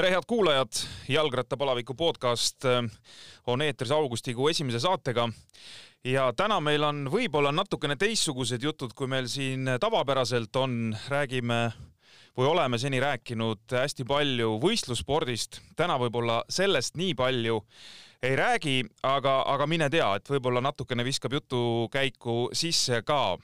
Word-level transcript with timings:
tere, 0.00 0.14
head 0.14 0.24
kuulajad, 0.26 0.72
Jalgrattapalaviku 1.08 1.94
podcast 1.94 2.64
äh, 2.64 2.86
on 3.46 3.60
eetris 3.60 3.90
augustikuu 3.90 4.46
esimese 4.48 4.78
saatega. 4.80 5.26
Ja 6.04 6.30
täna 6.32 6.56
meil 6.64 6.86
on 6.88 7.02
võib-olla 7.12 7.50
natukene 7.52 7.98
teistsugused 8.00 8.64
jutud, 8.64 8.94
kui 8.96 9.10
meil 9.12 9.28
siin 9.28 9.68
tavapäraselt 9.80 10.56
on, 10.56 10.94
räägime 11.08 11.58
või 12.38 12.48
oleme 12.48 12.78
seni 12.80 13.00
rääkinud 13.00 13.74
hästi 13.76 14.06
palju 14.08 14.54
võistlusspordist, 14.62 15.60
täna 15.76 15.98
võib-olla 16.00 16.38
sellest 16.48 16.96
nii 16.96 17.12
palju 17.18 17.60
ei 18.24 18.40
räägi, 18.40 18.78
aga, 19.04 19.42
aga 19.52 19.68
mine 19.68 19.90
tea, 19.92 20.14
et 20.16 20.32
võib-olla 20.32 20.64
natukene 20.64 21.04
viskab 21.04 21.36
jutukäiku 21.36 22.38
sisse 22.56 23.02
ka. 23.04 23.36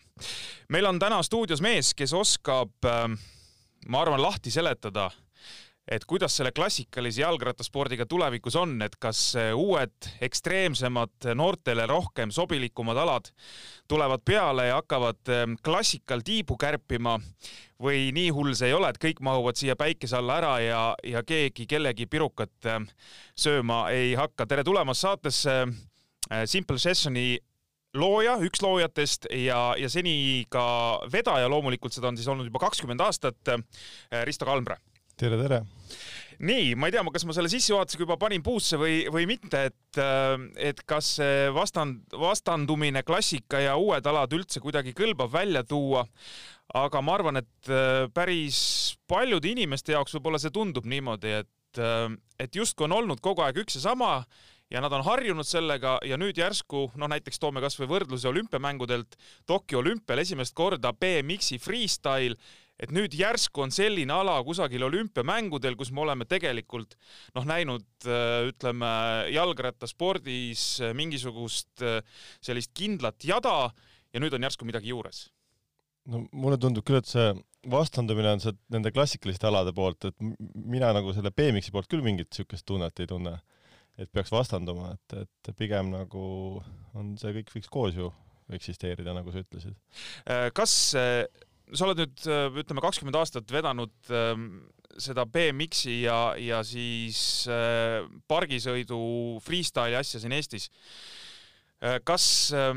meil 0.73 0.89
on 0.89 1.05
täna 1.05 1.21
stuudios 1.23 1.61
mees, 1.61 1.93
kes 1.93 2.17
oskab, 2.17 2.73
äh, 2.89 3.13
ma 3.89 4.05
arvan, 4.07 4.25
lahti 4.25 4.51
seletada 4.51 5.11
et 5.89 6.05
kuidas 6.05 6.35
selle 6.37 6.51
klassikalise 6.53 7.23
jalgrattaspordiga 7.23 8.07
tulevikus 8.11 8.57
on, 8.59 8.75
et 8.83 8.97
kas 8.99 9.21
uued 9.55 10.09
ekstreemsemad, 10.27 11.29
noortele 11.39 11.87
rohkem 11.87 12.33
sobilikumad 12.35 12.99
alad 12.99 13.31
tulevad 13.89 14.25
peale 14.25 14.67
ja 14.67 14.81
hakkavad 14.81 15.31
ehm, 15.31 15.55
klassikal 15.65 16.25
tiibu 16.27 16.57
kärpima 16.59 17.17
või 17.83 18.11
nii 18.17 18.33
hull 18.35 18.55
see 18.59 18.73
ei 18.73 18.75
ole, 18.75 18.91
et 18.91 18.99
kõik 19.03 19.23
mahuvad 19.23 19.59
siia 19.59 19.77
päikese 19.79 20.19
alla 20.19 20.41
ära 20.41 20.55
ja, 20.65 20.81
ja 21.07 21.23
keegi 21.23 21.69
kellegi 21.71 22.09
pirukat 22.11 22.67
ehm, 22.67 22.89
sööma 23.39 23.87
ei 23.95 24.17
hakka. 24.19 24.47
tere 24.47 24.65
tulemast 24.67 25.07
saatesse 25.07 25.67
Simple 26.51 26.81
Sessioni 26.83 27.37
looja, 27.95 28.35
üks 28.43 28.59
loojatest 28.65 29.31
ja, 29.31 29.61
ja 29.79 29.89
seni 29.89 30.45
ka 30.51 30.99
vedaja, 31.13 31.47
loomulikult 31.49 31.95
seda 31.95 32.11
on 32.11 32.19
siis 32.19 32.27
olnud 32.29 32.51
juba 32.51 32.67
kakskümmend 32.67 33.01
aastat, 33.07 33.55
Risto 34.27 34.49
Kalmre 34.49 34.81
tere, 35.17 35.39
tere! 35.41 35.63
nii, 36.45 36.75
ma 36.77 36.91
ei 36.91 36.93
tea, 36.93 37.03
kas 37.15 37.25
ma 37.25 37.33
selle 37.33 37.49
sissejuhatusega 37.49 38.05
juba 38.05 38.19
panin 38.21 38.43
puusse 38.45 38.77
või, 38.77 38.99
või 39.13 39.25
mitte, 39.31 39.63
et, 39.71 40.01
äh, 40.03 40.35
et 40.69 40.83
kas 40.89 41.15
see 41.17 41.47
vastand, 41.57 42.03
vastandumine 42.13 43.01
klassika 43.09 43.63
ja 43.63 43.79
uued 43.81 44.05
alad 44.05 44.37
üldse 44.37 44.61
kuidagi 44.61 44.93
kõlbab 44.97 45.33
välja 45.33 45.65
tuua. 45.65 46.05
aga 46.77 47.01
ma 47.01 47.15
arvan, 47.15 47.41
et 47.41 47.71
äh, 47.71 48.11
päris 48.13 48.99
paljude 49.09 49.49
inimeste 49.49 49.95
jaoks 49.95 50.17
võib-olla 50.17 50.41
see 50.43 50.53
tundub 50.53 50.85
niimoodi, 50.85 51.33
et, 51.41 51.81
äh, 51.81 52.11
et 52.39 52.53
justkui 52.53 52.85
on 52.85 52.99
olnud 52.99 53.23
kogu 53.25 53.47
aeg 53.47 53.63
üks 53.65 53.79
ja 53.79 53.87
sama 53.87 54.27
ja 54.69 54.83
nad 54.83 54.93
on 54.93 55.07
harjunud 55.07 55.47
sellega 55.47 55.97
ja 56.05 56.19
nüüd 56.21 56.37
järsku, 56.37 56.91
noh 56.99 57.09
näiteks 57.09 57.39
toome 57.41 57.63
kasvõi 57.65 57.89
võrdluse 57.89 58.29
olümpiamängudelt, 58.29 59.17
Tokyo 59.47 59.79
olümpial 59.79 60.21
esimest 60.21 60.57
korda 60.59 60.93
BMX-i 60.93 61.61
freestyle 61.63 62.37
et 62.81 62.93
nüüd 62.93 63.15
järsku 63.17 63.65
on 63.65 63.73
selline 63.75 64.13
ala 64.13 64.37
kusagil 64.45 64.85
olümpiamängudel, 64.87 65.77
kus 65.79 65.93
me 65.95 66.05
oleme 66.05 66.27
tegelikult 66.29 66.97
noh, 67.37 67.47
näinud 67.49 68.09
ütleme 68.51 68.93
jalgrattaspordis 69.33 70.67
mingisugust 70.97 71.85
sellist 72.45 72.75
kindlat 72.77 73.25
jada 73.25 73.71
ja 74.13 74.23
nüüd 74.23 74.37
on 74.37 74.47
järsku 74.49 74.69
midagi 74.69 74.93
juures. 74.93 75.27
no 76.07 76.27
mulle 76.33 76.59
tundub 76.61 76.87
küll, 76.87 77.01
et 77.01 77.09
see 77.11 77.33
vastandumine 77.71 78.37
on 78.37 78.43
see 78.43 78.55
nende 78.73 78.93
klassikaliste 78.95 79.49
alade 79.49 79.73
poolt, 79.75 80.09
et 80.11 80.17
mina 80.55 80.93
nagu 80.95 81.15
selle 81.17 81.33
BMX-i 81.35 81.75
poolt 81.75 81.91
küll 81.91 82.05
mingit 82.05 82.31
niisugust 82.31 82.67
tunnet 82.69 83.03
ei 83.03 83.11
tunne, 83.11 83.35
et 83.99 84.13
peaks 84.13 84.31
vastanduma, 84.35 84.93
et, 84.95 85.17
et 85.25 85.53
pigem 85.59 85.91
nagu 85.95 86.23
on 86.97 87.17
see 87.21 87.35
kõik 87.41 87.53
võiks 87.57 87.73
koos 87.73 87.99
ju 87.99 88.13
eksisteerida, 88.55 89.11
nagu 89.17 89.33
sa 89.35 89.43
ütlesid. 89.43 89.75
kas 90.55 90.77
sa 91.75 91.89
oled 91.89 92.03
nüüd 92.03 92.27
ütleme 92.63 92.83
kakskümmend 92.85 93.19
aastat 93.19 93.51
vedanud 93.53 94.11
äh, 94.15 94.35
seda 95.03 95.27
BMX-i 95.29 96.03
ja, 96.05 96.21
ja 96.41 96.63
siis 96.67 97.19
äh, 97.51 98.05
pargisõidu 98.29 98.99
freestyle'i 99.45 99.99
asja 99.99 100.21
siin 100.23 100.35
Eestis 100.37 100.71
äh,. 101.83 101.99
kas 102.07 102.27
äh, 102.57 102.73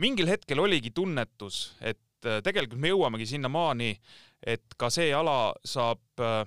mingil 0.00 0.30
hetkel 0.30 0.62
oligi 0.62 0.92
tunnetus, 0.94 1.74
et 1.80 2.26
äh, 2.26 2.40
tegelikult 2.44 2.80
me 2.80 2.92
jõuamegi 2.92 3.28
sinnamaani, 3.34 3.92
et 4.40 4.78
ka 4.80 4.90
see 4.92 5.10
ala 5.14 5.52
saab 5.66 6.24
äh, 6.24 6.42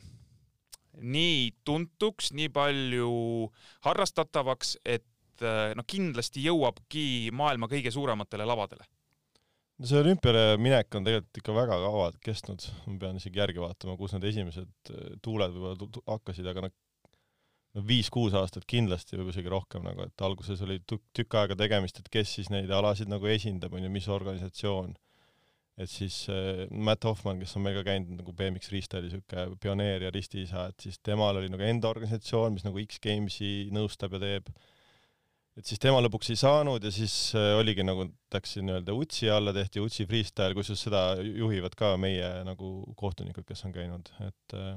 nii 1.04 1.52
tuntuks, 1.66 2.32
nii 2.38 2.50
palju 2.54 3.12
harrastatavaks, 3.86 4.78
et 4.86 5.46
äh, 5.46 5.74
noh, 5.78 5.86
kindlasti 5.88 6.46
jõuabki 6.48 7.06
maailma 7.36 7.70
kõige 7.72 7.94
suurematele 7.94 8.48
lavadele 8.48 8.88
no 9.80 9.90
see 9.90 10.00
olümpiale 10.00 10.58
minek 10.62 10.96
on 10.98 11.06
tegelikult 11.08 11.42
ikka 11.42 11.56
väga 11.56 11.78
kaua 11.84 12.10
kestnud, 12.24 12.66
ma 12.88 12.98
pean 13.02 13.20
isegi 13.20 13.42
järgi 13.42 13.62
vaatama, 13.64 13.98
kus 14.00 14.16
need 14.16 14.28
esimesed 14.30 14.94
äh, 14.94 15.14
tuuled 15.26 15.56
võib-olla 15.56 16.04
hakkasid, 16.14 16.50
aga 16.50 16.68
noh, 16.68 16.74
no 17.74 17.86
viis-kuus 17.88 18.36
aastat 18.38 18.68
kindlasti, 18.70 19.18
võib-olla 19.18 19.36
isegi 19.38 19.54
rohkem 19.54 19.88
nagu, 19.88 20.06
et 20.06 20.26
alguses 20.26 20.62
oli 20.66 20.80
tükk 20.90 21.40
aega 21.42 21.58
tegemist, 21.60 22.02
et 22.02 22.12
kes 22.14 22.36
siis 22.38 22.52
neid 22.54 22.72
alasid 22.72 23.10
nagu 23.12 23.30
esindab, 23.34 23.74
on 23.74 23.88
ju, 23.88 23.94
mis 23.94 24.12
organisatsioon. 24.18 24.94
et 25.74 25.90
siis 25.90 26.28
äh, 26.30 26.68
Matt 26.70 27.06
Hoffmann, 27.10 27.40
kes 27.42 27.56
on 27.58 27.64
meil 27.66 27.80
ka 27.80 27.88
käinud 27.88 28.20
nagu 28.20 28.34
BMX 28.38 28.70
Freestyle'i 28.70 29.10
niisugune 29.10 29.58
pioneer 29.58 30.06
ja 30.06 30.12
ristiisa, 30.14 30.68
et 30.70 30.86
siis 30.86 31.00
temal 31.02 31.40
oli 31.40 31.50
nagu 31.50 31.66
enda 31.66 31.90
organisatsioon, 31.90 32.54
mis 32.54 32.68
nagu 32.68 32.78
X-Gamesi 32.84 33.72
nõustab 33.74 34.14
ja 34.14 34.22
teeb 34.22 34.54
et 35.60 35.70
siis 35.70 35.82
tema 35.82 36.00
lõpuks 36.02 36.32
ei 36.34 36.40
saanud 36.40 36.84
ja 36.84 36.92
siis 36.94 37.14
äh, 37.38 37.54
oligi 37.60 37.86
nagu 37.86 38.08
läks 38.34 38.58
nii-öelda 38.58 38.96
UTSi 38.98 39.30
alla, 39.34 39.54
tehti 39.56 39.84
UTSi 39.84 40.08
freestyle, 40.10 40.56
kusjuures 40.58 40.82
seda 40.88 41.04
juhivad 41.22 41.78
ka 41.78 41.94
meie 42.02 42.30
nagu 42.48 42.74
kohtunikud, 43.00 43.46
kes 43.48 43.66
on 43.68 43.76
käinud, 43.76 44.10
et 44.26 44.58
äh, 44.58 44.76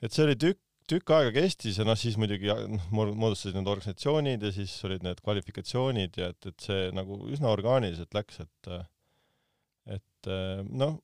et 0.00 0.16
see 0.16 0.24
oli 0.24 0.38
tükk, 0.40 0.62
tükk 0.88 1.12
aega 1.14 1.34
kestis 1.36 1.76
ja 1.78 1.84
noh, 1.86 1.98
siis 2.00 2.16
muidugi 2.20 2.48
noh, 2.48 2.88
moodustasid 2.90 3.58
need 3.58 3.68
organisatsioonid 3.68 4.48
ja 4.48 4.54
siis 4.54 4.72
olid 4.88 5.04
need 5.06 5.20
kvalifikatsioonid 5.20 6.16
ja 6.18 6.32
et, 6.32 6.48
et 6.48 6.64
see 6.64 6.88
nagu 6.96 7.20
üsna 7.30 7.52
orgaaniliselt 7.52 8.16
läks, 8.16 8.40
et 8.46 8.72
et 9.90 10.28
noh, 10.68 10.98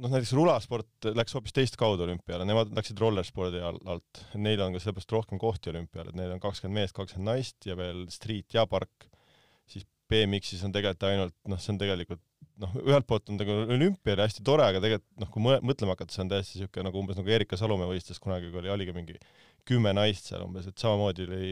noh, 0.00 0.10
näiteks 0.10 0.34
rulasport 0.36 1.08
läks 1.14 1.36
hoopis 1.36 1.54
teist 1.54 1.78
kaudu 1.80 2.06
olümpiale, 2.06 2.46
nemad 2.48 2.72
läksid 2.76 3.00
rollerspordi 3.02 3.62
alt, 3.64 4.22
neil 4.34 4.62
on 4.64 4.74
ka 4.74 4.82
sellepärast 4.82 5.14
rohkem 5.14 5.40
kohti 5.42 5.72
olümpial, 5.72 6.10
et 6.10 6.18
neil 6.18 6.34
on 6.34 6.42
kakskümmend 6.42 6.80
meest, 6.80 6.96
kakskümmend 6.96 7.30
naist 7.30 7.68
ja 7.68 7.76
veel 7.78 8.04
street 8.12 8.56
ja 8.56 8.66
park, 8.70 9.08
siis 9.70 9.86
BMX-is 10.10 10.64
on 10.66 10.74
tegelikult 10.74 11.08
ainult 11.08 11.36
noh, 11.50 11.60
see 11.62 11.74
on 11.74 11.80
tegelikult 11.80 12.22
noh, 12.62 12.74
ühelt 12.84 13.06
poolt 13.08 13.30
on 13.32 13.38
nagu 13.40 13.54
olümpia 13.76 14.16
oli 14.16 14.26
hästi 14.26 14.44
tore, 14.46 14.66
aga 14.66 14.82
tegelikult 14.82 15.22
noh, 15.22 15.30
kui 15.32 15.46
mõtlema 15.70 15.96
hakata, 15.96 16.14
see 16.14 16.24
on 16.26 16.34
täiesti 16.34 16.60
niisugune 16.60 16.88
nagu 16.88 17.00
umbes 17.00 17.18
nagu 17.18 17.32
Erika 17.38 17.58
Salumäe 17.58 17.88
võistles 17.90 18.20
kunagi, 18.22 18.50
kui 18.52 18.62
oli, 18.62 18.72
oligi 18.74 18.94
mingi 18.96 19.16
kümme 19.66 19.94
naist 19.96 20.28
seal 20.30 20.44
umbes, 20.44 20.68
et 20.68 20.78
samamoodi 20.78 21.26
oli 21.30 21.48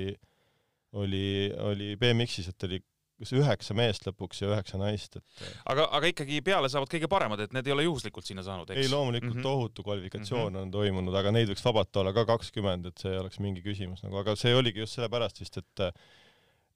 oli, 0.92 1.52
oli 1.56 1.94
BMX-is, 1.96 2.50
et 2.52 2.66
oli 2.68 2.82
kas 3.22 3.34
üheksa 3.38 3.76
meest 3.78 4.06
lõpuks 4.08 4.42
ja 4.42 4.50
üheksa 4.52 4.80
naist, 4.80 5.18
et 5.20 5.44
aga, 5.72 5.88
aga 5.98 6.10
ikkagi 6.12 6.40
peale 6.44 6.70
saavad 6.72 6.90
kõige 6.92 7.10
paremad, 7.12 7.44
et 7.44 7.54
need 7.56 7.70
ei 7.70 7.76
ole 7.76 7.86
juhuslikult 7.86 8.28
sinna 8.28 8.44
saanud, 8.46 8.70
eks? 8.70 8.82
ei, 8.82 8.90
loomulikult 8.92 9.32
mm 9.32 9.38
-hmm. 9.38 9.48
tohutu 9.48 9.86
kvalifikatsioon 9.86 10.52
mm 10.52 10.58
-hmm. 10.58 10.62
on 10.62 10.74
toimunud, 10.78 11.20
aga 11.22 11.34
neid 11.34 11.52
võiks 11.52 11.64
vabalt 11.64 12.02
olla 12.02 12.12
ka 12.12 12.26
kakskümmend, 12.34 12.90
et 12.92 13.06
see 13.06 13.14
oleks 13.18 13.38
mingi 13.38 13.62
küsimus 13.62 14.02
nagu, 14.02 14.18
aga 14.20 14.36
see 14.36 14.54
oligi 14.54 14.84
just 14.84 14.98
sellepärast 14.98 15.40
vist, 15.40 15.62
et 15.62 15.86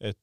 et 0.01 0.19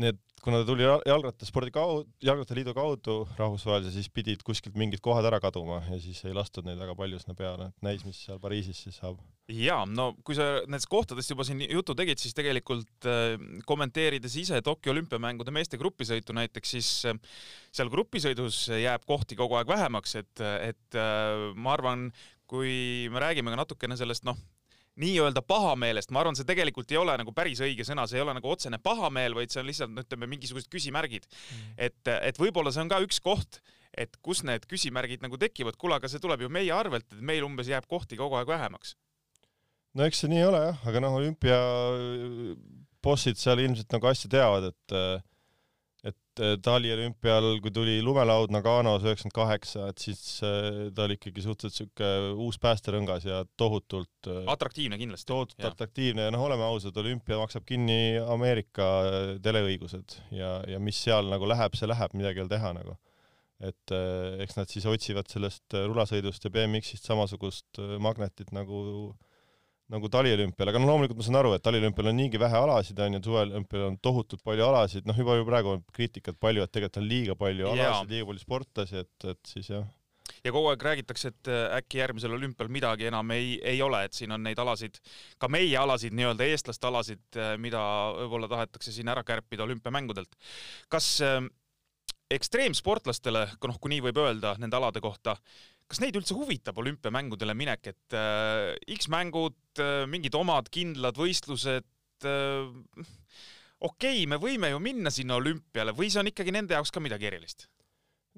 need, 0.00 0.18
kuna 0.42 0.60
ta 0.60 0.68
tuli 0.68 0.84
jalgrattaspordi 0.84 1.72
kaudu, 1.74 2.04
Jalgrattaliidu 2.24 2.74
kaudu 2.76 3.16
rahvusvahelise, 3.38 3.94
siis 3.94 4.10
pidid 4.12 4.42
kuskilt 4.46 4.76
mingid 4.78 5.02
kohad 5.04 5.26
ära 5.28 5.40
kaduma 5.42 5.80
ja 5.88 6.00
siis 6.02 6.24
ei 6.26 6.34
lastud 6.36 6.66
neid 6.66 6.80
väga 6.80 6.96
palju 6.98 7.20
sinna 7.22 7.36
peale, 7.38 7.70
et 7.70 7.86
näis, 7.86 8.04
mis 8.06 8.18
seal 8.26 8.40
Pariisis 8.42 8.82
siis 8.86 8.98
saab. 9.00 9.20
Jaa, 9.50 9.82
no 9.88 10.12
kui 10.24 10.36
sa 10.38 10.46
nendest 10.64 10.88
kohtadest 10.92 11.34
juba 11.34 11.44
siin 11.44 11.60
juttu 11.66 11.96
tegid, 11.96 12.20
siis 12.20 12.36
tegelikult 12.36 13.08
äh, 13.10 13.34
kommenteerides 13.68 14.38
ise 14.40 14.60
Tokyo 14.64 14.94
olümpiamängude 14.94 15.52
meeste 15.54 15.80
grupisõitu 15.80 16.36
näiteks, 16.36 16.74
siis 16.76 16.90
äh, 17.10 17.18
seal 17.74 17.92
grupisõidus 17.92 18.66
jääb 18.72 19.04
kohti 19.08 19.36
kogu 19.36 19.58
aeg 19.58 19.68
vähemaks, 19.68 20.16
et, 20.22 20.44
et 20.64 20.98
äh, 21.00 21.50
ma 21.56 21.76
arvan, 21.76 22.08
kui 22.48 23.10
me 23.12 23.20
räägime 23.20 23.52
ka 23.52 23.60
natukene 23.60 23.98
sellest 24.00 24.24
noh, 24.24 24.40
nii-öelda 25.00 25.42
pahameelest, 25.44 26.12
ma 26.14 26.22
arvan, 26.22 26.36
see 26.38 26.46
tegelikult 26.48 26.92
ei 26.94 27.00
ole 27.00 27.16
nagu 27.18 27.32
päris 27.34 27.60
õige 27.64 27.84
sõna, 27.86 28.06
see 28.08 28.20
ei 28.20 28.24
ole 28.24 28.36
nagu 28.36 28.50
otsene 28.50 28.78
pahameel, 28.82 29.34
vaid 29.36 29.52
see 29.52 29.60
on 29.60 29.68
lihtsalt, 29.68 29.92
no 29.92 30.04
ütleme, 30.06 30.28
mingisugused 30.30 30.70
küsimärgid 30.72 31.26
mm.. 31.26 31.72
et, 31.88 32.12
et 32.14 32.38
võib-olla 32.40 32.72
see 32.72 32.84
on 32.84 32.92
ka 32.92 33.00
üks 33.04 33.18
koht, 33.24 33.58
et 33.98 34.14
kus 34.22 34.44
need 34.46 34.64
küsimärgid 34.70 35.24
nagu 35.24 35.38
tekivad, 35.40 35.76
kuule, 35.78 35.98
aga 35.98 36.10
see 36.10 36.22
tuleb 36.22 36.46
ju 36.46 36.52
meie 36.52 36.70
arvelt, 36.74 37.10
et 37.10 37.26
meil 37.26 37.46
umbes 37.46 37.70
jääb 37.70 37.90
kohti 37.90 38.18
kogu 38.18 38.38
aeg 38.38 38.50
vähemaks. 38.50 38.94
No 39.94 40.08
eks 40.08 40.24
see 40.24 40.32
nii 40.32 40.42
ole 40.48 40.64
jah, 40.68 40.82
aga 40.90 41.04
noh, 41.04 41.20
olümpia 41.20 41.60
bossid 43.04 43.38
seal 43.40 43.62
ilmselt 43.62 43.92
nagu 43.94 44.10
asja 44.10 44.30
teavad, 44.32 44.72
et 44.72 44.98
et 46.04 46.42
äh, 46.42 46.56
taliolümpial, 46.60 47.46
kui 47.64 47.72
tuli 47.72 47.94
lumelaud 48.04 48.52
Naganos 48.52 49.04
üheksakümmend 49.06 49.36
kaheksa, 49.36 49.86
et 49.92 50.02
siis 50.02 50.20
äh, 50.44 50.90
ta 50.94 51.06
oli 51.06 51.16
ikkagi 51.16 51.44
suhteliselt 51.44 51.88
niisugune 51.94 52.34
uus 52.44 52.58
päästerõngas 52.60 53.24
ja 53.28 53.40
tohutult 53.60 54.28
äh, 54.28 54.42
atraktiivne 54.52 54.98
kindlasti. 55.00 55.30
tohutult 55.30 55.62
ja. 55.62 55.70
atraktiivne 55.72 56.28
ja 56.28 56.34
noh, 56.34 56.44
oleme 56.44 56.66
ausad, 56.66 56.96
olümpia 57.00 57.38
maksab 57.40 57.64
kinni 57.68 58.18
Ameerika 58.20 58.90
teleõigused 59.44 60.18
ja, 60.36 60.58
ja 60.68 60.80
mis 60.82 61.00
seal 61.06 61.30
nagu 61.32 61.48
läheb, 61.48 61.76
see 61.78 61.88
läheb, 61.88 62.16
midagi 62.18 62.42
ei 62.42 62.46
ole 62.46 62.52
teha 62.52 62.74
nagu. 62.76 62.98
et 63.64 63.94
äh, 63.96 64.42
eks 64.44 64.58
nad 64.58 64.68
siis 64.68 64.84
otsivad 64.90 65.30
sellest 65.30 65.76
äh, 65.78 65.86
rulasõidust 65.88 66.44
ja 66.44 66.52
BMX-ist 66.52 67.06
samasugust 67.08 67.80
äh, 67.80 67.96
magnetit 68.02 68.52
nagu 68.52 69.14
nagu 69.92 70.08
taliolümpial, 70.08 70.70
aga 70.70 70.80
no 70.80 70.88
loomulikult 70.88 71.18
ma 71.20 71.26
saan 71.26 71.40
aru, 71.42 71.50
et 71.56 71.64
taliolümpial 71.64 72.08
on 72.08 72.16
niigi 72.16 72.40
vähe 72.40 72.56
alasid, 72.56 73.00
on 73.04 73.18
ju, 73.18 73.24
suveolümpial 73.26 73.88
on 73.90 73.98
tohutult 74.02 74.40
palju 74.46 74.64
alasid, 74.64 75.04
noh 75.08 75.18
juba 75.18 75.36
ju 75.36 75.44
praegu 75.48 75.74
on 75.74 75.84
kriitikat 75.92 76.40
palju, 76.40 76.64
et 76.64 76.72
tegelikult 76.72 77.02
on 77.02 77.10
liiga 77.10 77.36
palju 77.36 77.68
alasid, 77.74 78.14
liiga 78.14 78.30
palju 78.30 78.44
sportlasi, 78.46 79.04
et, 79.04 79.28
et 79.34 79.52
siis 79.52 79.68
jah 79.74 79.84
ja 80.44 80.52
kogu 80.52 80.70
aeg 80.70 80.84
räägitakse, 80.84 81.32
et 81.32 81.50
äh, 81.52 81.66
äkki 81.78 82.00
järgmisel 82.00 82.32
olümpial 82.36 82.70
midagi 82.72 83.08
enam 83.10 83.30
ei, 83.34 83.58
ei 83.64 83.82
ole, 83.84 84.04
et 84.06 84.16
siin 84.16 84.32
on 84.34 84.42
neid 84.44 84.60
alasid, 84.60 84.96
ka 85.40 85.50
meie 85.52 85.76
alasid, 85.78 86.16
nii-öelda 86.16 86.48
eestlaste 86.48 86.88
alasid, 86.88 87.24
äh, 87.36 87.54
mida 87.60 87.82
võib-olla 88.22 88.48
tahetakse 88.50 88.92
siin 88.92 89.12
ära 89.12 89.24
kärpida 89.26 89.66
olümpiamängudelt. 89.66 90.36
kas 90.92 91.10
äh, 91.24 91.42
ekstreemsportlastele, 92.34 93.46
noh, 93.68 93.78
kui 93.80 93.94
nii 93.94 94.04
võib 94.08 94.20
öelda 94.24 94.54
nende 94.60 94.80
alade 94.80 95.02
kohta, 95.04 95.36
kas 95.90 96.00
neid 96.02 96.16
üldse 96.18 96.36
huvitab 96.36 96.78
olümpiamängudele 96.80 97.54
minek, 97.58 97.92
et 97.92 98.16
äh, 98.16 98.72
X-mängud 98.96 99.82
äh,, 99.82 100.04
mingid 100.10 100.36
omad 100.38 100.70
kindlad 100.74 101.18
võistlused 101.20 102.28
äh,, 102.28 103.06
okei 103.84 104.24
okay,, 104.24 104.26
me 104.30 104.40
võime 104.40 104.72
ju 104.72 104.82
minna 104.82 105.12
sinna 105.14 105.38
olümpiale 105.40 105.94
või 105.96 106.10
see 106.12 106.22
on 106.22 106.32
ikkagi 106.32 106.54
nende 106.54 106.76
jaoks 106.76 106.94
ka 106.94 107.02
midagi 107.04 107.30
erilist? 107.30 107.68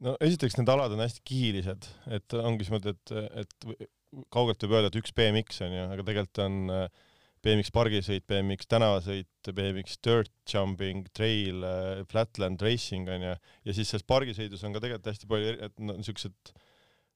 no 0.05 0.17
esiteks 0.21 0.59
need 0.59 0.71
alad 0.73 0.93
on 0.93 1.03
hästi 1.05 1.23
kihilised, 1.27 1.91
et 2.13 2.37
ongi 2.37 2.67
niimoodi, 2.67 2.93
et, 2.93 3.15
et 3.43 3.87
kaugelt 4.33 4.63
võib 4.65 4.77
öelda, 4.77 4.91
et 4.91 4.99
üks 5.01 5.15
BMX 5.17 5.63
on 5.67 5.77
ju, 5.77 5.85
aga 5.95 6.05
tegelikult 6.07 6.43
on 6.45 6.75
äh, 6.75 7.05
BMX 7.47 7.73
pargisõit, 7.75 8.25
BMX 8.29 8.69
tänavasõit, 8.71 9.51
BMX 9.55 10.01
dirt 10.05 10.33
jumping, 10.51 11.09
trail, 11.17 11.65
äh, 11.67 12.05
flatland 12.11 12.63
racing 12.65 13.09
on 13.13 13.27
ju, 13.29 13.35
ja 13.69 13.77
siis 13.77 13.93
selles 13.93 14.07
pargisõidus 14.09 14.65
on 14.67 14.77
ka 14.77 14.83
tegelikult 14.85 15.13
hästi 15.13 15.31
palju, 15.31 15.57
et 15.69 15.85
no 15.85 15.97
niisugused 16.01 16.57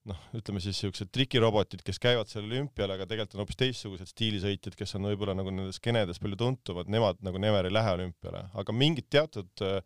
noh, 0.09 0.21
ütleme 0.37 0.63
siis 0.63 0.79
niisugused 0.79 1.11
trikirobotid, 1.13 1.83
kes 1.85 2.01
käivad 2.01 2.31
seal 2.31 2.47
olümpial, 2.47 2.95
aga 2.95 3.07
tegelikult 3.09 3.37
on 3.37 3.43
hoopis 3.45 3.59
teistsugused 3.61 4.11
stiilisõitjad, 4.13 4.77
kes 4.79 4.97
on 4.97 5.09
võib-olla 5.11 5.35
nagu 5.37 5.53
nendes 5.53 5.81
skenedes 5.81 6.23
palju 6.23 6.39
tuntumad, 6.41 6.89
nemad 6.93 7.21
nagu 7.27 7.41
never 7.43 7.69
ei 7.69 7.75
lähe 7.75 7.97
olümpiale, 7.99 8.47
aga 8.63 8.75
mingid 8.77 9.11
teatud 9.13 9.65
äh, 9.67 9.83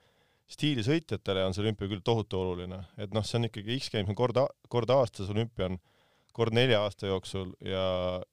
stiilisõitjatele 0.54 1.44
on 1.48 1.56
see 1.56 1.64
olümpia 1.64 1.90
küll 1.90 2.04
tohutu 2.04 2.38
oluline, 2.40 2.82
et 3.00 3.14
noh, 3.16 3.26
see 3.26 3.40
on 3.40 3.48
ikkagi 3.48 3.78
X-Games 3.80 4.12
on 4.12 4.18
kord, 4.18 4.38
kord 4.70 4.94
aastas, 4.94 5.32
olümpia 5.34 5.72
on 5.72 5.80
kord 6.34 6.54
nelja 6.56 6.82
aasta 6.84 7.08
jooksul 7.10 7.52
ja, 7.64 7.84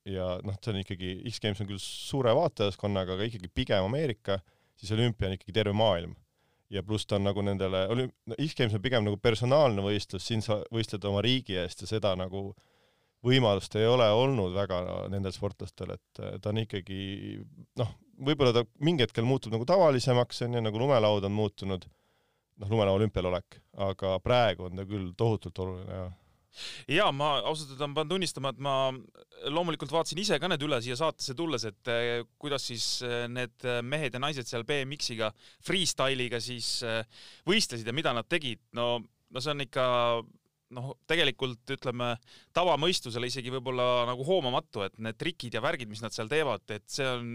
ja 0.09 0.33
noh, 0.45 0.57
see 0.61 0.73
on 0.73 0.81
ikkagi, 0.81 1.15
X-Games 1.31 1.61
on 1.63 1.69
küll 1.69 1.81
suure 1.81 2.33
vaatajaskonnaga, 2.37 3.17
aga 3.17 3.29
ikkagi 3.29 3.51
pigem 3.53 3.87
Ameerika, 3.87 4.41
siis 4.77 4.93
olümpia 4.95 5.29
on 5.29 5.37
ikkagi 5.37 5.55
terve 5.55 5.73
maailm. 5.77 6.15
Ja 6.71 6.83
pluss 6.87 7.07
ta 7.07 7.17
on 7.19 7.27
nagu 7.27 7.43
nendele, 7.45 7.85
no 7.91 8.37
X-Games 8.39 8.75
on 8.77 8.83
pigem 8.83 9.07
nagu 9.07 9.19
personaalne 9.21 9.83
võistlus, 9.83 10.23
siin 10.27 10.43
sa 10.45 10.61
võistled 10.71 11.03
oma 11.09 11.23
riigi 11.25 11.57
eest 11.59 11.83
ja 11.83 11.89
seda 11.89 12.13
nagu 12.19 12.51
võimalust 13.25 13.75
ei 13.77 13.85
ole 13.85 14.07
olnud 14.15 14.55
väga 14.55 14.79
nendel 15.13 15.33
sportlastel, 15.35 15.93
et 15.97 16.21
ta 16.41 16.49
on 16.49 16.61
ikkagi 16.63 17.01
noh, 17.81 17.91
võib-olla 18.21 18.53
ta 18.55 18.63
mingi 18.81 19.05
hetkel 19.05 19.27
muutub 19.27 19.53
nagu 19.53 19.67
tavalisemaks, 19.67 20.43
on 20.47 20.57
ju, 20.57 20.63
nagu 20.63 20.81
lumelaud 20.81 21.27
on 21.27 21.35
muutunud. 21.35 21.85
Noh, 22.61 22.69
lumelao 22.69 22.97
olümpial 22.99 23.25
olek, 23.25 23.55
aga 23.81 24.17
praegu 24.21 24.67
on 24.67 24.77
ta 24.77 24.83
küll 24.85 25.13
tohutult 25.17 25.57
oluline 25.63 25.95
ja 25.95 26.09
ja 26.91 27.09
ma 27.15 27.33
ausalt 27.39 27.75
öelda 27.75 27.89
pean 27.95 28.11
tunnistama, 28.11 28.51
et 28.51 28.59
ma 28.61 28.75
loomulikult 29.51 29.93
vaatasin 29.93 30.21
ise 30.21 30.39
ka 30.41 30.49
need 30.51 30.65
üle 30.65 30.81
siia 30.83 30.97
saatesse 30.99 31.35
tulles, 31.37 31.65
et 31.69 31.91
eh, 31.93 32.25
kuidas 32.41 32.67
siis 32.71 32.89
eh, 33.07 33.25
need 33.31 33.67
mehed 33.87 34.17
ja 34.17 34.21
naised 34.23 34.49
seal 34.49 34.67
BMX-iga, 34.67 35.31
freestyle'iga 35.67 36.41
siis 36.43 36.79
võistlesid 37.47 37.87
ja 37.87 37.95
mida 37.95 38.13
nad 38.15 38.29
tegid. 38.29 38.61
no, 38.77 38.93
no 39.31 39.43
see 39.43 39.55
on 39.55 39.65
ikka 39.65 39.85
noh, 40.75 40.91
tegelikult 41.09 41.75
ütleme 41.75 42.13
tavamõistusele 42.55 43.29
isegi 43.31 43.53
võib-olla 43.53 44.07
nagu 44.09 44.25
hoomamatu, 44.27 44.85
et 44.87 44.99
need 45.03 45.19
trikid 45.19 45.57
ja 45.57 45.63
värgid, 45.63 45.91
mis 45.91 46.03
nad 46.03 46.15
seal 46.15 46.31
teevad, 46.31 46.63
et 46.73 46.87
see 46.91 47.07
on 47.07 47.33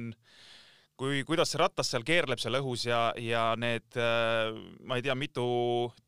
kui, 0.97 1.21
kuidas 1.29 1.53
see 1.53 1.61
ratas 1.61 1.91
seal 1.93 2.05
keerleb 2.07 2.41
seal 2.41 2.57
õhus 2.61 2.87
ja, 2.89 3.01
ja 3.21 3.51
need, 3.61 3.89
äh, 4.01 4.57
ma 4.89 4.99
ei 4.99 5.05
tea, 5.05 5.17
mitu 5.19 5.47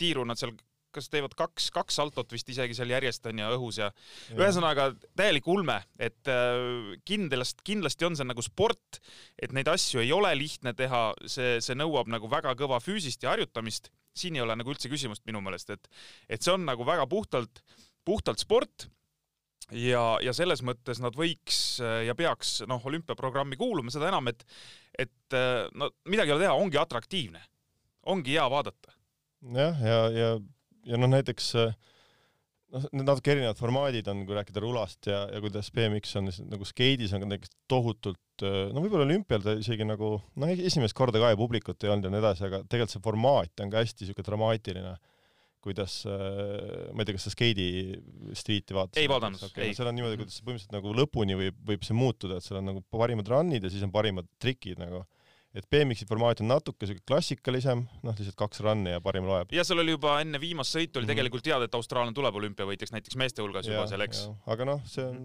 tiiru 0.01 0.25
nad 0.29 0.41
seal 0.41 0.55
kas 0.95 1.11
teevad 1.13 1.35
kaks, 1.39 1.69
kaks 1.75 1.99
saltot 2.01 2.33
vist 2.33 2.49
isegi 2.53 2.77
seal 2.77 2.93
järjest 2.93 3.27
on 3.31 3.43
ju 3.43 3.53
õhus 3.59 3.81
ja, 3.81 3.91
ja. 4.31 4.37
ühesõnaga 4.39 4.91
täielik 5.19 5.49
ulme, 5.51 5.79
et 6.01 6.31
äh, 6.33 6.95
kindlasti, 7.09 7.65
kindlasti 7.73 8.09
on 8.09 8.19
see 8.19 8.29
nagu 8.29 8.45
sport, 8.45 9.01
et 9.41 9.55
neid 9.57 9.71
asju 9.71 10.03
ei 10.05 10.13
ole 10.15 10.33
lihtne 10.39 10.75
teha, 10.79 11.03
see, 11.27 11.59
see 11.65 11.79
nõuab 11.79 12.11
nagu 12.13 12.31
väga 12.31 12.55
kõva 12.59 12.81
füüsist 12.85 13.25
ja 13.25 13.35
harjutamist. 13.35 13.93
siin 14.19 14.37
ei 14.37 14.43
ole 14.43 14.57
nagu 14.59 14.73
üldse 14.73 14.91
küsimust 14.91 15.23
minu 15.27 15.41
meelest, 15.45 15.71
et, 15.71 15.91
et 16.29 16.43
see 16.43 16.53
on 16.53 16.65
nagu 16.67 16.85
väga 16.87 17.07
puhtalt, 17.07 17.63
puhtalt 18.05 18.41
sport 18.43 18.89
ja, 19.75 20.03
ja 20.25 20.35
selles 20.37 20.63
mõttes 20.65 21.01
nad 21.03 21.17
võiks 21.17 21.79
äh, 21.85 22.03
ja 22.09 22.17
peaks 22.19 22.63
noh, 22.69 22.83
olümpiaprogrammi 22.85 23.59
kuuluma, 23.61 23.93
seda 23.93 24.09
enam, 24.11 24.31
et, 24.33 24.45
et 24.99 25.37
äh, 25.37 25.67
no 25.75 25.91
midagi 26.09 26.33
ei 26.33 26.37
ole 26.37 26.47
teha, 26.47 26.55
ongi 26.57 26.81
atraktiivne, 26.81 27.43
ongi 28.09 28.37
hea 28.37 28.47
vaadata. 28.51 28.95
jah, 29.55 29.83
ja, 29.85 29.99
ja, 29.99 30.07
ja, 30.19 30.31
ja 30.89 31.01
noh, 31.01 31.11
näiteks 31.13 31.51
äh, 31.61 31.75
noh, 32.75 32.89
need 32.93 33.05
natuke 33.05 33.35
erinevad 33.35 33.61
formaadid 33.61 34.09
on, 34.13 34.25
kui 34.29 34.39
rääkida 34.39 34.63
rulast 34.65 35.11
ja, 35.11 35.27
ja 35.33 35.43
kuidas 35.45 35.71
BMX 35.75 36.17
on 36.21 36.33
nagu 36.49 36.69
skeidis 36.69 37.15
on 37.15 37.25
ka 37.25 37.31
näiteks 37.35 37.55
tohutult, 37.71 38.25
no 38.45 38.83
võib-olla 38.85 39.07
olümpial 39.09 39.45
ta 39.45 39.57
isegi 39.59 39.87
nagu 39.89 40.17
noh, 40.19 40.57
esimest 40.57 40.97
korda 40.97 41.21
ka 41.23 41.33
ju 41.35 41.41
publikut 41.41 41.85
ei 41.85 41.93
olnud 41.93 42.09
ja 42.09 42.15
nii 42.15 42.25
edasi, 42.25 42.49
aga 42.49 42.65
tegelikult 42.65 42.97
see 42.97 43.05
formaat 43.05 43.65
on 43.65 43.73
ka 43.73 43.85
hästi 43.85 44.11
siuke 44.11 44.27
dramaatiline 44.27 44.97
kuidas 45.61 46.07
äh, 46.07 46.93
ma 46.95 47.03
ei 47.03 47.09
tea, 47.09 47.17
kas 47.17 47.29
sa 47.29 47.35
Skeidi 47.35 47.69
Streeti 48.39 48.77
vaatasid? 48.77 49.03
ei 49.03 49.11
vaadanud 49.11 49.43
okay,, 49.49 49.73
seal 49.77 49.91
on 49.91 49.97
niimoodi, 49.99 50.19
kuidas 50.21 50.39
põhimõtteliselt 50.41 50.77
nagu 50.77 50.95
lõpuni 50.97 51.39
võib, 51.39 51.59
võib 51.73 51.87
see 51.87 51.97
muutuda, 51.99 52.39
et 52.39 52.47
seal 52.47 52.61
on 52.61 52.71
nagu 52.71 52.83
parimad 52.95 53.29
run'id 53.33 53.67
ja 53.67 53.73
siis 53.73 53.85
on 53.87 53.95
parimad 53.95 54.29
trikid 54.43 54.81
nagu. 54.81 55.05
Et 55.59 55.67
BMX-i 55.73 56.07
formaat 56.09 56.43
on 56.45 56.51
natuke 56.53 56.89
siuke 56.89 57.03
klassikalisem, 57.09 57.85
noh, 58.07 58.17
lihtsalt 58.19 58.39
kaks 58.39 58.63
run'i 58.65 58.95
ja 58.95 59.03
parim 59.05 59.29
loeb. 59.29 59.53
ja 59.55 59.67
seal 59.67 59.83
oli 59.83 59.97
juba 59.97 60.19
enne 60.23 60.41
viimast 60.43 60.77
sõitu 60.77 60.99
oli 60.99 61.05
mm 61.05 61.09
-hmm. 61.09 61.15
tegelikult 61.15 61.47
teada, 61.51 61.69
et 61.69 61.79
austraallane 61.79 62.17
tuleb 62.17 62.41
olümpiavõitjaks 62.43 62.95
näiteks 62.95 63.21
meeste 63.21 63.43
hulgas 63.43 63.67
ja, 63.67 63.75
juba 63.75 63.87
seal, 63.91 64.07
eks. 64.07 64.27
aga 64.47 64.69
noh, 64.73 64.83
see 64.87 65.05
on 65.05 65.23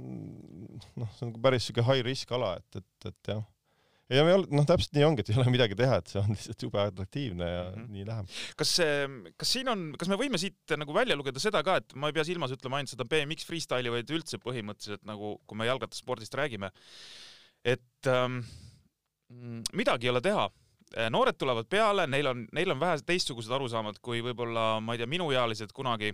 noh, 0.95 1.09
see 1.17 1.27
on 1.27 1.35
päris 1.41 1.69
siuke 1.69 1.85
high 1.85 2.05
risk 2.05 2.31
ala, 2.31 2.55
et, 2.61 2.81
et, 2.81 3.11
et 3.11 3.33
jah 3.35 3.43
ja 4.11 4.23
me 4.25 4.33
ole, 4.35 4.47
noh, 4.53 4.65
täpselt 4.67 4.95
nii 4.97 5.05
ongi, 5.07 5.23
et 5.23 5.31
ei 5.31 5.37
ole 5.39 5.53
midagi 5.53 5.77
teha, 5.79 5.99
et 6.01 6.11
see 6.11 6.21
on 6.21 6.33
lihtsalt 6.35 6.65
jube 6.65 6.81
atraktiivne 6.81 7.47
ja 7.49 7.63
mm 7.69 7.75
-hmm. 7.75 7.93
nii 7.95 8.07
läheb. 8.09 8.33
kas 8.59 8.75
see, 8.79 8.97
kas 9.37 9.53
siin 9.57 9.69
on, 9.71 9.85
kas 9.99 10.11
me 10.11 10.19
võime 10.19 10.39
siit 10.41 10.75
nagu 10.77 10.95
välja 10.95 11.17
lugeda 11.19 11.39
seda 11.39 11.63
ka, 11.63 11.77
et 11.81 11.95
ma 11.95 12.11
ei 12.11 12.17
pea 12.17 12.25
silmas 12.27 12.51
ütlema 12.55 12.79
ainult 12.79 12.93
seda 12.93 13.05
BMX 13.05 13.47
freestyle'i, 13.47 13.93
vaid 13.93 14.11
üldse 14.11 14.39
põhimõtteliselt 14.43 15.05
nagu, 15.07 15.37
kui 15.47 15.57
me 15.57 15.69
jalgrattaspordist 15.69 16.35
räägime, 16.35 16.71
et 17.63 18.11
ähm, 18.11 18.43
midagi 19.73 20.07
ei 20.07 20.13
ole 20.13 20.21
teha 20.21 20.49
noored 21.09 21.37
tulevad 21.41 21.65
peale, 21.65 22.03
neil 22.05 22.27
on, 22.29 22.43
neil 22.53 22.69
on 22.69 22.79
vähe 22.79 22.99
teistsugused 23.01 23.49
arusaamad 23.55 23.97
kui 24.01 24.19
võib-olla, 24.21 24.77
ma 24.77 24.93
ei 24.93 25.01
tea, 25.01 25.09
minuealised 25.09 25.71
kunagi. 25.73 26.13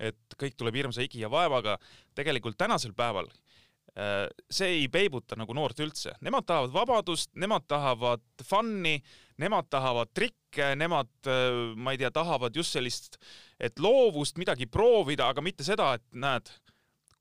et 0.00 0.34
kõik 0.40 0.56
tuleb 0.58 0.74
hirmsa 0.74 1.04
higi 1.04 1.20
ja 1.20 1.30
vaevaga. 1.30 1.76
tegelikult 2.14 2.56
tänasel 2.58 2.92
päeval 2.92 3.28
Äh, 3.94 4.26
see 4.50 4.72
ei 4.80 4.86
peibuta 4.90 5.36
nagu 5.38 5.54
noort 5.54 5.78
üldse, 5.78 6.16
nemad 6.26 6.42
tahavad 6.48 6.72
vabadust, 6.74 7.28
nemad 7.38 7.62
tahavad 7.70 8.24
fun'i, 8.42 8.96
nemad 9.38 9.68
tahavad 9.70 10.10
trikke, 10.10 10.72
nemad, 10.74 11.12
äh, 11.30 11.76
ma 11.78 11.94
ei 11.94 12.00
tea, 12.00 12.10
tahavad 12.10 12.58
just 12.58 12.74
sellist, 12.74 13.20
et 13.54 13.78
loovust 13.78 14.40
midagi 14.42 14.66
proovida, 14.66 15.28
aga 15.30 15.44
mitte 15.46 15.62
seda, 15.62 15.92
et 15.94 16.02
näed, 16.10 16.50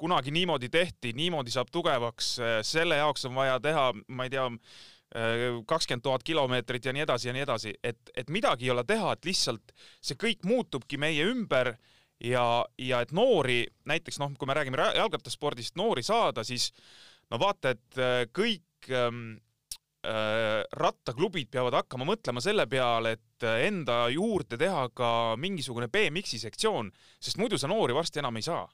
kunagi 0.02 0.34
niimoodi 0.34 0.72
tehti, 0.74 1.14
niimoodi 1.14 1.54
saab 1.54 1.70
tugevaks, 1.70 2.32
selle 2.66 2.98
jaoks 2.98 3.30
on 3.30 3.38
vaja 3.38 3.60
teha, 3.62 3.86
ma 4.10 4.26
ei 4.26 4.34
tea, 4.34 4.48
kakskümmend 5.70 6.04
tuhat 6.04 6.24
kilomeetrit 6.26 6.86
ja 6.86 6.94
nii 6.96 7.04
edasi 7.06 7.28
ja 7.30 7.34
nii 7.36 7.44
edasi, 7.46 7.74
et, 7.86 8.10
et 8.18 8.30
midagi 8.34 8.66
ei 8.66 8.72
ole 8.74 8.84
teha, 8.88 9.14
et 9.14 9.28
lihtsalt 9.28 9.74
see 10.02 10.18
kõik 10.18 10.46
muutubki 10.50 10.98
meie 10.98 11.28
ümber 11.30 11.76
ja, 12.24 12.66
ja 12.82 13.02
et 13.04 13.14
noori 13.16 13.62
näiteks 13.90 14.20
noh, 14.22 14.34
kui 14.40 14.50
me 14.50 14.58
räägime 14.58 14.90
jalgrattaspordist, 14.98 15.78
noori 15.80 16.04
saada, 16.06 16.46
siis 16.48 16.72
no 17.32 17.40
vaata, 17.42 17.74
et 17.76 18.00
äh, 18.02 18.26
kõik 18.34 18.90
ähm, 18.90 19.36
äh, 20.08 20.64
rattaklubid 20.80 21.52
peavad 21.54 21.78
hakkama 21.82 22.08
mõtlema 22.10 22.44
selle 22.44 22.66
peale, 22.72 23.18
et 23.18 23.48
äh, 23.48 23.68
enda 23.68 24.06
juurde 24.14 24.60
teha 24.60 24.88
ka 24.96 25.10
mingisugune 25.42 25.92
BMX-i 25.94 26.42
sektsioon, 26.42 26.92
sest 27.22 27.42
muidu 27.42 27.60
sa 27.62 27.72
noori 27.72 27.96
varsti 27.96 28.24
enam 28.24 28.42
ei 28.42 28.50
saa 28.50 28.66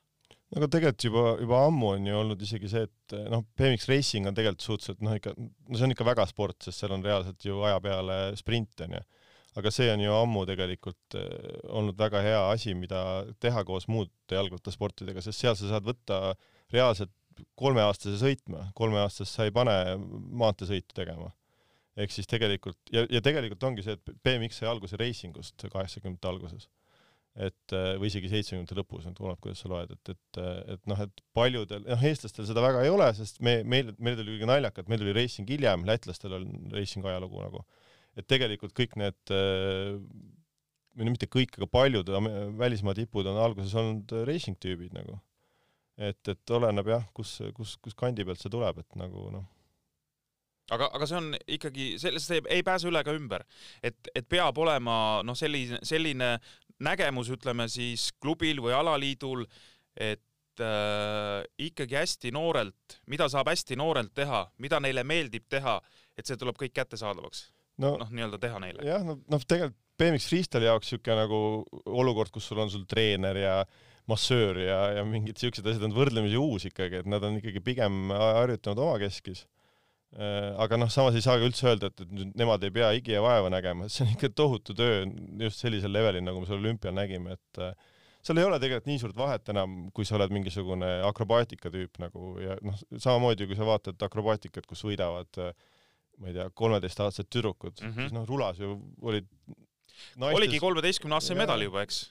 aga 0.55 0.67
tegelikult 0.67 1.05
juba, 1.05 1.23
juba 1.43 1.63
ammu 1.67 1.93
on 1.93 2.09
ju 2.09 2.19
olnud 2.23 2.41
isegi 2.41 2.71
see, 2.71 2.87
et 2.89 3.15
noh, 3.29 3.43
BMX 3.57 3.89
Racing 3.91 4.29
on 4.29 4.37
tegelikult 4.37 4.65
suhteliselt 4.65 5.03
noh, 5.05 5.15
ikka, 5.19 5.35
no 5.37 5.77
see 5.77 5.87
on 5.87 5.93
ikka 5.93 6.07
väga 6.07 6.25
sport, 6.29 6.57
sest 6.65 6.81
seal 6.81 6.95
on 6.95 7.05
reaalselt 7.05 7.45
ju 7.45 7.61
aja 7.67 7.81
peale 7.83 8.19
sprint 8.39 8.87
onju 8.87 9.03
aga 9.57 9.71
see 9.73 9.89
on 9.91 10.01
ju 10.03 10.13
ammu 10.13 10.45
tegelikult 10.49 11.17
äh, 11.17 11.25
olnud 11.75 11.97
väga 11.99 12.21
hea 12.25 12.41
asi, 12.51 12.75
mida 12.77 13.01
teha 13.41 13.63
koos 13.67 13.87
muude 13.91 14.11
jalgrattasportidega, 14.35 15.23
sest 15.25 15.41
seal 15.41 15.57
sa 15.57 15.71
saad 15.73 15.87
võtta 15.87 16.19
reaalselt 16.73 17.13
kolmeaastase 17.59 18.19
sõitma, 18.19 18.69
kolmeaastast 18.75 19.37
sa 19.37 19.47
ei 19.47 19.53
pane 19.55 19.73
maanteesõitu 20.41 20.95
tegema. 20.95 21.31
ehk 21.99 22.13
siis 22.15 22.27
tegelikult 22.31 22.77
ja, 22.93 23.05
ja 23.11 23.19
tegelikult 23.23 23.63
ongi 23.63 23.83
see, 23.83 23.95
et 23.97 24.11
BMX 24.23 24.61
sai 24.61 24.69
alguse 24.71 24.99
reisingust 24.99 25.65
kaheksakümnendate 25.71 26.29
alguses. 26.29 26.69
Et 27.37 27.75
äh, 27.75 27.91
või 28.01 28.09
isegi 28.09 28.31
seitsmekümnendate 28.31 28.77
lõpus, 28.79 29.05
et 29.07 29.19
oleneb, 29.21 29.39
kuidas 29.43 29.61
sa 29.63 29.69
loed, 29.71 29.93
et, 29.93 30.11
et, 30.15 30.39
et 30.75 30.89
noh, 30.89 31.03
et 31.05 31.21
paljudel, 31.37 31.85
noh, 31.85 32.07
eestlastel 32.09 32.47
seda 32.49 32.63
väga 32.65 32.81
ei 32.85 32.91
ole, 32.91 33.07
sest 33.17 33.39
me, 33.45 33.59
meil, 33.63 33.93
meil 34.01 34.17
tuli 34.19 34.35
kõige 34.35 34.49
naljakalt, 34.49 34.89
meil 34.91 35.03
tuli 35.03 35.15
reising 35.15 35.49
hiljem, 35.49 35.85
lätlastel 35.87 36.35
on 36.39 36.49
reising 36.73 37.05
ajalugu 37.05 37.45
nagu. 37.45 37.63
et 38.17 38.27
tegelikult 38.27 38.73
kõik 38.75 38.97
need 38.99 39.31
või 40.97 41.05
no 41.05 41.13
mitte 41.13 41.29
kõik, 41.31 41.53
aga 41.55 41.69
paljud 41.71 42.09
välismaa 42.59 42.97
tipud 42.97 43.29
on 43.29 43.37
alguses 43.39 43.75
olnud 43.77 44.11
racing 44.27 44.57
tüübid 44.59 44.91
nagu. 44.97 45.19
et, 45.95 46.19
et 46.27 46.55
oleneb 46.55 46.89
jah, 46.91 47.05
kus, 47.13 47.37
kus, 47.55 47.77
kus 47.77 47.95
kandi 47.95 48.25
pealt 48.25 48.41
see 48.41 48.51
tuleb, 48.51 48.81
et 48.81 48.99
nagu 48.99 49.29
noh 49.31 49.47
aga, 50.75 50.89
aga 50.95 51.09
see 51.09 51.19
on 51.19 51.29
ikkagi, 51.57 51.89
sellest 52.01 52.33
ei, 52.35 52.43
ei 52.57 52.65
pääse 52.65 52.89
üle 52.89 53.01
ega 53.03 53.13
ümber, 53.17 53.45
et, 53.83 53.97
et 54.15 54.27
peab 54.29 54.57
olema 54.61 54.95
noh, 55.25 55.37
selline, 55.37 55.81
selline 55.87 56.35
nägemus, 56.85 57.31
ütleme 57.35 57.67
siis 57.71 58.09
klubil 58.21 58.61
või 58.63 58.75
alaliidul, 58.77 59.45
et 59.99 60.63
äh, 60.63 61.43
ikkagi 61.69 61.99
hästi 61.99 62.33
noorelt, 62.35 62.99
mida 63.11 63.27
saab 63.31 63.51
hästi 63.51 63.77
noorelt 63.79 64.13
teha, 64.15 64.45
mida 64.63 64.79
neile 64.83 65.03
meeldib 65.07 65.47
teha, 65.51 65.79
et 66.17 66.27
see 66.27 66.39
tuleb 66.39 66.59
kõik 66.59 66.75
kättesaadavaks 66.75 67.45
no,. 67.83 67.95
noh, 67.99 68.09
nii-öelda 68.09 68.41
teha 68.41 68.63
neile. 68.63 68.87
jah, 68.87 69.05
no, 69.05 69.19
noh, 69.27 69.45
tegelikult 69.45 69.85
BMX 69.99 70.29
Freestyle'i 70.31 70.69
jaoks 70.69 70.93
siuke 70.93 71.11
nagu 71.11 71.37
olukord, 71.91 72.31
kus 72.31 72.45
sul 72.47 72.61
on 72.63 72.69
sul 72.71 72.85
treener 72.87 73.35
ja 73.35 73.55
massöör 74.07 74.61
ja, 74.63 74.77
ja 74.95 75.01
mingid 75.03 75.41
siuksed 75.41 75.65
asjad 75.67 75.83
on 75.89 75.95
võrdlemisi 75.95 76.39
uus 76.39 76.69
ikkagi, 76.69 77.01
et 77.01 77.09
nad 77.09 77.23
on 77.27 77.35
ikkagi 77.41 77.59
pigem 77.65 78.13
harjutanud 78.13 78.79
omakeskis 78.85 79.43
aga 80.17 80.79
noh, 80.81 80.89
samas 80.89 81.15
ei 81.15 81.21
saa 81.21 81.37
ka 81.37 81.45
üldse 81.45 81.67
öelda, 81.69 81.91
et, 81.91 82.01
et 82.01 82.11
nüüd 82.11 82.33
nemad 82.39 82.63
ei 82.65 82.73
pea 82.73 82.89
higi 82.95 83.13
ja 83.13 83.21
vaeva 83.21 83.51
nägema, 83.53 83.89
see 83.93 84.07
on 84.07 84.13
ikka 84.15 84.31
tohutu 84.33 84.73
töö 84.73 85.03
just 85.43 85.61
sellisel 85.61 85.93
levelil, 85.93 86.23
nagu 86.25 86.41
me 86.41 86.49
seal 86.49 86.57
olümpial 86.57 86.95
nägime, 86.97 87.37
et 87.37 87.61
äh, 87.61 87.75
seal 88.25 88.41
ei 88.41 88.47
ole 88.47 88.57
tegelikult 88.61 88.89
nii 88.89 89.01
suurt 89.03 89.17
vahet 89.19 89.51
enam, 89.53 89.75
kui 89.93 90.07
sa 90.09 90.17
oled 90.17 90.33
mingisugune 90.33 90.89
akrobaatika 91.07 91.69
tüüp 91.73 92.01
nagu 92.01 92.33
ja 92.41 92.57
noh, 92.65 92.79
samamoodi 92.97 93.47
kui 93.49 93.59
sa 93.59 93.67
vaatad 93.69 94.01
akrobaatikat, 94.09 94.65
kus 94.69 94.81
võidavad 94.87 95.41
äh, 95.45 95.53
ma 96.19 96.29
ei 96.29 96.35
tea, 96.35 96.47
kolmeteistaastased 96.61 97.29
tüdrukud 97.31 97.79
mm, 97.79 97.91
-hmm. 97.91 98.07
siis 98.07 98.15
noh, 98.15 98.27
rulas 98.27 98.59
ju 98.59 98.75
olid 99.01 99.27
naistes... 100.19 100.37
oligi 100.37 100.59
kolmeteistkümne 100.59 101.15
aastase 101.17 101.37
medal 101.39 101.63
juba, 101.63 101.83
eks? 101.85 102.07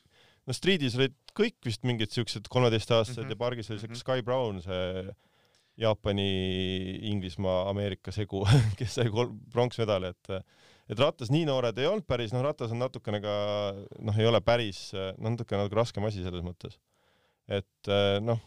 no 0.48 0.56
Streetis 0.56 0.96
olid 0.98 1.16
kõik 1.36 1.58
vist 1.66 1.84
mingid 1.88 2.14
siuksed 2.14 2.48
kolmeteistaastased 2.48 3.22
mm 3.22 3.28
-hmm. 3.28 3.36
ja 3.36 3.42
pargis 3.44 3.70
oli 3.70 3.78
siuke 3.82 3.94
mm 3.94 4.00
-hmm. 4.00 4.04
Sky 4.06 4.22
Brown, 4.24 4.62
see 4.62 5.14
Jaapani, 5.78 6.28
Inglismaa, 7.12 7.68
Ameerika 7.70 8.14
segu, 8.14 8.42
kes 8.78 8.98
sai 8.98 9.12
kolm 9.14 9.38
pronksmedali, 9.54 10.12
et 10.14 10.42
et 10.88 11.00
rattas 11.02 11.28
nii 11.28 11.44
noored 11.44 11.76
ei 11.76 11.86
olnud 11.86 12.06
päris, 12.08 12.32
noh, 12.32 12.40
ratas 12.40 12.72
on 12.72 12.80
natukene 12.80 13.20
ka 13.20 13.32
noh, 14.00 14.16
ei 14.16 14.28
ole 14.28 14.40
päris 14.40 14.88
noh, 14.94 15.34
natuke 15.34 15.58
natuke 15.58 15.76
raskem 15.76 16.06
asi 16.08 16.24
selles 16.24 16.44
mõttes. 16.46 16.78
et 17.48 17.90
noh 18.24 18.40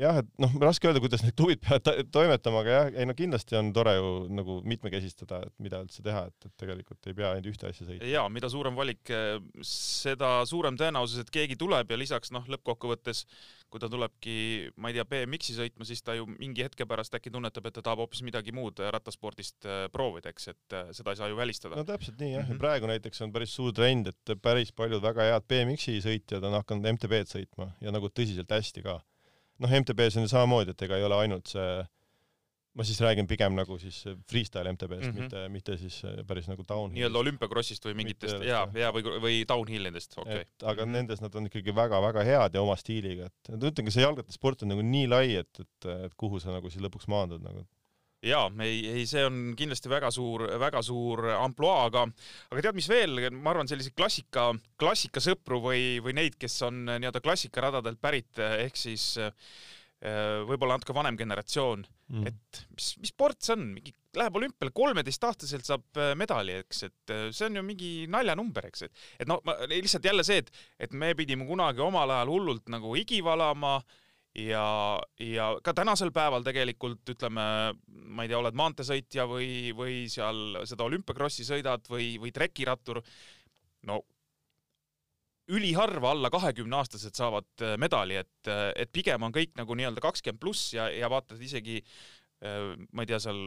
jah, 0.00 0.20
et 0.22 0.28
noh, 0.42 0.52
raske 0.62 0.88
öelda, 0.88 1.00
kuidas 1.02 1.24
need 1.24 1.36
klubid 1.38 1.62
peavad 1.64 2.10
toimetama, 2.14 2.62
aga 2.62 2.74
jah, 2.74 2.88
ei 3.00 3.08
no 3.08 3.16
kindlasti 3.16 3.58
on 3.58 3.72
tore 3.76 3.96
ju 3.96 4.10
nagu 4.36 4.58
mitmekesistada, 4.68 5.42
et 5.48 5.54
mida 5.62 5.80
üldse 5.84 6.04
teha, 6.04 6.26
et, 6.30 6.48
et 6.48 6.54
tegelikult 6.60 7.10
ei 7.10 7.16
pea 7.16 7.32
ainult 7.32 7.50
ühte 7.52 7.70
asja 7.70 7.88
sõitma. 7.88 8.10
ja 8.10 8.26
mida 8.32 8.50
suurem 8.52 8.76
valik, 8.78 9.12
seda 9.66 10.38
suurem 10.48 10.78
tõenäosus, 10.80 11.24
et 11.24 11.32
keegi 11.32 11.58
tuleb 11.60 11.92
ja 11.92 12.00
lisaks 12.00 12.34
noh, 12.34 12.44
lõppkokkuvõttes 12.52 13.24
kui 13.72 13.82
ta 13.82 13.88
tulebki, 13.90 14.36
ma 14.78 14.92
ei 14.92 14.94
tea, 14.94 15.04
BMX-i 15.10 15.56
sõitma, 15.56 15.86
siis 15.88 16.04
ta 16.06 16.14
ju 16.14 16.28
mingi 16.30 16.62
hetke 16.62 16.86
pärast 16.86 17.16
äkki 17.18 17.32
tunnetab, 17.34 17.66
et 17.66 17.74
ta 17.74 17.82
tahab 17.82 18.04
hoopis 18.04 18.22
midagi 18.22 18.54
muud 18.54 18.78
rattaspordist 18.94 19.66
äh, 19.66 19.88
proovida, 19.92 20.30
eks, 20.30 20.52
et 20.52 20.76
seda 20.94 21.12
ei 21.12 21.18
saa 21.18 21.32
ju 21.32 21.38
välistada. 21.38 21.74
no 21.78 21.86
täpselt 21.88 22.20
nii 22.20 22.36
jah 22.36 22.44
mm, 22.44 22.52
-hmm. 22.52 22.60
ja 22.60 22.62
praegu 22.62 22.92
näiteks 22.92 23.26
on 23.26 23.34
päris 23.34 23.56
suur 23.58 23.74
trend, 23.74 24.12
et 24.12 24.36
päris 24.42 24.72
paljud 24.72 25.02
väga 25.02 25.26
head 25.32 25.48
BMX-i 25.50 25.98
sõitjad 26.04 26.46
on 26.46 26.60
hakanud 26.60 26.92
MTB-d 26.94 27.32
sõitma 27.32 27.72
ja 27.82 27.90
nagu 27.90 28.06
tõsiselt 28.06 28.54
hästi 28.54 28.86
ka 28.86 29.00
noh, 29.62 29.76
MTB-s 29.82 30.18
on 30.18 30.26
ju 30.26 30.32
samamoodi, 30.32 30.74
et 30.74 30.86
ega 30.86 30.98
ei 30.98 31.06
ole 31.06 31.20
ainult 31.24 31.52
see, 31.52 31.68
ma 32.76 32.84
siis 32.84 32.98
räägin 33.00 33.28
pigem 33.28 33.54
nagu 33.56 33.78
siis 33.80 34.02
freestyle 34.28 34.72
MTB-st 34.72 35.08
mm, 35.08 35.12
-hmm. 35.12 35.20
mitte, 35.22 35.44
mitte 35.52 35.76
siis 35.80 36.02
äh, 36.04 36.18
päris 36.28 36.48
nagu 36.50 36.64
downhill. 36.68 36.98
nii-öelda 36.98 37.22
olümpiakrossist 37.22 37.88
või 37.88 37.96
mingitest 38.02 38.44
ja, 38.44 38.66
ja 38.76 38.90
või, 38.92 39.06
või 39.22 39.38
downhillidest, 39.48 40.18
okei 40.18 40.42
okay.. 40.42 40.50
aga 40.62 40.74
mm 40.74 40.84
-hmm. 40.84 40.92
nendes 40.98 41.24
nad 41.24 41.34
on 41.34 41.48
ikkagi 41.48 41.74
väga-väga 41.74 42.26
head 42.28 42.58
ja 42.58 42.62
oma 42.62 42.76
stiiliga, 42.76 43.30
et 43.32 43.54
ma 43.54 43.72
ütlen, 43.72 43.90
see 43.90 44.04
jalgrattasport 44.04 44.66
on 44.66 44.74
nagu 44.74 44.84
nii 44.84 45.08
lai, 45.08 45.26
et, 45.40 45.64
et, 45.64 45.90
et 46.08 46.14
kuhu 46.16 46.40
sa 46.40 46.52
nagu 46.52 46.70
siis 46.70 46.84
lõpuks 46.84 47.08
maandud 47.08 47.44
nagu 47.44 47.64
jaa, 48.30 48.48
ei, 48.64 48.80
ei, 48.92 49.04
see 49.08 49.24
on 49.26 49.54
kindlasti 49.58 49.90
väga 49.92 50.10
suur, 50.14 50.46
väga 50.60 50.82
suur 50.84 51.24
ampluaa, 51.36 51.86
aga, 51.90 52.06
aga 52.50 52.64
tead, 52.66 52.78
mis 52.78 52.90
veel, 52.90 53.20
ma 53.34 53.52
arvan, 53.52 53.70
selliseid 53.70 53.96
klassika, 53.96 54.50
klassikasõpru 54.80 55.60
või, 55.64 55.84
või 56.04 56.16
neid, 56.20 56.38
kes 56.40 56.58
on 56.68 56.84
nii-öelda 56.88 57.22
klassikaradadelt 57.24 58.00
pärit, 58.02 58.32
ehk 58.38 58.78
siis 58.80 59.14
äh, 59.22 59.30
võib-olla 60.46 60.78
natuke 60.78 60.96
vanem 60.96 61.18
generatsioon. 61.18 61.86
Mm., 62.06 62.26
et 62.30 62.60
mis, 62.76 62.92
mis 63.02 63.10
sport 63.10 63.40
see 63.42 63.56
on, 63.56 63.64
mingi 63.74 63.94
läheb 64.16 64.36
olümpiale 64.38 64.72
kolmeteistaastaselt 64.74 65.66
saab 65.66 66.00
äh, 66.00 66.14
medali, 66.18 66.60
eks, 66.62 66.82
et 66.88 67.12
äh, 67.12 67.28
see 67.34 67.48
on 67.50 67.60
ju 67.60 67.64
mingi 67.66 67.90
naljanumber, 68.12 68.68
eks, 68.70 68.86
et, 68.86 69.04
et 69.20 69.30
no 69.30 69.40
lihtsalt 69.70 70.06
jälle 70.06 70.24
see, 70.26 70.42
et, 70.44 70.52
et 70.86 70.96
me 70.96 71.12
pidime 71.18 71.48
kunagi 71.48 71.82
omal 71.84 72.14
ajal 72.14 72.32
hullult 72.32 72.70
nagu 72.72 72.94
higi 72.96 73.22
valama 73.24 73.78
ja, 74.36 74.66
ja 75.22 75.46
ka 75.64 75.74
tänasel 75.76 76.12
päeval 76.14 76.44
tegelikult 76.46 77.14
ütleme, 77.14 77.46
ma 77.86 78.24
ei 78.24 78.30
tea, 78.30 78.40
oled 78.40 78.58
maanteesõitja 78.58 79.26
või, 79.30 79.72
või 79.76 80.04
seal 80.12 80.60
seda 80.68 80.86
olümpiakrossi 80.88 81.46
sõidad 81.48 81.88
või, 81.90 82.14
või 82.22 82.34
trekirattur, 82.36 83.00
no 83.88 84.02
üliharva 85.46 86.10
alla 86.10 86.30
kahekümne 86.32 86.80
aastased 86.80 87.14
saavad 87.14 87.46
äh, 87.62 87.76
medali, 87.78 88.18
et, 88.18 88.50
et 88.74 88.90
pigem 88.92 89.22
on 89.22 89.34
kõik 89.34 89.54
nagu 89.58 89.76
nii-öelda 89.78 90.02
kakskümmend 90.02 90.42
pluss 90.42 90.72
ja, 90.74 90.88
ja 90.90 91.10
vaatad 91.12 91.42
isegi 91.42 91.78
äh, 91.78 92.15
ma 92.92 93.04
ei 93.04 93.10
tea, 93.10 93.20
seal 93.22 93.40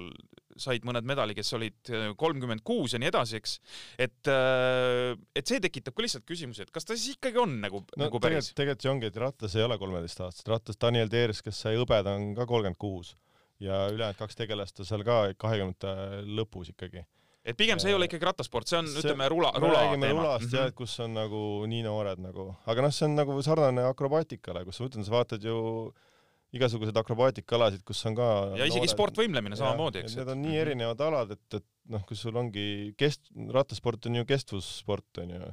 said 0.60 0.86
mõned 0.88 1.08
medali, 1.08 1.36
kes 1.38 1.52
olid 1.58 1.92
äh, 1.94 2.10
kolmkümmend 2.20 2.64
kuus 2.68 2.96
ja 2.96 3.02
nii 3.02 3.10
edasi, 3.12 3.40
eks. 3.40 3.56
et, 4.00 4.32
äh, 4.32 5.14
et 5.38 5.50
see 5.50 5.62
tekitab 5.64 5.96
ka 5.96 6.06
lihtsalt 6.06 6.26
küsimusi, 6.28 6.66
et 6.66 6.74
kas 6.76 6.88
ta 6.88 6.98
siis 6.98 7.18
ikkagi 7.18 7.40
on 7.42 7.60
nagu 7.64 7.84
no,, 7.86 8.02
nagu 8.06 8.22
päris. 8.24 8.52
tegelikult 8.58 8.86
see 8.86 8.94
ongi, 8.94 9.12
et 9.12 9.22
rattas 9.22 9.56
ei 9.58 9.66
ole 9.66 9.80
kolmeteistaastased, 9.82 10.50
rattas 10.52 10.82
Daniel 10.82 11.12
Teers, 11.12 11.44
kes 11.46 11.64
sai 11.66 11.78
hõbeda, 11.80 12.18
on 12.20 12.34
ka 12.38 12.48
kolmkümmend 12.50 12.80
kuus 12.82 13.16
ja 13.64 13.86
ülejäänud 13.92 14.20
kaks 14.20 14.40
tegelast 14.40 14.80
on 14.80 14.88
seal 14.88 15.06
ka 15.08 15.22
kahekümnendate 15.40 16.26
lõpus 16.28 16.74
ikkagi 16.74 17.06
et 17.50 17.58
pigem 17.58 17.80
see 17.82 17.90
ei 17.90 17.96
ole 17.96 18.06
ikkagi 18.10 18.28
rattasport, 18.28 18.68
see 18.70 18.78
on, 18.78 18.88
ütleme, 19.00 19.26
rula, 19.32 19.50
rula 19.58 19.86
teema. 19.96 20.12
rulast 20.12 20.46
-hmm. 20.46 20.58
jah, 20.60 20.70
et 20.70 20.76
kus 20.78 20.94
on 21.04 21.16
nagu 21.16 21.42
nii 21.72 21.82
noored 21.88 22.22
nagu, 22.22 22.52
aga 22.70 22.86
noh, 22.86 22.94
see 22.94 23.08
on 23.08 23.16
nagu 23.18 23.40
sarnane 23.46 23.88
akrobaatikale, 23.90 24.66
kus 24.68 24.80
ma 24.84 24.92
ütlen, 24.92 25.08
sa 25.08 25.16
vaatad 25.16 25.48
ju 25.48 25.58
äh, 25.88 26.09
igasuguseid 26.56 26.98
akrobaatikalasid, 26.98 27.82
kus 27.86 28.02
on 28.10 28.16
ka 28.18 28.28
ja 28.58 28.66
isegi 28.66 28.82
noored... 28.82 28.94
sportvõimlemine 28.96 29.58
samamoodi, 29.60 30.04
eks. 30.04 30.16
Need 30.18 30.32
on 30.34 30.40
nii 30.42 30.62
erinevad 30.64 31.02
alad, 31.06 31.34
et, 31.36 31.60
et 31.60 31.66
noh, 31.94 32.06
kus 32.10 32.24
sul 32.26 32.38
ongi 32.42 32.94
kest-, 33.00 33.30
rattasport 33.54 34.10
on 34.10 34.18
ju 34.20 34.30
kestvussport, 34.30 35.22
on 35.24 35.36
ju. 35.36 35.50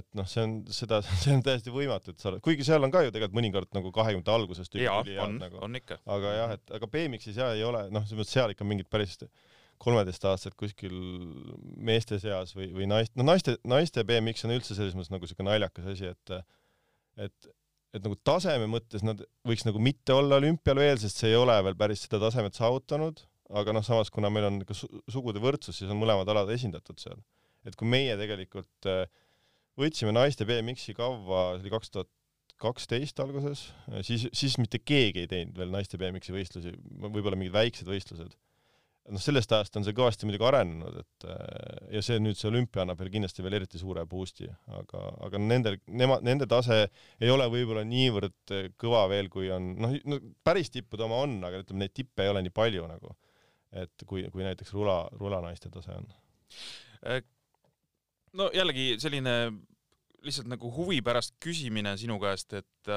et 0.00 0.08
noh, 0.18 0.26
see 0.30 0.42
on 0.42 0.56
seda, 0.74 0.98
see 1.22 1.36
on 1.36 1.44
täiesti 1.46 1.74
võimatu, 1.74 2.14
et 2.14 2.24
sa 2.24 2.32
oled, 2.32 2.42
kuigi 2.44 2.66
seal 2.66 2.82
on 2.86 2.94
ka 2.94 3.04
ju 3.06 3.14
tegelikult 3.14 3.38
mõnikord 3.38 3.70
nagu 3.78 3.92
kahekümnendate 3.94 4.34
algusest 4.34 4.80
jaa, 4.82 5.04
on, 5.24 5.38
nagu. 5.44 5.62
on 5.68 5.78
ikka. 5.78 6.00
aga 6.16 6.34
jah, 6.40 6.56
et 6.58 6.74
aga 6.80 6.90
BMX-is 6.96 7.38
jah 7.38 7.54
ei 7.54 7.62
ole, 7.68 7.86
noh, 7.94 8.06
selles 8.08 8.24
mõttes 8.24 8.34
seal 8.34 8.56
ikka 8.56 8.66
mingid 8.66 8.90
päris 8.90 9.20
kolmeteistaastased 9.78 10.56
kuskil 10.58 10.94
meeste 11.78 12.18
seas 12.18 12.50
või, 12.56 12.72
või 12.74 12.88
naist, 12.90 13.14
no 13.14 13.22
naiste, 13.22 13.54
naiste 13.62 14.02
BMX 14.06 14.48
on 14.48 14.56
üldse 14.56 14.74
selles 14.74 14.98
mõttes 14.98 15.14
nagu 15.14 15.30
siuke 15.30 15.46
naljakas 15.46 15.92
asi, 15.94 16.10
et 16.10 16.34
et 17.18 17.48
et 17.96 18.04
nagu 18.04 18.18
taseme 18.26 18.68
mõttes 18.70 19.04
nad 19.06 19.22
võiks 19.48 19.64
nagu 19.66 19.80
mitte 19.82 20.14
olla 20.16 20.38
olümpial 20.40 20.80
veel, 20.80 21.00
sest 21.00 21.22
see 21.22 21.32
ei 21.32 21.38
ole 21.38 21.56
veel 21.64 21.76
päris 21.78 22.04
seda 22.04 22.20
tasemet 22.22 22.58
saavutanud, 22.58 23.22
aga 23.58 23.72
noh, 23.72 23.84
samas 23.86 24.12
kuna 24.12 24.30
meil 24.32 24.48
on 24.50 24.60
ka 24.68 24.76
sugude 24.76 25.40
võrdsus, 25.42 25.80
siis 25.80 25.92
on 25.92 26.00
mõlemad 26.00 26.28
alad 26.28 26.52
esindatud 26.52 27.00
seal. 27.00 27.20
et 27.66 27.76
kui 27.76 27.88
meie 27.90 28.14
tegelikult 28.16 28.88
äh, 28.88 29.08
võtsime 29.80 30.12
naiste 30.14 30.46
BMX-i 30.48 30.94
kavva, 30.96 31.56
see 31.56 31.66
oli 31.66 31.74
kaks 31.74 31.92
tuhat 31.94 32.12
kaksteist 32.58 33.20
alguses, 33.22 33.68
siis, 34.02 34.26
siis 34.34 34.56
mitte 34.58 34.80
keegi 34.82 35.22
ei 35.22 35.30
teinud 35.30 35.58
veel 35.58 35.70
naiste 35.70 35.98
BMX-i 36.00 36.34
võistlusi, 36.34 36.72
võib-olla 36.98 37.38
mingid 37.38 37.54
väiksed 37.54 37.86
võistlused 37.86 38.34
noh, 39.12 39.22
sellest 39.22 39.52
ajast 39.54 39.78
on 39.78 39.86
see 39.86 39.96
kõvasti 39.96 40.28
muidugi 40.28 40.46
arenenud, 40.48 40.98
et 41.02 41.26
äh, 41.28 41.92
ja 41.96 42.02
see 42.04 42.18
nüüd 42.22 42.38
see 42.38 42.48
olümpia 42.50 42.82
annab 42.84 43.00
veel 43.00 43.10
kindlasti 43.14 43.44
veel 43.44 43.58
eriti 43.60 43.80
suure 43.80 44.04
boost'i, 44.08 44.48
aga, 44.80 45.04
aga 45.28 45.40
nendel, 45.42 45.78
nemad, 45.88 46.24
nende 46.26 46.48
tase 46.50 46.80
ei 47.20 47.32
ole 47.32 47.46
võib-olla 47.52 47.84
niivõrd 47.88 48.54
äh, 48.54 48.68
kõva 48.80 49.06
veel, 49.12 49.30
kui 49.32 49.50
on 49.54 49.72
noh, 49.80 49.96
no 50.08 50.20
päris 50.46 50.72
tippude 50.74 51.06
oma 51.06 51.22
on, 51.24 51.38
aga 51.48 51.62
ütleme, 51.62 51.84
neid 51.84 51.96
tippe 51.96 52.26
ei 52.26 52.32
ole 52.32 52.44
nii 52.46 52.54
palju 52.54 52.88
nagu, 52.90 53.14
et 53.84 54.06
kui, 54.08 54.26
kui 54.34 54.46
näiteks 54.46 54.74
rula, 54.76 55.00
rulanaiste 55.20 55.72
tase 55.72 55.96
on. 55.96 56.12
Äh, 57.06 57.22
no 58.38 58.50
jällegi 58.54 58.94
selline 59.02 59.38
lihtsalt 60.26 60.50
nagu 60.50 60.70
huvi 60.74 61.00
pärast 61.04 61.36
küsimine 61.40 61.94
sinu 62.00 62.16
käest, 62.20 62.52
et 62.58 62.92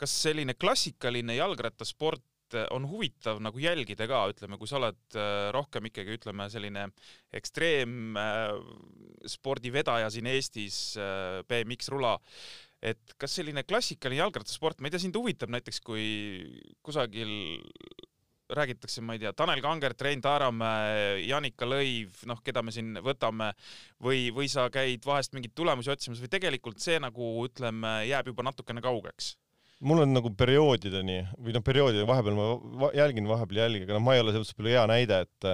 kas 0.00 0.14
selline 0.24 0.56
klassikaline 0.58 1.36
jalgrattasport 1.36 2.24
et 2.54 2.68
on 2.74 2.84
huvitav 2.88 3.40
nagu 3.42 3.58
jälgida 3.60 4.06
ka, 4.10 4.18
ütleme, 4.32 4.58
kui 4.60 4.68
sa 4.70 4.76
oled 4.80 5.02
rohkem 5.54 5.84
ikkagi 5.90 6.10
ütleme 6.18 6.44
selline 6.52 6.82
ekstreemspordivedaja 7.34 10.08
siin 10.14 10.26
Eestis, 10.30 10.76
BMX 11.48 11.80
rula 11.94 12.14
et 12.84 13.14
kas 13.20 13.38
selline 13.38 13.64
klassikaline 13.64 14.20
jalgrattasport, 14.20 14.80
ma 14.80 14.88
ei 14.88 14.92
tea, 14.92 15.02
sind 15.06 15.16
huvitab 15.16 15.52
näiteks, 15.52 15.80
kui 15.84 16.04
kusagil 16.84 17.30
räägitakse, 18.54 19.00
ma 19.00 19.16
ei 19.16 19.22
tea, 19.22 19.32
Tanel 19.32 19.62
Kangert, 19.64 20.02
Rein 20.04 20.20
Taaramäe, 20.20 21.22
Janika 21.24 21.66
Lõiv, 21.68 22.20
noh, 22.28 22.42
keda 22.44 22.62
me 22.62 22.74
siin 22.74 22.92
võtame, 23.04 23.52
või, 24.04 24.28
või 24.36 24.50
sa 24.52 24.66
käid 24.72 25.06
vahest 25.06 25.32
mingeid 25.34 25.56
tulemusi 25.56 25.92
otsimas 25.94 26.20
või 26.20 26.32
tegelikult 26.32 26.84
see 26.84 27.00
nagu 27.02 27.30
ütleme, 27.46 28.02
jääb 28.10 28.28
juba 28.32 28.44
natukene 28.50 28.84
kaugeks? 28.84 29.34
Mul 29.84 30.04
on 30.04 30.14
nagu 30.16 30.32
perioodideni 30.38 31.18
või 31.38 31.54
noh, 31.56 31.64
perioodide 31.64 32.06
vahepeal 32.08 32.38
ma 32.38 32.90
jälgin, 32.96 33.28
vahepeal 33.30 33.64
jälgi, 33.64 33.84
aga 33.86 33.98
noh, 33.98 34.04
ma 34.04 34.16
ei 34.16 34.22
ole 34.22 34.32
selles 34.32 34.48
mõttes 34.48 34.58
palju 34.60 34.74
hea 34.74 34.86
näide, 34.90 35.20
et 35.26 35.50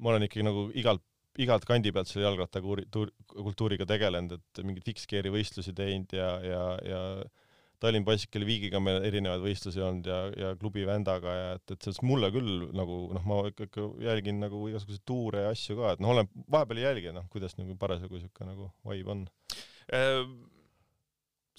ma 0.00 0.12
olen 0.12 0.26
ikkagi 0.26 0.46
nagu 0.46 0.66
igalt 0.74 1.04
igalt 1.38 1.66
kandi 1.68 1.92
pealt 1.94 2.10
selle 2.10 2.26
jalgrattakultuuriga 2.26 3.86
tegelenud, 3.88 4.34
et 4.38 4.64
mingeid 4.66 4.86
fixgear'i 4.88 5.30
võistlusi 5.32 5.74
teinud 5.76 6.12
ja, 6.16 6.30
ja, 6.42 6.64
ja 6.84 7.02
Tallinn 7.80 8.04
Bicycle 8.04 8.44
Weekiga 8.44 8.80
meil 8.82 9.00
erinevaid 9.08 9.40
võistlusi 9.44 9.80
olnud 9.80 10.08
ja, 10.10 10.18
ja 10.36 10.50
klubi 10.60 10.82
Vändaga 10.88 11.36
ja 11.36 11.46
et, 11.56 11.64
et 11.72 11.86
sellest 11.86 12.04
mulle 12.04 12.28
küll 12.34 12.66
nagu 12.76 12.98
noh, 13.14 13.24
ma 13.28 13.40
ikka 13.48 13.86
jälgin 14.04 14.42
nagu 14.42 14.66
igasuguseid 14.68 15.06
tuure 15.08 15.46
ja 15.46 15.54
asju 15.54 15.78
ka, 15.78 15.94
et 15.94 16.04
noh, 16.04 16.12
olen, 16.16 16.28
vahepeal 16.52 16.82
ei 16.82 16.88
jälgi, 16.88 17.14
noh, 17.16 17.28
kuidas 17.32 17.56
nagu 17.60 17.78
parasjagu 17.80 18.18
niisugune 18.18 18.52
nagu 18.52 18.70
vibe 18.90 19.14
on. 19.14 19.26
Äh 19.96 20.24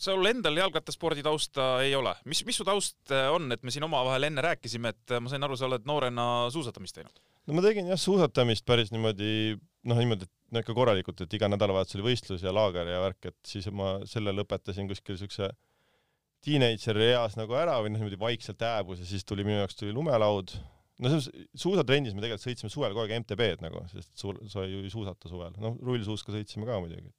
sul 0.02 0.26
endal 0.30 0.58
jalgrattaspordi 0.58 1.24
tausta 1.26 1.74
ei 1.86 1.96
ole, 1.98 2.14
mis, 2.26 2.44
mis 2.48 2.58
su 2.58 2.66
taust 2.68 3.14
on, 3.32 3.52
et 3.54 3.64
me 3.64 3.74
siin 3.74 3.86
omavahel 3.86 4.30
enne 4.30 4.44
rääkisime, 4.46 4.96
et 4.96 5.18
ma 5.22 5.32
sain 5.32 5.46
aru, 5.46 5.58
sa 5.60 5.68
oled 5.70 5.86
noorena 5.90 6.26
suusatamist 6.54 6.98
teinud? 6.98 7.22
no 7.48 7.58
ma 7.58 7.64
tegin 7.66 7.90
jah 7.92 8.00
suusatamist 8.00 8.66
päris 8.68 8.92
niimoodi, 8.94 9.58
noh 9.90 10.00
niimoodi, 10.00 10.28
et 10.28 10.56
no 10.56 10.62
ikka 10.64 10.76
korralikult, 10.78 11.24
et 11.24 11.36
iga 11.38 11.50
nädalavahetus 11.52 11.98
oli 11.98 12.10
võistlus 12.12 12.46
ja 12.46 12.54
laager 12.56 12.90
ja 12.90 13.02
värk, 13.06 13.32
et 13.32 13.40
siis 13.48 13.68
ma 13.76 13.96
selle 14.10 14.34
lõpetasin 14.36 14.90
kuskil 14.90 15.18
siukse 15.20 15.50
teenager'i 16.46 17.12
eas 17.12 17.38
nagu 17.38 17.56
ära 17.58 17.78
või 17.82 17.94
noh, 17.94 18.02
niimoodi 18.02 18.20
vaikselt 18.22 18.62
hääbus 18.66 19.02
ja 19.04 19.10
siis 19.10 19.26
tuli 19.28 19.46
minu 19.48 19.60
jaoks 19.62 19.78
tuli 19.78 19.94
lumelaud. 19.96 20.54
no 21.02 21.10
selles 21.12 21.30
suusatrennis 21.58 22.16
me 22.16 22.24
tegelikult 22.24 22.46
sõitsime 22.46 22.74
suvel 22.74 22.96
kogu 22.96 23.06
aeg 23.06 23.22
MTB-d 23.22 23.66
nagu, 23.66 23.84
sest 23.94 24.14
sul, 24.18 24.38
sa 24.52 24.66
ju 24.68 24.84
ei 24.84 24.94
suusata 24.94 25.30
suvel, 25.30 25.54
noh 25.62 25.78
rullsuuska 25.82 26.34
sõitsime 26.34 26.68
ka 26.70 26.80
muidugi. 26.82 27.14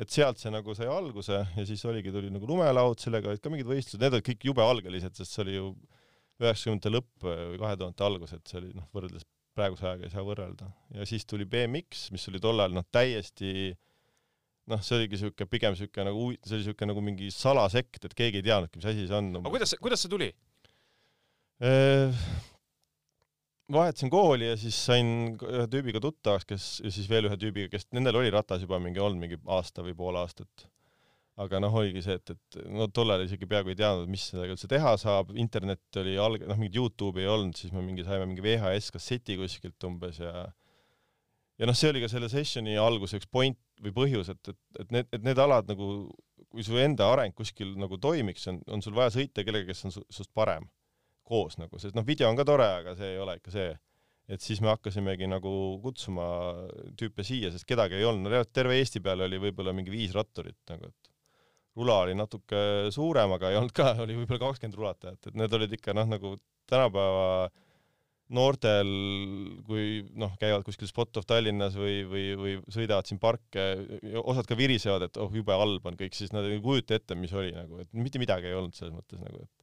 Et 0.00 0.12
sealt 0.12 0.40
see 0.40 0.52
nagu 0.52 0.74
sai 0.76 0.88
alguse 0.90 1.42
ja 1.42 1.66
siis 1.68 1.82
oligi, 1.88 2.12
tuli 2.14 2.30
nagu 2.32 2.48
lumelaud, 2.48 3.00
sellega 3.02 3.30
olid 3.30 3.42
ka 3.42 3.52
mingid 3.52 3.68
võistlused, 3.68 4.00
need 4.02 4.16
olid 4.16 4.26
kõik 4.30 4.48
jube 4.48 4.64
algelised, 4.64 5.14
sest 5.18 5.36
see 5.36 5.44
oli 5.44 5.58
ju 5.58 5.68
üheksakümnendate 6.42 6.92
lõpp 6.94 7.26
või 7.28 7.60
kahe 7.60 7.78
tuhandete 7.78 8.06
algus, 8.08 8.34
et 8.36 8.50
see 8.50 8.60
oli 8.62 8.72
noh, 8.74 8.88
võrreldes 8.96 9.26
praeguse 9.52 9.84
ajaga 9.84 10.08
ei 10.08 10.12
saa 10.14 10.24
võrrelda. 10.24 10.68
ja 10.96 11.06
siis 11.08 11.26
tuli 11.28 11.44
BMX, 11.48 12.06
mis 12.14 12.24
oli 12.30 12.40
tollal 12.42 12.72
noh, 12.72 12.86
täiesti 12.88 13.72
noh, 14.70 14.80
see 14.84 14.96
oligi 14.96 15.20
siuke 15.20 15.46
pigem 15.50 15.76
siuke 15.78 16.06
nagu, 16.06 16.30
see 16.46 16.56
oli 16.58 16.68
siuke 16.70 16.88
nagu 16.88 17.02
mingi 17.04 17.28
salasekt, 17.34 18.06
et 18.06 18.16
keegi 18.16 18.40
ei 18.40 18.46
teadnudki, 18.48 18.80
mis 18.80 18.88
asi 18.92 19.06
see 19.06 19.18
on. 19.18 19.30
aga 19.42 19.52
kuidas, 19.52 19.76
kuidas 19.82 20.04
see 20.04 20.12
tuli? 20.12 20.32
Vahetasin 23.72 24.10
kooli 24.12 24.48
ja 24.50 24.58
siis 24.60 24.76
sain 24.86 25.08
ühe 25.36 25.64
tüübiga 25.70 26.00
tuttavaks, 26.02 26.46
kes 26.48 26.68
ja 26.84 26.92
siis 26.94 27.08
veel 27.10 27.28
ühe 27.28 27.38
tüübiga, 27.40 27.70
kes 27.72 27.88
nendel 27.96 28.20
oli 28.20 28.30
ratas 28.32 28.62
juba 28.64 28.80
mingi 28.82 29.02
olnud 29.02 29.22
mingi 29.22 29.40
aasta 29.56 29.84
või 29.86 29.96
pool 29.98 30.18
aastat. 30.20 30.68
Aga 31.40 31.62
noh, 31.64 31.72
oligi 31.80 32.02
see, 32.04 32.18
et, 32.20 32.34
et 32.34 32.56
no 32.68 32.86
tollal 32.92 33.22
isegi 33.24 33.48
peaaegu 33.48 33.72
ei 33.72 33.78
teadnud, 33.78 34.10
mis 34.12 34.26
sellega 34.28 34.52
üldse 34.52 34.68
teha 34.68 34.90
saab, 35.00 35.30
internet 35.40 36.00
oli 36.02 36.18
alg-, 36.20 36.44
noh, 36.44 36.58
mingit 36.60 36.76
Youtube'i 36.76 37.24
ei 37.24 37.30
olnud, 37.32 37.56
siis 37.56 37.72
me 37.72 37.80
mingi 37.84 38.04
saime 38.04 38.26
mingi 38.28 38.44
VHS 38.44 38.92
kasseti 38.92 39.38
kuskilt 39.40 39.88
umbes 39.88 40.20
ja 40.20 40.44
ja 41.60 41.68
noh, 41.68 41.78
see 41.78 41.88
oli 41.92 42.02
ka 42.04 42.10
selle 42.12 42.28
sessioni 42.32 42.76
alguse 42.80 43.16
üks 43.16 43.30
point 43.32 43.58
või 43.82 43.94
põhjus, 43.96 44.28
et, 44.34 44.52
et, 44.52 44.60
et 44.84 44.92
need, 44.92 45.08
et 45.16 45.24
need 45.24 45.40
alad 45.40 45.72
nagu, 45.72 45.88
kui 46.52 46.64
su 46.66 46.76
enda 46.80 47.08
areng 47.14 47.34
kuskil 47.38 47.72
nagu 47.80 47.96
toimiks, 48.02 48.44
on, 48.52 48.60
on 48.68 48.84
sul 48.84 48.96
vaja 48.96 49.14
sõita 49.16 49.44
kellegagi, 49.46 49.72
kes 49.72 49.88
on 49.88 49.96
su, 49.96 50.04
sinust 50.12 50.34
parem 50.36 50.68
koos 51.26 51.58
nagu, 51.60 51.80
sest 51.80 51.96
noh, 51.96 52.06
video 52.06 52.30
on 52.30 52.38
ka 52.38 52.46
tore, 52.48 52.68
aga 52.82 52.94
see 52.98 53.14
ei 53.14 53.22
ole 53.22 53.38
ikka 53.38 53.54
see. 53.54 53.72
et 54.32 54.40
siis 54.40 54.60
me 54.62 54.70
hakkasimegi 54.70 55.26
nagu 55.28 55.50
kutsuma 55.82 56.24
tüüpe 56.96 57.24
siia, 57.26 57.50
sest 57.52 57.66
kedagi 57.68 57.98
ei 57.98 58.06
olnud, 58.06 58.30
no 58.30 58.44
terve 58.54 58.78
Eesti 58.78 59.02
peale 59.04 59.26
oli 59.26 59.40
võib-olla 59.42 59.74
mingi 59.76 59.92
viis 59.92 60.14
ratturit 60.14 60.56
nagu, 60.70 60.88
et 60.88 61.10
rula 61.76 61.98
oli 62.04 62.14
natuke 62.16 62.62
suurem, 62.94 63.34
aga 63.36 63.50
ei 63.50 63.58
olnud 63.58 63.74
ka, 63.76 63.92
oli 64.04 64.16
võib-olla 64.20 64.44
kakskümmend 64.46 64.78
rulatajat, 64.78 65.28
et 65.28 65.36
need 65.42 65.58
olid 65.58 65.74
ikka 65.76 65.96
noh, 65.96 66.08
nagu 66.08 66.36
tänapäeva 66.70 67.50
noortel, 68.32 68.88
kui 69.66 70.02
noh, 70.16 70.32
käivad 70.40 70.64
kuskil 70.64 70.88
Spot 70.88 71.20
of 71.20 71.26
Tallinnas 71.28 71.74
või, 71.76 71.98
või, 72.08 72.24
või 72.38 72.54
sõidavad 72.72 73.08
siin 73.08 73.20
parke, 73.20 73.66
osad 74.22 74.48
ka 74.48 74.56
virisevad, 74.56 75.08
et 75.08 75.18
oh, 75.20 75.32
jube 75.34 75.56
halb 75.56 75.88
on 75.88 75.98
kõik, 75.98 76.16
siis 76.16 76.32
nad 76.32 76.46
ei 76.48 76.60
kujuta 76.62 76.96
ette, 76.96 77.18
mis 77.18 77.34
oli 77.36 77.52
nagu, 77.56 77.82
et 77.82 77.90
mitte 77.96 78.22
midagi 78.22 78.48
ei 78.48 78.56
olnud 78.56 78.76
selles 78.76 78.94
mõttes 78.94 79.20
nagu, 79.20 79.44
et 79.44 79.61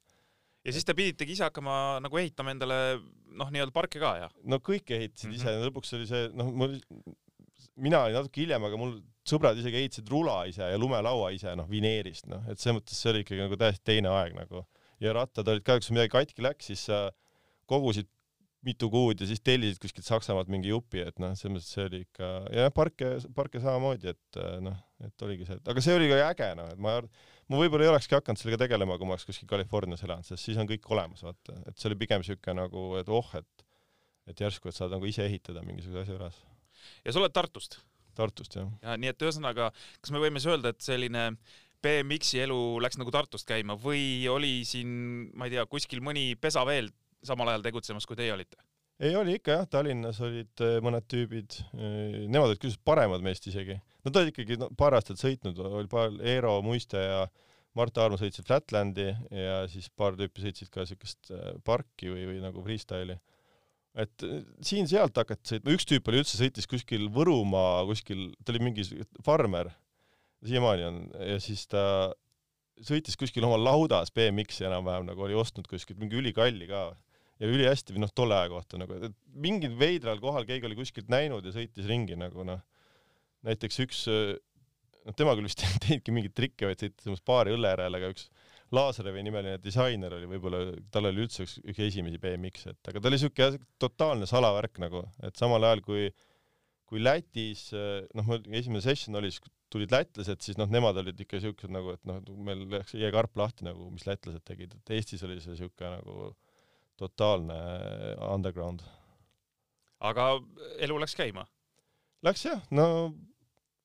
ja 0.66 0.76
siis 0.76 0.86
te 0.88 0.96
piditegi 0.98 1.36
ise 1.36 1.48
hakkama 1.48 2.00
nagu 2.04 2.20
ehitama 2.22 2.54
endale 2.56 2.80
noh, 3.00 3.50
nii-öelda 3.54 3.76
parke 3.76 4.02
ka, 4.02 4.16
jah? 4.24 4.36
no 4.44 4.60
kõik 4.64 4.92
ehitasid 4.96 5.30
mm 5.30 5.36
-hmm. 5.36 5.40
ise, 5.40 5.70
lõpuks 5.70 5.96
oli 5.98 6.10
see, 6.10 6.28
noh, 6.36 6.52
mul, 6.52 6.76
mina 7.80 8.04
olin 8.06 8.20
natuke 8.20 8.44
hiljem, 8.44 8.68
aga 8.68 8.80
mul 8.80 8.98
sõbrad 9.30 9.60
isegi 9.60 9.82
ehitasid 9.84 10.12
rula 10.12 10.42
ise 10.50 10.68
ja 10.74 10.78
lumelaua 10.82 11.32
ise, 11.36 11.56
noh, 11.60 11.68
vineerist, 11.70 12.28
noh, 12.32 12.44
et 12.50 12.60
selles 12.60 12.80
mõttes 12.80 13.00
see 13.00 13.14
oli 13.14 13.26
ikkagi 13.26 13.46
nagu 13.46 13.60
täiesti 13.60 13.86
teine 13.92 14.12
aeg 14.14 14.38
nagu. 14.38 14.66
ja 15.00 15.14
rattad 15.16 15.48
olid 15.48 15.64
ka, 15.64 15.78
kui 15.80 15.96
midagi 15.96 16.12
katki 16.12 16.44
läks, 16.44 16.66
siis 16.68 16.82
sa 16.90 17.06
kogusid 17.72 18.10
mitu 18.68 18.90
kuud 18.92 19.22
ja 19.22 19.28
siis 19.30 19.40
tellisid 19.40 19.80
kuskilt 19.80 20.04
Saksamaalt 20.04 20.50
mingi 20.52 20.68
jupi, 20.74 21.00
et 21.00 21.20
noh, 21.24 21.32
selles 21.40 21.54
mõttes 21.56 21.70
see 21.72 21.86
oli 21.88 22.02
ikka 22.04 22.32
ja 22.52 22.72
parke, 22.76 23.14
parke 23.36 23.62
samamoodi, 23.64 24.12
et 24.12 24.40
noh, 24.66 24.76
et 25.06 25.24
oligi 25.24 25.48
see, 25.48 25.60
aga 25.72 25.84
see 25.86 25.96
oli 25.96 26.10
ka 26.12 26.18
äge, 26.26 26.50
noh, 26.60 26.68
et 26.74 26.82
ma, 26.84 26.98
ma 27.50 27.60
võib-olla 27.62 27.88
ei 27.88 27.92
olekski 27.94 28.18
hakanud 28.18 28.42
sellega 28.42 28.64
tegelema, 28.66 28.98
kui 29.00 29.10
ma 29.10 29.16
oleks 29.16 29.28
kuskil 29.28 29.50
Californias 29.50 30.04
elanud, 30.06 30.28
sest 30.28 30.46
siis 30.46 30.60
on 30.62 30.70
kõik 30.70 30.86
olemas, 30.94 31.24
vaata, 31.26 31.58
et 31.70 31.78
see 31.80 31.90
oli 31.90 32.00
pigem 32.04 32.26
siuke 32.26 32.56
nagu, 32.56 32.92
et 33.02 33.10
oh, 33.14 33.34
et 33.40 33.66
et 34.30 34.44
järsku, 34.44 34.70
et 34.70 34.78
saad 34.78 34.94
nagu 34.94 35.08
ise 35.10 35.24
ehitada 35.26 35.64
mingisuguse 35.66 36.04
asja 36.04 36.18
üles. 36.20 36.36
ja 37.06 37.14
sa 37.14 37.22
oled 37.24 37.34
Tartust? 37.34 37.80
Tartust, 38.18 38.60
jah. 38.60 38.70
ja 38.84 38.96
nii 39.00 39.10
et 39.14 39.26
ühesõnaga, 39.26 39.72
kas 40.02 40.14
me 40.14 40.22
võime 40.22 40.42
siis 40.42 40.52
öelda, 40.54 40.74
et 40.74 40.86
selline 40.86 41.26
BMX-i 41.82 42.44
elu 42.44 42.60
läks 42.84 43.00
nagu 43.00 43.14
Tartust 43.16 43.48
käima 43.50 43.78
või 43.80 44.28
oli 44.30 44.60
siin, 44.68 44.90
ma 45.34 45.48
ei 45.48 45.56
tea, 45.56 45.66
kuskil 45.72 46.04
mõni 46.06 46.34
pesa 46.38 46.66
veel 46.68 46.92
samal 47.26 47.50
ajal 47.52 47.66
tegutsemas, 47.66 48.06
kui 48.06 48.20
teie 48.20 48.34
olite? 48.36 48.60
Ei, 49.00 49.16
oli 49.16 49.38
ikka 49.40 49.58
jah, 49.58 49.68
Tallinnas 49.72 50.20
olid 50.26 50.64
äh, 50.66 50.78
mõned 50.84 51.08
tüübid, 51.12 51.60
äh, 51.74 52.26
nemad 52.28 52.52
olid 52.52 52.64
küll 52.64 52.76
paremad 52.86 53.24
meist 53.26 53.48
isegi. 53.50 53.80
Nad 54.06 54.20
olid 54.20 54.34
ikkagi 54.34 54.60
no, 54.60 54.70
paar 54.80 54.98
aastat 54.98 55.22
sõitnud, 55.22 55.60
oli 55.66 55.90
paar, 55.92 56.14
Eero 56.24 56.58
Muiste 56.66 57.02
ja 57.02 57.24
Mart 57.78 57.98
Aarma 58.02 58.18
sõitsid 58.20 58.48
Flatlandi 58.48 59.10
ja 59.36 59.60
siis 59.72 59.92
paar 59.96 60.18
tüüpi 60.20 60.44
sõitsid 60.44 60.72
ka 60.74 60.88
siukest 60.90 61.34
äh, 61.36 61.52
parki 61.66 62.12
või, 62.12 62.28
või 62.34 62.40
nagu 62.44 62.64
freestyle'i 62.66 63.20
et 64.00 64.26
siin-sealt 64.64 65.18
hakati 65.18 65.56
sõitma, 65.56 65.74
üks 65.74 65.88
tüüp 65.90 66.10
oli 66.10 66.22
üldse, 66.22 66.38
sõitis 66.38 66.68
kuskil 66.70 67.08
Võrumaa 67.14 67.84
kuskil, 67.90 68.30
ta 68.46 68.54
oli 68.54 68.62
mingi 68.64 68.86
farmer, 69.26 69.72
siiamaani 70.46 70.86
on, 70.88 71.00
ja 71.26 71.40
siis 71.44 71.66
ta 71.72 71.84
sõitis 72.86 73.18
kuskil 73.20 73.46
oma 73.48 73.58
laudas 73.60 74.14
BMX-i 74.16 74.68
enam-vähem 74.70 75.08
nagu 75.10 75.26
oli 75.26 75.38
ostnud 75.38 75.68
kuskilt 75.68 76.00
mingi 76.00 76.20
ülikalli 76.20 76.70
ka 76.70 76.90
ja 77.40 77.48
ülihästi 77.50 77.96
või 77.96 78.04
noh, 78.04 78.12
tolle 78.16 78.38
aja 78.38 78.52
kohta 78.52 78.80
nagu, 78.82 78.98
et 79.00 79.16
mingil 79.40 79.76
veidral 79.80 80.20
kohal 80.24 80.48
keegi 80.48 80.68
oli 80.70 80.78
kuskilt 80.80 81.10
näinud 81.12 81.46
ja 81.48 81.56
sõitis 81.56 81.88
ringi 81.90 82.18
nagu 82.20 82.46
noh, 82.48 82.62
näiteks 83.48 83.82
üks, 83.86 84.04
noh, 85.08 85.16
tema 85.18 85.36
küll 85.38 85.48
vist 85.48 85.64
ei 85.66 85.84
teinudki 85.86 86.16
mingeid 86.16 86.36
trikke, 86.38 86.70
vaid 86.70 86.84
sõitis 86.84 87.10
umbes 87.10 87.26
paari 87.26 87.56
õlle 87.56 87.76
järele, 87.76 88.02
aga 88.02 88.14
üks 88.16 88.30
Laasarevi 88.76 89.24
nimeline 89.26 89.58
disainer 89.64 90.14
oli 90.14 90.28
võib-olla, 90.30 90.60
tal 90.94 91.10
oli 91.10 91.24
üldse 91.24 91.42
üks, 91.42 91.56
üks 91.64 91.80
esimesi 91.88 92.20
BMX-e, 92.22 92.76
et 92.76 92.92
aga 92.92 93.02
ta 93.02 93.10
oli 93.10 93.18
siuke 93.18 93.48
totaalne 93.82 94.28
salavärk 94.30 94.78
nagu, 94.84 95.02
et 95.26 95.40
samal 95.40 95.66
ajal 95.66 95.82
kui 95.88 96.10
kui 96.90 97.02
Lätis, 97.02 97.68
noh, 98.18 98.26
mul 98.26 98.46
esimene 98.58 98.82
session 98.82 99.18
oli, 99.20 99.30
siis 99.30 99.44
tulid 99.70 99.92
lätlased, 99.94 100.42
siis 100.42 100.58
noh, 100.58 100.70
nemad 100.74 100.98
olid 100.98 101.20
ikka 101.22 101.38
siuksed 101.44 101.70
nagu, 101.74 101.94
et 101.94 102.06
noh, 102.10 102.18
meil 102.46 102.64
läks 102.72 102.96
jääkarp 102.98 103.38
lahti 103.38 103.68
nagu, 103.68 103.92
mis 103.94 104.08
lätlased 104.10 104.42
tegid, 104.48 104.74
et 104.74 104.94
Eestis 104.98 105.22
oli 105.28 105.38
see 105.44 105.54
siuke 105.60 105.92
nagu 105.94 106.32
totaalne 107.00 107.58
underground. 108.30 108.84
aga 110.00 110.32
elu 110.86 111.00
läks 111.02 111.16
käima? 111.18 111.48
Läks 112.24 112.46
jah, 112.46 112.62
no 112.76 112.86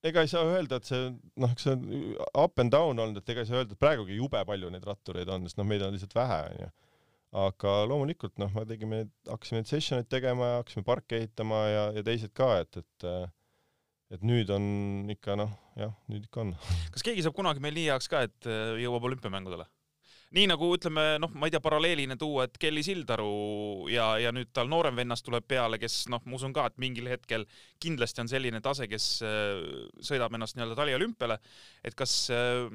ega 0.05 0.23
ei 0.23 0.29
saa 0.29 0.45
öelda, 0.47 0.79
et 0.79 0.89
see 0.89 1.05
noh, 1.41 1.51
eks 1.51 1.65
see 1.65 1.75
on 1.75 2.17
up 2.45 2.59
and 2.61 2.73
down 2.73 2.99
olnud, 3.01 3.21
et 3.21 3.31
ega 3.33 3.43
ei 3.43 3.49
saa 3.49 3.61
öelda, 3.61 3.75
et 3.75 3.81
praegugi 3.81 4.19
jube 4.19 4.41
palju 4.47 4.71
neid 4.73 4.85
rattureid 4.87 5.31
on, 5.33 5.47
sest 5.47 5.59
noh, 5.59 5.67
meid 5.67 5.85
on 5.85 5.95
lihtsalt 5.95 6.15
vähe, 6.17 6.41
onju. 6.51 6.69
aga 7.45 7.71
loomulikult 7.89 8.37
noh, 8.39 8.51
me 8.55 8.65
tegime, 8.69 9.01
hakkasime 9.27 9.61
neid 9.61 9.71
session 9.71 9.99
eid 9.99 10.11
tegema 10.11 10.51
ja 10.51 10.59
hakkasime 10.61 10.85
parke 10.87 11.19
ehitama 11.19 11.63
ja, 11.67 11.87
ja 11.97 12.05
teised 12.05 12.35
ka, 12.37 12.53
et, 12.63 12.83
et 12.83 13.09
et 14.13 14.21
nüüd 14.21 14.51
on 14.53 14.65
ikka 15.09 15.33
noh, 15.39 15.49
jah, 15.79 15.95
nüüd 16.11 16.27
ikka 16.27 16.43
on. 16.43 16.53
kas 16.93 17.03
keegi 17.05 17.25
saab 17.25 17.35
kunagi 17.37 17.63
meil 17.63 17.75
nii 17.75 17.89
heaks 17.89 18.11
ka, 18.11 18.21
et 18.27 18.49
jõuab 18.83 19.09
olümpiamängudele? 19.09 19.65
Nii 20.35 20.47
nagu 20.49 20.67
ütleme, 20.75 21.03
noh, 21.21 21.31
ma 21.37 21.47
ei 21.47 21.53
tea, 21.53 21.61
paralleelina 21.63 22.17
tuua, 22.19 22.47
et 22.47 22.57
Kelly 22.59 22.81
Sildaru 22.85 23.87
ja, 23.91 24.07
ja 24.19 24.31
nüüd 24.35 24.49
tal 24.55 24.69
noorem 24.71 24.97
vennas 24.97 25.23
tuleb 25.25 25.45
peale, 25.47 25.79
kes 25.81 26.05
noh, 26.11 26.23
ma 26.25 26.37
usun 26.37 26.55
ka, 26.55 26.65
et 26.71 26.79
mingil 26.81 27.09
hetkel 27.11 27.45
kindlasti 27.83 28.23
on 28.23 28.31
selline 28.31 28.61
tase, 28.65 28.89
kes 28.91 29.07
äh, 29.25 29.61
sõidab 30.03 30.35
ennast 30.35 30.57
nii-öelda 30.57 30.77
taliolümpiale. 30.81 31.39
et 31.85 31.95
kas 31.95 32.17
äh, 32.33 32.65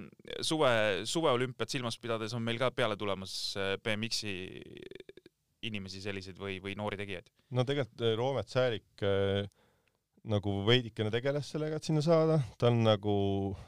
suve, 0.47 0.73
suveolümpiat 1.11 1.75
silmas 1.75 1.99
pidades 1.99 2.37
on 2.37 2.45
meil 2.47 2.61
ka 2.61 2.71
peale 2.71 2.97
tulemas 3.01 3.57
äh, 3.59 3.75
BMX-i 3.83 4.37
inimesi 5.67 6.01
selliseid 6.01 6.39
või, 6.41 6.61
või 6.63 6.77
noori 6.79 7.01
tegijaid? 7.01 7.29
no 7.57 7.67
tegelikult 7.69 8.07
Roomet 8.17 8.49
Säälik 8.49 9.05
äh, 9.05 9.45
nagu 10.29 10.61
veidikene 10.67 11.13
tegeles 11.13 11.49
sellega, 11.53 11.79
et 11.79 11.87
sinna 11.87 12.03
saada, 12.05 12.41
ta 12.61 12.69
on 12.71 12.83
nagu, 12.85 13.15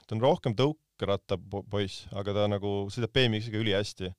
ta 0.06 0.16
on 0.16 0.22
rohkem 0.24 0.56
tõukerattapoiss, 1.02 2.08
aga 2.14 2.34
ta 2.36 2.48
nagu 2.50 2.72
sõidab 2.92 3.12
BMX-iga 3.14 3.60
ülihästi. 3.60 4.12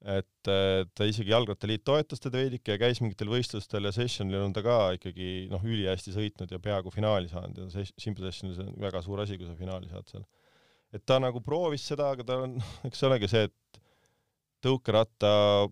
et 0.00 0.48
ta 0.96 1.04
isegi 1.04 1.28
Jalgrattaliit 1.28 1.82
toetas 1.84 2.22
teda 2.24 2.38
veidike 2.40 2.72
ja 2.72 2.80
käis 2.80 3.02
mingitel 3.02 3.28
võistlustel 3.28 3.84
ja 3.84 3.90
sessionil 3.92 4.46
on 4.46 4.54
ta 4.56 4.62
ka 4.64 4.94
ikkagi 4.96 5.50
noh, 5.50 5.60
ülihästi 5.60 6.14
sõitnud 6.14 6.48
ja 6.48 6.58
peaaegu 6.58 6.88
finaali 6.90 7.28
saanud 7.28 7.58
ja 7.60 7.84
Simple 8.00 8.30
Sessionis 8.30 8.62
on 8.64 8.70
väga 8.80 9.02
suur 9.04 9.20
asi, 9.20 9.36
kui 9.36 9.44
sa 9.44 9.52
finaali 9.58 9.90
saad 9.90 10.08
seal. 10.08 10.24
et 10.96 11.04
ta 11.04 11.18
nagu 11.20 11.42
proovis 11.44 11.84
seda, 11.84 12.14
aga 12.14 12.24
ta 12.24 12.38
on, 12.46 12.56
eks 12.88 12.96
see 12.96 13.10
olegi 13.10 13.28
see, 13.28 13.44
et 13.50 13.82
tõukeratta 14.64 15.68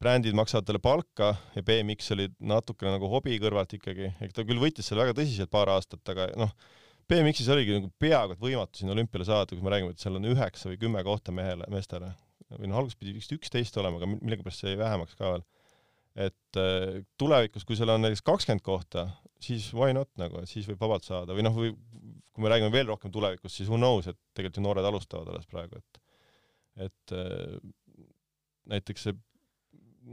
brändid 0.00 0.32
maksavad 0.32 0.64
talle 0.64 0.80
palka 0.80 1.34
ja 1.52 1.62
BMX 1.68 2.14
oli 2.16 2.30
natukene 2.40 2.96
nagu 2.96 3.12
hobi 3.12 3.36
kõrvalt 3.42 3.76
ikkagi, 3.76 4.08
ehk 4.24 4.32
ta 4.32 4.48
küll 4.48 4.62
võttis 4.62 4.88
selle 4.88 5.04
väga 5.04 5.20
tõsiselt 5.20 5.52
paar 5.52 5.68
aastat, 5.76 6.00
aga 6.08 6.30
noh, 6.40 6.56
BMX-is 7.08 7.48
oligi 7.52 7.76
nagu 7.76 7.90
peaaegu 8.00 8.34
et 8.34 8.42
võimatu 8.42 8.80
sinna 8.80 8.92
olümpiale 8.94 9.24
saada, 9.28 9.54
kui 9.54 9.64
me 9.64 9.72
räägime, 9.72 9.94
et 9.94 10.02
seal 10.02 10.18
on 10.18 10.26
üheksa 10.28 10.68
või 10.68 10.80
kümme 10.80 11.04
kohta 11.06 11.32
mehele, 11.34 11.68
meestele. 11.72 12.12
või 12.54 12.68
noh, 12.70 12.80
alguses 12.80 12.98
pidi 13.00 13.14
vist 13.16 13.32
üksteist 13.32 13.76
olema, 13.80 14.00
aga 14.00 14.08
millegipärast 14.10 14.64
see 14.64 14.72
jäi 14.72 14.80
vähemaks 14.80 15.16
ka 15.16 15.32
veel. 15.34 15.46
et 16.28 16.58
äh, 16.60 17.00
tulevikus, 17.20 17.64
kui 17.64 17.76
seal 17.78 17.92
on 17.94 18.02
näiteks 18.02 18.24
kakskümmend 18.26 18.64
kohta, 18.66 19.06
siis 19.40 19.70
why 19.72 19.94
not 19.94 20.10
nagu, 20.18 20.42
et 20.42 20.50
siis 20.50 20.66
võib 20.68 20.80
vabalt 20.82 21.06
saada 21.06 21.36
või 21.36 21.44
noh, 21.46 21.54
või 21.54 21.72
kui 22.32 22.44
me 22.44 22.52
räägime 22.52 22.72
veel 22.74 22.90
rohkem 22.90 23.12
tulevikust, 23.14 23.54
siis 23.54 23.70
who 23.70 23.78
knows, 23.78 24.08
et 24.10 24.18
tegelikult 24.34 24.60
ju 24.60 24.66
noored 24.66 24.90
alustavad 24.90 25.30
alles 25.32 25.48
praegu, 25.50 25.80
et 25.80 26.04
et 26.88 27.14
äh, 27.16 27.58
näiteks 28.70 29.08
see 29.08 29.16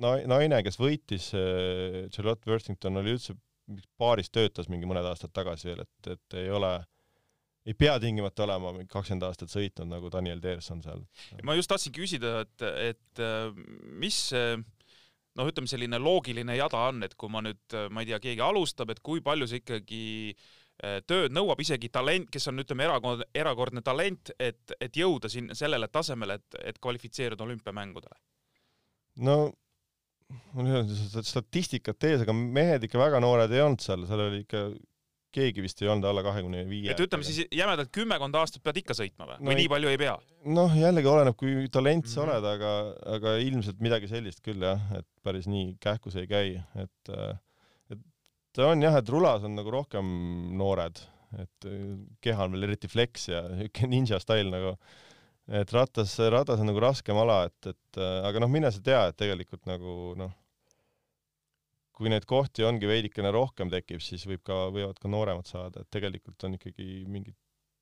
naine, 0.01 0.61
kes 0.65 0.79
võitis, 0.79 1.29
äh, 1.37 2.05
Charlotte 2.13 2.49
Worthington 2.49 3.01
oli 3.01 3.15
üldse 3.15 3.35
baaris 3.99 4.29
töötas 4.29 4.69
mingi 4.71 4.89
mõned 4.89 5.05
aastad 5.09 5.33
tagasi 5.33 5.71
veel, 5.71 5.85
et, 5.85 6.11
et 6.15 6.37
ei 6.41 6.51
ole, 6.53 6.71
ei 7.65 7.73
pea 7.73 7.97
tingimata 8.01 8.45
olema 8.45 8.73
mingi 8.75 8.91
kakskümmend 8.91 9.25
aastat 9.27 9.53
sõitnud 9.53 9.89
nagu 9.89 10.11
Daniel 10.13 10.41
Deerson 10.43 10.83
seal. 10.85 11.05
ma 11.43 11.57
just 11.57 11.71
tahtsin 11.71 11.95
küsida, 11.95 12.39
et, 12.45 12.65
et 12.91 13.23
äh, 13.23 13.51
mis 14.01 14.21
noh, 15.35 15.49
ütleme 15.49 15.69
selline 15.69 15.99
loogiline 16.01 16.57
jada 16.57 16.85
on, 16.91 17.03
et 17.05 17.15
kui 17.19 17.31
ma 17.31 17.43
nüüd, 17.45 17.79
ma 17.91 18.03
ei 18.03 18.11
tea, 18.11 18.21
keegi 18.23 18.43
alustab, 18.43 18.93
et 18.93 19.01
kui 19.05 19.23
palju 19.25 19.47
see 19.49 19.61
ikkagi 19.63 20.05
äh, 20.31 21.01
tööd 21.07 21.35
nõuab 21.35 21.61
isegi 21.63 21.91
talent, 21.93 22.29
kes 22.33 22.49
on, 22.51 22.63
ütleme, 22.63 22.87
erakordne, 22.87 23.27
erakordne 23.35 23.83
talent, 23.85 24.31
et, 24.39 24.77
et 24.79 25.01
jõuda 25.01 25.31
siin 25.31 25.51
sellele 25.57 25.89
tasemele, 25.91 26.39
et, 26.39 26.59
et 26.71 26.81
kvalifitseeruda 26.83 27.47
olümpiamängudele? 27.47 28.19
no 29.25 29.37
mul 30.55 30.71
ei 30.71 30.97
seda 30.97 31.23
statistikat 31.25 32.09
ees, 32.09 32.25
aga 32.25 32.35
mehed 32.35 32.85
ikka 32.87 32.99
väga 33.01 33.21
noored 33.23 33.51
ei 33.53 33.63
olnud 33.63 33.83
seal, 33.83 34.05
seal 34.09 34.27
oli 34.27 34.43
ikka 34.45 34.67
keegi 35.35 35.63
vist 35.63 35.81
ei 35.83 35.89
olnud 35.91 36.07
alla 36.09 36.23
kahekümne 36.25 36.63
viie. 36.69 36.91
et 36.93 37.01
ütleme 37.03 37.25
siis 37.27 37.49
jämedalt 37.53 37.91
kümmekond 37.95 38.37
aastat 38.39 38.63
pead 38.65 38.79
ikka 38.81 38.95
sõitma 38.97 39.27
või 39.27 39.39
no,, 39.39 39.49
või 39.49 39.57
nii 39.59 39.71
palju 39.73 39.91
ei 39.91 39.99
pea? 39.99 40.13
noh, 40.57 40.77
jällegi 40.79 41.11
oleneb, 41.11 41.37
kui 41.39 41.67
talent 41.73 42.07
sa 42.07 42.21
mm 42.21 42.29
-hmm. 42.29 42.35
oled, 42.35 42.47
aga, 42.53 42.73
aga 43.17 43.35
ilmselt 43.43 43.81
midagi 43.83 44.11
sellist 44.11 44.43
küll 44.45 44.63
jah, 44.63 44.83
et 44.99 45.07
päris 45.25 45.49
nii 45.51 45.75
kähku 45.83 46.13
see 46.13 46.25
ei 46.25 46.31
käi, 46.31 46.53
et 46.83 47.13
et 47.93 48.05
ta 48.55 48.71
on 48.71 48.85
jah, 48.85 48.95
et 49.01 49.11
rulas 49.11 49.43
on 49.43 49.57
nagu 49.59 49.73
rohkem 49.73 50.05
noored, 50.59 51.03
et 51.41 51.71
keha 52.23 52.47
on 52.47 52.55
veel 52.55 52.69
eriti 52.69 52.91
flex 52.91 53.29
ja 53.33 53.43
niisugune 53.49 53.91
ninja 53.91 54.21
stail 54.23 54.53
nagu 54.53 54.77
et 55.47 55.75
ratas, 55.75 56.15
ratas 56.33 56.61
on 56.61 56.69
nagu 56.69 56.81
raskem 56.81 57.17
ala, 57.21 57.43
et, 57.49 57.71
et 57.73 58.01
aga 58.25 58.41
noh, 58.41 58.51
mine 58.51 58.71
sa 58.73 58.81
tea, 58.83 59.03
et 59.09 59.17
tegelikult 59.19 59.65
nagu 59.69 60.15
noh, 60.19 60.33
kui 61.95 62.11
neid 62.11 62.27
kohti 62.27 62.65
ongi 62.67 62.89
veidikene 62.89 63.31
rohkem 63.31 63.71
tekib, 63.71 64.03
siis 64.03 64.25
võib 64.27 64.43
ka, 64.45 64.65
võivad 64.73 64.99
ka 64.99 65.11
nooremad 65.11 65.47
saada, 65.47 65.83
et 65.83 65.91
tegelikult 65.93 66.43
on 66.47 66.57
ikkagi 66.57 67.05
mingeid 67.07 67.37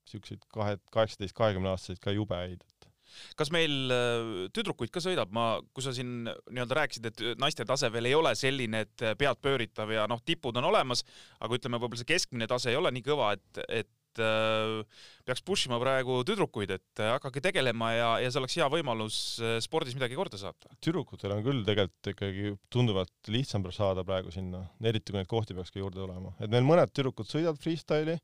siukseid 0.09 0.43
kahe, 0.53 0.77
kaheksateist, 0.93 1.35
kahekümne 1.37 1.71
aastaseid 1.71 2.01
ka 2.03 2.13
jube 2.15 2.37
häid, 2.37 2.61
et. 2.61 2.89
Kas 3.37 3.51
meil 3.53 3.91
äh, 3.93 4.27
tüdrukuid 4.55 4.89
ka 4.93 5.01
sõidab, 5.03 5.29
ma, 5.35 5.59
kui 5.75 5.83
sa 5.85 5.91
siin 5.93 6.23
nii-öelda 6.25 6.77
rääkisid, 6.79 7.09
et 7.11 7.23
naiste 7.37 7.65
tase 7.67 7.91
veel 7.93 8.09
ei 8.09 8.15
ole 8.17 8.31
selline, 8.35 8.85
et 8.87 9.03
peadpööritav 9.19 9.91
ja 9.93 10.07
noh, 10.09 10.21
tipud 10.25 10.57
on 10.57 10.65
olemas, 10.71 11.03
aga 11.43 11.59
ütleme, 11.59 11.77
võib-olla 11.77 12.01
see 12.01 12.09
keskmine 12.09 12.47
tase 12.49 12.71
ei 12.73 12.79
ole 12.79 12.89
nii 12.95 13.05
kõva, 13.05 13.33
et, 13.37 13.61
et 13.83 13.91
et 14.13 14.21
äh, 14.23 14.83
peaks 15.25 15.41
push 15.45 15.67
ima 15.67 15.79
praegu 15.81 16.19
tüdrukuid, 16.27 16.73
et 16.75 17.01
äh, 17.01 17.13
hakake 17.15 17.41
tegelema 17.43 17.91
ja, 17.93 18.09
ja 18.21 18.29
see 18.29 18.41
oleks 18.41 18.57
hea 18.59 18.67
võimalus 18.71 19.17
äh, 19.41 19.57
spordis 19.63 19.97
midagi 19.97 20.17
korda 20.19 20.39
saata. 20.39 20.69
tüdrukutel 20.83 21.33
on 21.35 21.43
küll 21.45 21.63
tegelikult 21.65 22.11
ikkagi 22.13 22.53
tunduvalt 22.73 23.33
lihtsam 23.33 23.65
saada 23.73 24.05
praegu 24.05 24.31
sinna, 24.33 24.65
eriti 24.83 25.11
kui 25.11 25.21
neid 25.21 25.31
kohti 25.31 25.57
peaks 25.57 25.73
ka 25.73 25.81
juurde 25.81 26.01
tulema, 26.01 26.35
et 26.39 26.51
meil 26.53 26.65
mõned 26.67 26.93
tüdrukud 26.93 27.29
sõidavad 27.29 27.61
freestyle'i, 27.63 28.19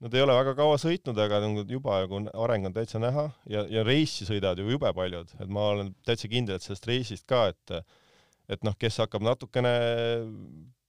nad 0.00 0.14
ei 0.16 0.24
ole 0.24 0.34
väga 0.34 0.56
kaua 0.56 0.78
sõitnud, 0.80 1.18
aga 1.20 1.42
juba 1.68 2.00
nagu 2.06 2.22
areng 2.46 2.70
on 2.70 2.76
täitsa 2.76 3.00
näha 3.02 3.28
ja, 3.52 3.66
ja 3.68 3.84
reisi 3.86 4.26
sõidavad 4.28 4.62
ju 4.62 4.70
jube 4.72 4.92
paljud, 4.96 5.34
et 5.38 5.50
ma 5.52 5.70
olen 5.74 5.94
täitsa 6.08 6.30
kindel, 6.32 6.56
et 6.56 6.66
sellest 6.66 6.88
reisist 6.90 7.28
ka, 7.30 7.48
et 7.52 7.80
et 8.50 8.64
noh, 8.66 8.74
kes 8.74 8.96
hakkab 8.98 9.22
natukene 9.22 9.70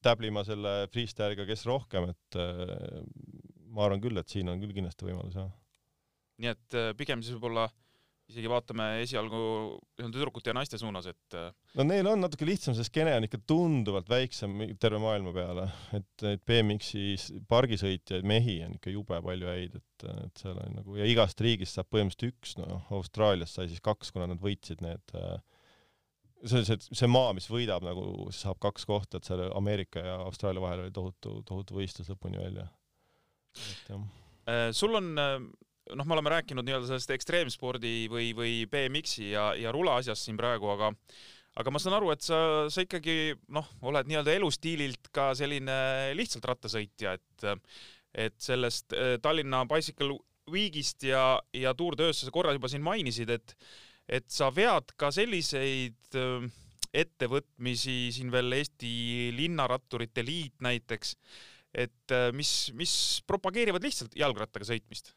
täblima 0.01 0.41
selle 0.41 0.87
freestyle'iga, 0.89 1.45
kes 1.45 1.67
rohkem, 1.69 2.07
et 2.09 2.37
ma 3.71 3.87
arvan 3.87 4.01
küll, 4.03 4.19
et 4.19 4.31
siin 4.31 4.49
on 4.51 4.61
küll 4.61 4.75
kindlasti 4.75 5.07
võimalus, 5.07 5.37
jah. 5.39 5.51
nii 6.41 6.51
et 6.51 6.79
äh, 6.79 6.91
pigem 6.97 7.23
siis 7.23 7.37
võib-olla 7.37 7.69
isegi 8.31 8.47
vaatame 8.47 8.85
esialgu 9.03 9.41
tüdrukute 9.99 10.51
ja 10.51 10.55
naiste 10.55 10.79
suunas, 10.79 11.07
et 11.11 11.35
äh, 11.37 11.49
no 11.79 11.85
neil 11.87 12.07
on 12.07 12.23
natuke 12.23 12.47
lihtsam, 12.47 12.75
see 12.77 12.87
skeene 12.87 13.13
on 13.17 13.27
ikka 13.27 13.41
tunduvalt 13.49 14.09
väiksem 14.11 14.55
terve 14.81 15.01
maailma 15.03 15.33
peale, 15.35 15.67
et 15.97 16.25
neid 16.25 16.43
BMX-i 16.47 17.41
pargisõitjaid 17.51 18.27
mehi 18.27 18.61
on 18.65 18.77
ikka 18.79 18.95
jube 18.95 19.21
palju 19.27 19.51
häid, 19.51 19.79
et, 19.81 20.07
et 20.27 20.43
seal 20.43 20.59
on 20.63 20.77
nagu 20.79 20.99
ja 20.99 21.07
igast 21.11 21.43
riigist 21.43 21.77
saab 21.77 21.91
põhimõtteliselt 21.91 22.37
üks, 22.37 22.57
noh, 22.61 22.85
Austraaliast 22.95 23.59
sai 23.59 23.71
siis 23.71 23.83
kaks, 23.83 24.13
kuna 24.15 24.29
nad 24.31 24.41
võitsid 24.43 24.83
need 24.85 25.15
äh, 25.19 25.39
see, 26.45 26.63
see, 26.67 26.79
see 26.87 27.11
maa, 27.11 27.35
mis 27.37 27.51
võidab 27.51 27.83
nagu, 27.85 28.29
saab 28.35 28.61
kaks 28.63 28.87
kohta, 28.87 29.19
et 29.19 29.27
seal 29.27 29.49
Ameerika 29.51 30.03
ja 30.05 30.21
Austraalia 30.27 30.63
vahel 30.63 30.85
oli 30.85 30.95
tohutu, 30.95 31.41
tohutu 31.47 31.81
võistlus 31.81 32.13
lõpuni 32.13 32.39
välja 32.41 32.69
Äh, 32.69 32.80
sul 34.75 34.95
on 34.97 35.11
äh, 35.19 35.35
noh, 35.95 36.07
me 36.07 36.15
oleme 36.15 36.33
rääkinud 36.35 36.65
nii-öelda 36.65 36.89
sellest 36.89 37.13
ekstreemspordi 37.15 38.07
või, 38.11 38.31
või 38.37 38.55
BMX-i 38.71 39.31
ja, 39.33 39.51
ja 39.59 39.73
rula 39.75 39.97
asjast 39.99 40.27
siin 40.27 40.39
praegu, 40.39 40.69
aga 40.73 40.91
aga 41.59 41.73
ma 41.73 41.81
saan 41.83 41.97
aru, 41.97 42.13
et 42.13 42.23
sa, 42.23 42.37
sa 42.71 42.83
ikkagi 42.85 43.33
noh, 43.51 43.67
oled 43.83 44.07
nii-öelda 44.07 44.35
elustiililt 44.37 45.11
ka 45.15 45.31
selline 45.37 45.77
lihtsalt 46.17 46.47
rattasõitja, 46.53 47.17
et 47.19 47.49
et 48.11 48.35
sellest 48.43 48.91
äh, 48.95 49.15
Tallinna 49.23 49.63
Bicycle 49.69 50.17
Weekist 50.51 51.05
ja, 51.07 51.39
ja 51.55 51.71
Tour 51.77 51.95
de 51.95 52.09
Öösse 52.09 52.25
sa 52.27 52.33
korra 52.33 52.51
juba 52.55 52.71
siin 52.71 52.83
mainisid, 52.83 53.29
et 53.31 53.55
et 54.11 54.27
sa 54.33 54.49
vead 54.51 54.91
ka 54.99 55.11
selliseid 55.13 56.17
ettevõtmisi 56.91 58.11
siin 58.11 58.31
veel 58.33 58.57
Eesti 58.57 59.31
Linnaratturite 59.37 60.25
Liit 60.25 60.57
näiteks 60.63 61.13
et 61.73 62.15
äh, 62.15 62.29
mis, 62.35 62.71
mis 62.77 62.93
propageerivad 63.27 63.83
lihtsalt 63.83 64.15
jalgrattaga 64.19 64.67
sõitmist. 64.67 65.13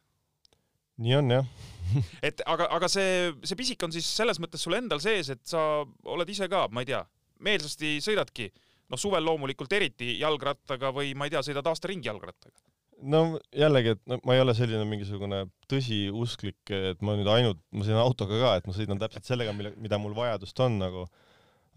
nii 1.02 1.16
on 1.18 1.32
jah 1.38 1.48
et 2.28 2.42
aga, 2.46 2.68
aga 2.72 2.88
see, 2.90 3.32
see 3.44 3.58
pisik 3.58 3.82
on 3.84 3.92
siis 3.94 4.06
selles 4.08 4.40
mõttes 4.42 4.62
sul 4.64 4.76
endal 4.78 5.02
sees, 5.02 5.30
et 5.34 5.42
sa 5.48 5.82
oled 5.84 6.30
ise 6.30 6.48
ka, 6.50 6.66
ma 6.72 6.84
ei 6.84 6.92
tea, 6.92 7.02
meelsasti 7.44 7.98
sõidadki, 8.04 8.48
noh, 8.90 9.00
suvel 9.00 9.26
loomulikult 9.26 9.72
eriti 9.76 10.14
jalgrattaga 10.20 10.94
või 10.94 11.12
ma 11.18 11.28
ei 11.28 11.34
tea, 11.34 11.42
sõidad 11.44 11.66
aasta 11.68 11.90
ringi 11.90 12.08
jalgrattaga 12.08 12.56
no 13.04 13.22
jällegi, 13.54 13.94
et 13.94 14.02
no, 14.10 14.18
ma 14.26 14.36
ei 14.36 14.42
ole 14.42 14.54
selline 14.56 14.84
mingisugune 14.88 15.44
tõsiusklik, 15.70 16.62
et 16.92 17.02
ma 17.04 17.16
nüüd 17.18 17.28
ainult, 17.30 17.60
ma 17.74 17.86
sõidan 17.86 18.02
autoga 18.04 18.38
ka, 18.40 18.52
et 18.58 18.68
ma 18.68 18.76
sõidan 18.76 19.00
täpselt 19.00 19.28
sellega, 19.28 19.54
mille, 19.56 19.74
mida 19.82 19.98
mul 20.00 20.14
vajadust 20.16 20.60
on 20.64 20.78
nagu. 20.80 21.06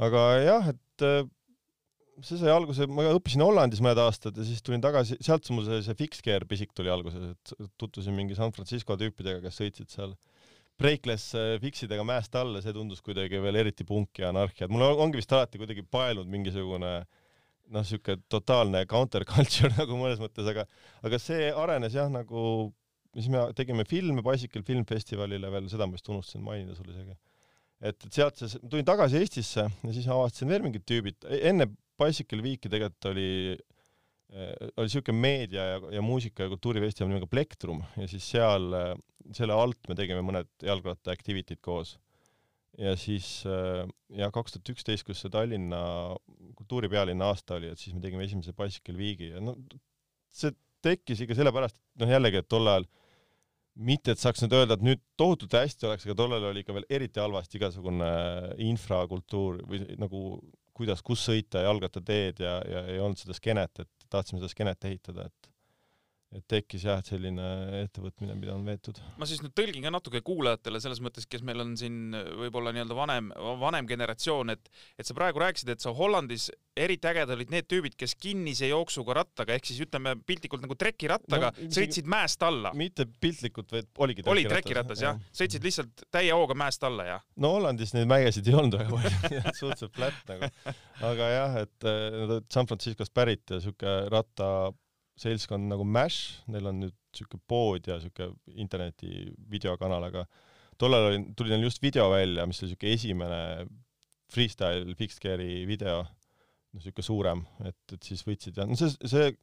aga 0.03 0.23
jah, 0.43 0.69
et 0.73 1.05
see 2.25 2.39
sai 2.39 2.49
alguse, 2.53 2.87
ma 2.89 3.05
õppisin 3.13 3.43
Hollandis 3.45 3.81
mõned 3.83 3.99
aastad 4.01 4.37
ja 4.37 4.45
siis 4.47 4.63
tulin 4.65 4.81
tagasi, 4.83 5.19
sealt 5.23 5.47
mul 5.53 5.67
see, 5.67 5.83
see 5.85 5.97
fixed 5.99 6.25
gear 6.25 6.45
pisik 6.49 6.73
tuli 6.77 6.89
alguses, 6.93 7.35
et 7.35 7.69
tutvusin 7.77 8.15
mingi 8.17 8.37
San 8.37 8.53
Francisco 8.55 8.97
tüüpidega, 8.97 9.43
kes 9.43 9.61
sõitsid 9.61 9.93
seal 9.93 10.15
breakless 10.77 11.33
äh, 11.37 11.55
fix 11.61 11.85
idega 11.85 12.05
mäest 12.05 12.35
alla, 12.37 12.61
see 12.61 12.73
tundus 12.75 13.03
kuidagi 13.05 13.41
veel 13.41 13.61
eriti 13.63 13.85
punk 13.87 14.21
ja 14.21 14.31
anarhia, 14.31 14.65
et 14.67 14.73
mul 14.73 14.85
ongi 14.87 15.21
vist 15.21 15.33
alati 15.33 15.61
kuidagi 15.61 15.85
paelunud 15.85 16.29
mingisugune 16.33 16.91
noh, 17.73 17.85
sihuke 17.85 18.19
totaalne 18.31 18.83
counterculture 18.89 19.73
nagu 19.81 19.97
mõnes 19.99 20.21
mõttes, 20.21 20.47
aga 20.49 20.67
aga 21.05 21.21
see 21.21 21.49
arenes 21.51 21.97
jah, 21.97 22.11
nagu 22.13 22.43
siis 23.17 23.31
me 23.33 23.47
tegime 23.57 23.85
filme 23.89 24.23
Bicycle 24.25 24.63
Film 24.65 24.85
Festivalile 24.87 25.49
veel, 25.53 25.69
seda 25.71 25.87
ma 25.87 25.97
vist 25.97 26.09
unustasin 26.11 26.45
mainida 26.45 26.77
sulle 26.77 26.93
isegi. 26.93 27.17
Et, 27.77 27.93
et 27.93 28.13
sealt 28.13 28.39
see, 28.41 28.61
tulin 28.69 28.85
tagasi 28.85 29.19
Eestisse 29.19 29.67
ja 29.67 29.93
siis 29.93 30.07
avastasin 30.09 30.49
veel 30.49 30.63
mingid 30.65 30.85
tüübid, 30.89 31.25
enne 31.49 31.69
Bicycle 32.01 32.43
Weeki 32.45 32.71
tegelikult 32.71 33.09
oli 33.11 33.29
äh, 33.53 34.67
oli 34.77 34.91
siuke 34.93 35.15
meedia 35.15 35.69
ja, 35.73 35.79
ja 35.97 36.03
muusika 36.05 36.45
ja 36.45 36.51
kultuurifestival 36.53 37.11
nimega 37.11 37.29
Plektrum 37.31 37.83
ja 37.97 38.09
siis 38.09 38.27
seal, 38.35 38.69
äh, 38.77 38.91
selle 39.37 39.55
alt 39.57 39.89
me 39.89 39.97
tegime 39.99 40.23
mõned 40.25 40.51
jalgratta 40.63 41.15
activity'd 41.15 41.61
koos. 41.61 41.97
ja 42.77 42.91
siis 42.99 43.41
ja 44.13 44.27
kaks 44.29 44.53
tuhat 44.53 44.69
üksteist, 44.69 45.03
kus 45.07 45.23
see 45.23 45.31
Tallinna 45.33 45.79
kultuuripealinna 46.59 47.31
aasta 47.31 47.55
oli, 47.57 47.71
et 47.73 47.81
siis 47.81 47.95
me 47.95 48.03
tegime 48.03 48.27
esimese 48.27 48.53
Bicycle 48.53 48.97
Weeki 48.99 49.31
ja 49.31 49.41
no 49.41 49.55
see 50.29 50.53
tekkis 50.85 51.23
ikka 51.23 51.37
sellepärast, 51.37 51.77
et 51.77 52.03
noh, 52.03 52.11
jällegi, 52.11 52.41
et 52.41 52.49
tol 52.49 52.69
ajal 52.69 52.85
mitte, 53.77 54.13
et 54.13 54.21
saaks 54.21 54.41
nüüd 54.43 54.55
öelda, 54.57 54.77
et 54.77 54.85
nüüd 54.85 55.01
tohutult 55.19 55.53
hästi 55.57 55.87
oleks, 55.89 56.05
aga 56.07 56.15
tollal 56.17 56.47
oli 56.49 56.63
ikka 56.63 56.75
veel 56.77 56.87
eriti 56.97 57.21
halvasti 57.21 57.59
igasugune 57.59 58.09
infrakultuur 58.65 59.61
või 59.69 59.83
nagu 60.01 60.21
kuidas, 60.77 61.03
kus 61.05 61.25
sõita, 61.27 61.63
jalgrattateed 61.65 62.41
ja, 62.43 62.57
ja 62.69 62.83
ei 62.93 62.99
olnud 63.03 63.19
seda 63.19 63.35
skeenet, 63.37 63.83
et 63.83 64.09
tahtsime 64.13 64.41
seda 64.41 64.51
skeenet 64.53 64.89
ehitada, 64.89 65.27
et 65.27 65.51
et 66.35 66.43
tekkis 66.51 66.83
jah, 66.83 66.99
et 66.99 67.07
selline 67.07 67.43
ettevõtmine, 67.85 68.35
mida 68.35 68.51
on 68.51 68.65
veetud. 68.67 68.99
ma 69.19 69.27
siis 69.29 69.39
nüüd 69.43 69.53
tõlgin 69.55 69.85
ka 69.85 69.91
natuke 69.95 70.19
kuulajatele 70.27 70.81
selles 70.83 70.99
mõttes, 71.03 71.27
kes 71.29 71.43
meil 71.47 71.63
on 71.63 71.75
siin 71.79 72.11
võib-olla 72.41 72.73
nii-öelda 72.75 72.97
vanem, 72.97 73.29
vanem 73.61 73.87
generatsioon, 73.87 74.51
et 74.51 74.71
et 74.99 75.07
sa 75.07 75.15
praegu 75.15 75.39
rääkisid, 75.39 75.71
et 75.71 75.83
sa 75.83 75.93
Hollandis 75.95 76.49
eriti 76.77 77.07
ägedad 77.09 77.37
olid 77.37 77.53
need 77.53 77.67
tüübid, 77.71 77.95
kes 77.97 78.13
kinnise 78.19 78.67
jooksuga 78.67 79.15
rattaga 79.21 79.55
ehk 79.55 79.69
siis 79.69 79.79
ütleme 79.85 80.17
piltlikult 80.27 80.65
nagu 80.65 80.75
trekirattaga 80.77 81.53
no, 81.55 81.69
sõitsid 81.73 82.09
mäest 82.11 82.43
alla. 82.43 82.73
mitte 82.77 83.07
piltlikult, 83.21 83.71
vaid 83.71 83.87
oligi 84.03 84.25
oli 84.27 84.43
trekiratas 84.49 85.03
jah, 85.05 85.21
sõitsid 85.35 85.63
lihtsalt 85.63 86.03
täie 86.13 86.33
hooga 86.35 86.57
mäest 86.59 86.83
alla 86.87 87.07
ja. 87.07 87.21
no 87.39 87.53
Hollandis 87.55 87.95
neid 87.95 88.09
mägesid 88.11 88.51
ei 88.51 88.57
olnud 88.57 88.75
väga 88.81 88.99
palju 88.99 89.55
suhteliselt 89.61 89.95
flat 89.95 90.33
nagu. 90.33 90.51
aga 91.07 91.31
jah, 91.31 91.57
et 91.63 91.87
nad 91.87 92.35
olid 92.35 92.51
San 92.51 92.67
Franciscost 92.67 93.15
pärit 93.15 93.55
ja 93.55 93.61
siuke 93.63 93.95
ratta 94.11 94.51
seltskond 95.17 95.69
nagu 95.71 95.85
Mash, 95.87 96.43
neil 96.51 96.69
on 96.69 96.83
nüüd 96.83 96.95
siuke 97.17 97.39
pood 97.49 97.87
ja 97.89 97.97
siuke 98.01 98.29
interneti 98.53 99.31
videokanal, 99.49 100.05
aga 100.09 100.25
tollal 100.77 101.09
oli, 101.09 101.23
tuli 101.37 101.53
neil 101.53 101.65
just 101.65 101.81
video 101.81 102.09
välja, 102.13 102.45
mis 102.49 102.61
oli 102.61 102.73
siuke 102.73 102.93
esimene 102.93 103.41
freestyle 104.33 104.93
fixed 104.99 105.23
gear'i 105.23 105.65
video, 105.69 106.03
no 106.73 106.83
siuke 106.83 107.05
suurem, 107.05 107.41
et, 107.65 107.79
et 107.95 108.11
siis 108.11 108.21
võtsid 108.27 108.59
ja 108.59 108.67
no 108.69 108.77
see, 108.77 108.93
see 109.07 109.33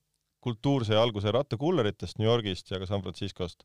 kultuur 0.44 0.84
sai 0.86 1.00
alguse 1.00 1.32
rattakulleritest 1.32 2.20
New 2.20 2.28
Yorgist 2.28 2.70
ja 2.70 2.78
ka 2.78 2.88
San 2.88 3.02
Franciscost, 3.02 3.64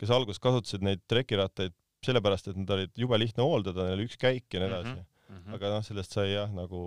kes 0.00 0.10
alguses 0.10 0.42
kasutasid 0.42 0.82
neid 0.82 1.04
trekirattaid 1.10 1.76
sellepärast, 2.04 2.50
et 2.50 2.56
nad 2.60 2.70
olid 2.74 2.98
jube 3.00 3.16
lihtne 3.20 3.44
hooldada, 3.44 3.86
neil 3.86 4.00
oli 4.00 4.08
üks 4.08 4.18
käik 4.20 4.48
ja 4.50 4.60
nii 4.60 4.72
edasi 4.72 4.90
mm. 4.90 4.94
-hmm 4.94 5.02
mm. 5.04 5.13
-hmm. 5.34 5.56
aga 5.56 5.70
noh, 5.74 5.82
sellest 5.84 6.14
sai 6.16 6.32
jah, 6.32 6.50
nagu 6.54 6.80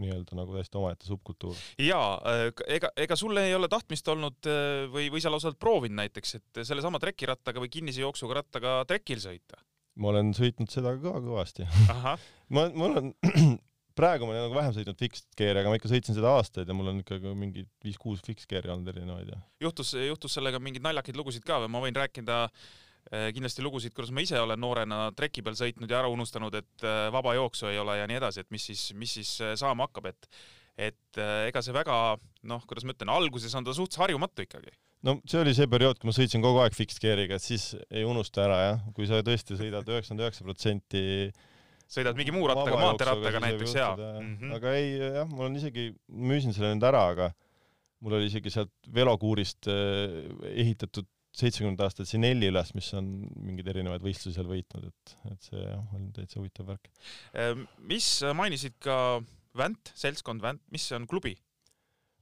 nii-öelda 0.00 0.36
nagu 0.38 0.56
täiesti 0.56 0.78
omaette 0.80 1.08
subkultuur. 1.08 1.56
jaa, 1.78 2.20
äh, 2.26 2.44
ega, 2.76 2.92
ega 2.96 3.16
sul 3.16 3.36
ei 3.40 3.54
ole 3.54 3.68
tahtmist 3.68 4.08
olnud 4.08 4.50
äh, 4.50 4.86
või, 4.92 5.08
või 5.12 5.22
sa 5.22 5.32
lausa 5.32 5.50
oled 5.50 5.60
proovinud 5.60 6.00
näiteks, 6.02 6.34
et 6.40 6.62
sellesama 6.66 7.00
trekirattaga 7.02 7.62
või 7.62 7.72
kinnise 7.72 8.04
jooksuga 8.04 8.40
rattaga 8.42 8.80
trekil 8.90 9.22
sõita? 9.22 9.62
ma 10.00 10.12
olen 10.12 10.34
sõitnud 10.36 10.70
seda 10.70 10.94
ka 10.96 11.18
kõvasti. 11.20 11.66
ma, 12.54 12.68
mul 12.74 13.00
on 13.00 13.14
praegu 14.00 14.26
ma 14.26 14.36
olen 14.36 14.46
nagu 14.46 14.56
vähem 14.56 14.76
sõitnud 14.76 15.00
fixed 15.00 15.28
gear'i, 15.36 15.60
aga 15.60 15.72
ma 15.72 15.80
ikka 15.80 15.90
sõitsin 15.90 16.16
seda 16.16 16.30
aastaid 16.38 16.68
ja 16.68 16.76
mul 16.76 16.92
on 16.92 17.02
ikkagi 17.02 17.34
mingi 17.36 17.66
viis-kuus 17.84 18.22
fixed 18.24 18.48
gear'i 18.48 18.72
olnud 18.72 18.88
erinevaid 18.94 19.34
ja. 19.34 19.40
juhtus, 19.60 19.92
juhtus 19.98 20.38
sellega 20.38 20.62
mingeid 20.62 20.86
naljakaid 20.86 21.18
lugusid 21.18 21.44
ka 21.44 21.58
või 21.64 21.74
ma 21.74 21.82
võin 21.84 21.98
rääkida 21.98 22.44
äh, 22.46 22.54
Äh, 22.54 22.89
kindlasti 23.34 23.64
lugusid, 23.64 23.94
kuidas 23.96 24.12
ma 24.14 24.22
ise 24.22 24.38
olen 24.38 24.60
noorena 24.60 25.08
treki 25.16 25.42
peal 25.42 25.56
sõitnud 25.58 25.90
ja 25.90 26.00
ära 26.02 26.10
unustanud, 26.12 26.54
et 26.54 26.86
äh, 26.86 27.08
vaba 27.14 27.34
jooksu 27.38 27.70
ei 27.70 27.80
ole 27.82 27.98
ja 27.98 28.06
nii 28.10 28.20
edasi, 28.20 28.44
et 28.44 28.50
mis 28.54 28.68
siis, 28.70 28.84
mis 28.98 29.16
siis 29.18 29.32
äh, 29.42 29.54
saama 29.58 29.88
hakkab, 29.88 30.10
et 30.12 30.30
et 30.80 31.18
ega 31.20 31.60
see 31.60 31.74
väga 31.76 31.94
noh, 32.48 32.62
kuidas 32.64 32.86
ma 32.88 32.94
ütlen, 32.94 33.10
alguses 33.12 33.52
on 33.58 33.66
ta 33.66 33.74
suhteliselt 33.76 34.00
harjumatu 34.00 34.46
ikkagi. 34.46 34.70
no 35.04 35.18
see 35.28 35.40
oli 35.42 35.52
see 35.56 35.68
periood, 35.68 35.98
kui 36.00 36.08
ma 36.08 36.14
sõitsin 36.16 36.44
kogu 36.44 36.62
aeg 36.62 36.76
fixed 36.76 37.02
gear'iga, 37.02 37.36
et 37.36 37.44
siis 37.44 37.74
ei 37.90 38.06
unusta 38.08 38.46
ära 38.46 38.60
jah, 38.62 38.86
kui 38.96 39.08
sa 39.10 39.20
tõesti 39.26 39.58
sõidad 39.58 39.84
üheksakümmend 39.90 40.24
üheksa 40.24 40.46
protsenti 40.46 41.02
sõidad 41.90 42.16
mingi 42.16 42.32
muu 42.32 42.46
rattaga, 42.48 42.78
maanteerattaga 42.80 43.44
näiteks 43.44 43.76
jaa 43.76 43.92
mm. 43.98 44.32
-hmm. 44.38 44.56
aga 44.56 44.74
ei 44.78 44.90
jah, 45.18 45.28
mul 45.28 45.50
on 45.50 45.60
isegi, 45.60 45.90
müüsin 46.08 46.56
selle 46.56 46.72
nüüd 46.72 46.86
ära, 46.86 47.02
aga 47.12 47.32
mul 48.00 48.16
oli 48.16 48.30
isegi 48.30 48.54
sealt 48.54 48.72
velokuurist 48.94 49.68
ehitatud 49.68 51.10
seitsmekümnenda 51.40 51.88
aasta 51.88 52.06
Cinelli 52.08 52.50
üles, 52.52 52.72
mis 52.76 52.90
on 52.98 53.10
mingeid 53.34 53.70
erinevaid 53.72 54.04
võistlusi 54.04 54.36
seal 54.36 54.48
võitnud, 54.50 54.88
et, 54.90 55.14
et 55.32 55.50
see 55.50 55.60
jah, 55.64 55.82
on 55.96 56.08
täitsa 56.16 56.40
huvitav 56.40 56.70
värk. 56.74 56.90
Ehm, 57.34 57.66
mis 57.90 58.16
mainisid 58.36 58.78
ka 58.82 58.96
Vänt, 59.58 59.90
seltskond 59.98 60.44
Vänt, 60.44 60.62
mis 60.70 60.84
on 60.94 61.08
klubi? 61.10 61.34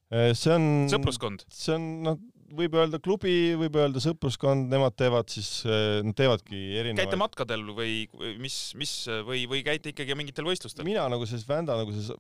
Ehm, 0.09 0.33
see 0.39 0.55
on 0.55 0.69
sõpruskond? 0.93 1.45
see 1.53 1.77
on 1.77 1.89
noh, 2.07 2.21
võib 2.57 2.77
öelda 2.79 3.01
klubi, 3.03 3.33
võib 3.59 3.77
öelda 3.79 4.01
sõpruskond, 4.03 4.69
nemad 4.73 4.97
teevad 4.99 5.29
siis, 5.33 5.51
nad 5.67 6.17
teevadki 6.17 6.57
erinevaid 6.81 7.03
käite 7.03 7.21
matkadel 7.21 7.65
või 7.77 8.07
mis, 8.41 8.57
mis 8.79 8.93
või, 9.27 9.45
või 9.51 9.63
käite 9.67 9.93
ikkagi 9.93 10.17
mingitel 10.19 10.49
võistlustel? 10.49 10.87
mina 10.89 11.05
nagu 11.13 11.29
selles 11.29 11.47
Vända 11.49 11.77
nagu 11.79 11.93
selles 11.95 12.13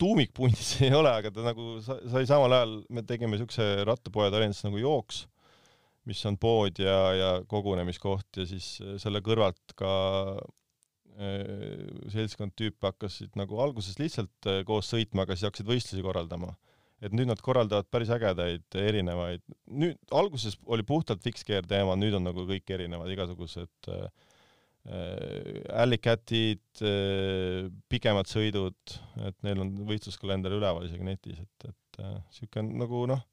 tuumikpundis 0.00 0.76
ei 0.86 0.94
ole, 0.96 1.12
aga 1.20 1.32
ta 1.34 1.46
nagu 1.46 1.76
sai 1.84 2.26
samal 2.28 2.58
ajal, 2.58 2.76
me 2.90 3.06
tegime 3.06 3.38
siukse 3.40 3.68
rattapoe 3.86 4.30
Tallinnas 4.32 4.64
nagu 4.66 4.82
jooks 4.82 5.24
mis 6.06 6.22
on 6.28 6.38
pood 6.40 6.78
ja, 6.82 6.98
ja 7.16 7.30
kogunemiskoht 7.50 8.40
ja 8.40 8.46
siis 8.48 8.76
äh, 8.82 8.94
selle 9.02 9.22
kõrvalt 9.26 9.74
ka 9.78 9.90
äh, 11.18 11.88
seltskond 12.12 12.54
tüüpe 12.58 12.90
hakkasid 12.90 13.34
nagu 13.38 13.58
alguses 13.62 13.98
lihtsalt 14.00 14.50
äh, 14.50 14.62
koos 14.68 14.90
sõitma, 14.92 15.26
aga 15.26 15.36
siis 15.36 15.48
hakkasid 15.50 15.68
võistlusi 15.70 16.06
korraldama. 16.06 16.54
et 17.04 17.12
nüüd 17.12 17.28
nad 17.28 17.40
korraldavad 17.44 17.90
päris 17.92 18.08
ägedaid 18.14 18.78
erinevaid, 18.80 19.42
nüüd 19.68 19.98
alguses 20.16 20.56
oli 20.64 20.86
puhtalt 20.86 21.20
fixed 21.22 21.44
gear 21.46 21.66
teema, 21.68 21.92
nüüd 21.98 22.14
on 22.16 22.24
nagu 22.24 22.46
kõik 22.48 22.70
erinevad, 22.72 23.10
igasugused 23.12 23.90
äh, 23.92 24.06
Alley-cat'id 24.86 26.80
äh,, 26.86 27.66
pikemad 27.90 28.30
sõidud, 28.30 28.94
et 29.26 29.36
neil 29.42 29.60
on 29.64 29.74
võistluskalender 29.88 30.54
üleval 30.54 30.86
isegi 30.86 31.04
netis, 31.04 31.42
et, 31.42 31.68
et 31.72 32.00
äh, 32.04 32.20
siuke 32.38 32.62
nagu 32.62 33.02
noh 33.10 33.24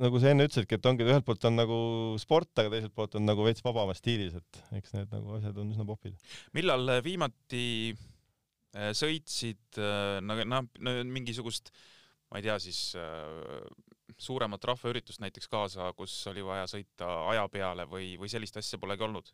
nagu 0.00 0.20
sa 0.20 0.30
enne 0.32 0.46
ütlesidki, 0.48 0.78
et 0.78 0.86
ongi, 0.88 1.06
ühelt 1.06 1.26
poolt 1.26 1.44
on 1.48 1.58
nagu 1.58 1.78
sport, 2.20 2.50
aga 2.60 2.72
teiselt 2.74 2.94
poolt 2.96 3.16
on 3.18 3.26
nagu 3.28 3.44
veits 3.46 3.64
vabamas 3.64 4.00
stiilis, 4.00 4.36
et 4.38 4.60
eks 4.78 4.94
need 4.96 5.12
nagu 5.12 5.36
asjad 5.36 5.60
on 5.60 5.72
üsna 5.74 5.86
popid. 5.88 6.16
millal 6.56 6.96
äh, 6.96 7.02
viimati 7.04 7.64
äh, 7.92 8.90
sõitsid 8.96 9.80
äh, 9.80 10.18
nagu 10.24 10.46
noh, 10.48 10.66
mingisugust, 11.10 11.72
ma 12.30 12.40
ei 12.40 12.48
tea 12.48 12.56
siis 12.62 12.94
suuremat 14.20 14.64
rahvaüritust 14.70 15.22
näiteks 15.22 15.48
kaasa, 15.50 15.92
kus 15.98 16.14
oli 16.30 16.42
vaja 16.44 16.66
sõita 16.70 17.08
aja 17.30 17.46
peale 17.52 17.86
või, 17.90 18.14
või 18.20 18.30
sellist 18.32 18.58
asja 18.60 18.78
polegi 18.80 19.06
olnud? 19.06 19.30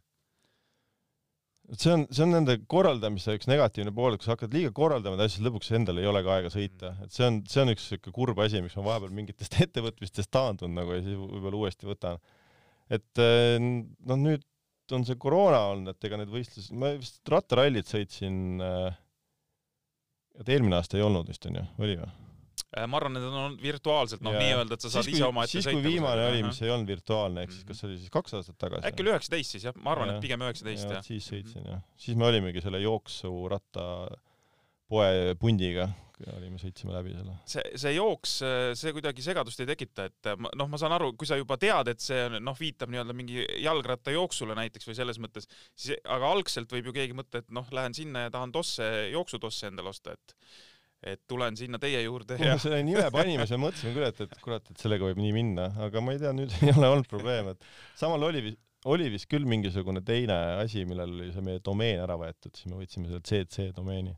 See 1.74 1.92
on, 1.92 2.04
see 2.14 2.24
on 2.24 2.32
nende 2.34 2.56
korraldamise 2.70 3.34
üks 3.36 3.48
negatiivne 3.50 3.92
pool, 3.94 4.16
kui 4.18 4.26
sa 4.26 4.34
hakkad 4.34 4.54
liiga 4.54 4.72
korraldama 4.76 5.18
asju, 5.18 5.38
siis 5.38 5.46
lõpuks 5.46 5.72
endal 5.78 6.00
ei 6.00 6.08
olegi 6.10 6.30
aega 6.32 6.50
sõita, 6.52 6.92
et 7.04 7.14
see 7.14 7.26
on, 7.26 7.40
see 7.50 7.62
on 7.62 7.72
üks 7.72 7.86
siuke 7.92 8.12
kurb 8.14 8.42
asi, 8.44 8.60
miks 8.64 8.76
ma 8.78 8.86
vahepeal 8.90 9.14
mingitest 9.16 9.58
ettevõtmistest 9.66 10.30
taandun 10.34 10.76
nagu 10.76 10.94
ja 10.94 11.02
siis 11.04 11.18
võib-olla 11.18 11.62
uuesti 11.62 11.88
võtan. 11.88 12.20
et 12.92 13.22
eh, 13.22 13.56
noh, 13.58 14.20
nüüd 14.20 14.46
on 14.94 15.06
see 15.06 15.18
koroona 15.18 15.64
olnud, 15.72 15.96
et 15.96 16.06
ega 16.06 16.20
need 16.20 16.30
võistlusi, 16.30 16.74
ma 16.78 16.92
vist 16.94 17.32
rattarallit 17.32 17.90
sõitsin 17.90 18.62
äh,, 18.62 19.00
et 20.38 20.54
eelmine 20.54 20.78
aasta 20.78 21.00
ei 21.00 21.06
olnud 21.06 21.26
vist 21.32 21.50
onju, 21.50 21.66
oli 21.82 21.98
või? 21.98 22.25
Äh, 22.74 22.86
ma 22.90 22.98
arvan, 22.98 23.14
need 23.14 23.24
on 23.28 23.36
olnud 23.38 23.60
virtuaalselt, 23.62 24.22
noh, 24.26 24.34
nii-öelda, 24.34 24.74
et 24.74 24.82
sa 24.82 24.90
saad 24.90 25.06
siis, 25.06 25.20
ise 25.20 25.26
omaette 25.28 25.54
sõita. 25.54 25.70
siis, 25.70 25.76
kui 25.78 25.84
viimane 25.94 26.24
oli, 26.32 26.40
mis 26.48 26.58
ei 26.64 26.72
olnud 26.74 26.90
virtuaalne, 26.90 27.44
ehk 27.46 27.54
siis 27.54 27.62
mhm. 27.62 27.68
kas 27.70 27.82
see 27.82 27.88
oli 27.88 27.98
siis 28.00 28.14
kaks 28.16 28.34
aastat 28.40 28.58
tagasi? 28.58 28.88
äkki 28.90 29.04
oli 29.04 29.12
üheksateist 29.12 29.54
siis 29.54 29.68
jah, 29.68 29.76
ma 29.78 29.94
arvan, 29.94 30.10
et 30.16 30.24
pigem 30.24 30.42
üheksateist 30.42 30.96
jah. 30.96 31.04
siis 31.06 31.28
sõitsin 31.30 31.70
jah, 31.70 31.84
siis 32.02 32.18
me 32.18 32.26
olimegi 32.26 32.64
selle 32.64 32.82
jooksuratta 32.82 33.86
poe 34.90 35.36
pundiga, 35.38 35.86
olime, 36.34 36.58
sõitsime 36.58 36.94
läbi 36.96 37.14
selle. 37.14 37.38
see, 37.54 37.64
see 37.86 37.94
jooks, 37.94 38.36
see 38.82 38.94
kuidagi 38.98 39.22
segadust 39.22 39.62
ei 39.62 39.70
tekita, 39.70 40.10
et 40.10 40.30
noh, 40.42 40.66
ma 40.66 40.82
saan 40.82 40.98
aru, 40.98 41.14
kui 41.14 41.30
sa 41.30 41.38
juba 41.38 41.54
tead, 41.62 41.94
et 41.94 42.02
see 42.02 42.28
noh, 42.34 42.58
viitab 42.58 42.90
nii-öelda 42.90 43.14
mingi 43.14 43.46
jalgrattajooksule 43.62 44.58
näiteks 44.58 44.90
või 44.90 44.98
selles 44.98 45.22
mõttes, 45.22 45.46
siis 45.78 46.02
aga 46.02 46.34
algselt 46.34 46.74
võib 46.74 46.90
ju 46.90 46.98
keegi 46.98 47.14
mõtta, 47.14 47.46
et 47.46 47.54
noh, 47.54 47.70
lähen 47.70 47.94
sinna 47.94 48.26
ja 48.26 48.34
tahan 48.34 48.54
tosse, 48.54 48.86
jooksutosse 49.14 49.70
endale 49.70 49.94
osta, 49.94 50.18
et 50.18 50.40
et 51.06 51.22
tulen 51.30 51.56
sinna 51.58 51.78
teie 51.82 52.00
juurde 52.02 52.38
ja. 52.40 52.56
selle 52.62 52.82
nime 52.86 53.06
panime, 53.14 53.46
siis 53.46 53.56
me 53.56 53.66
mõtlesime 53.68 53.94
küll, 53.94 54.06
et, 54.08 54.22
et 54.26 54.38
kurat, 54.42 54.70
et 54.72 54.82
sellega 54.82 55.06
võib 55.08 55.20
nii 55.22 55.34
minna, 55.36 55.70
aga 55.86 56.02
ma 56.02 56.14
ei 56.14 56.22
tea, 56.22 56.32
nüüd 56.36 56.54
ei 56.64 56.72
ole 56.74 56.92
olnud 56.92 57.10
probleem, 57.10 57.52
et 57.54 57.68
samal 57.98 58.26
oli 58.28 58.44
vist, 58.48 58.62
oli 58.86 59.08
vist 59.10 59.28
küll 59.30 59.48
mingisugune 59.48 60.02
teine 60.06 60.36
asi, 60.62 60.84
millel 60.86 61.14
oli 61.16 61.32
see 61.34 61.44
meie 61.46 61.62
domeen 61.64 62.02
ära 62.04 62.18
võetud, 62.20 62.54
siis 62.54 62.70
me 62.70 62.78
võtsime 62.80 63.10
selle 63.10 63.22
CC 63.26 63.70
domeeni. 63.76 64.14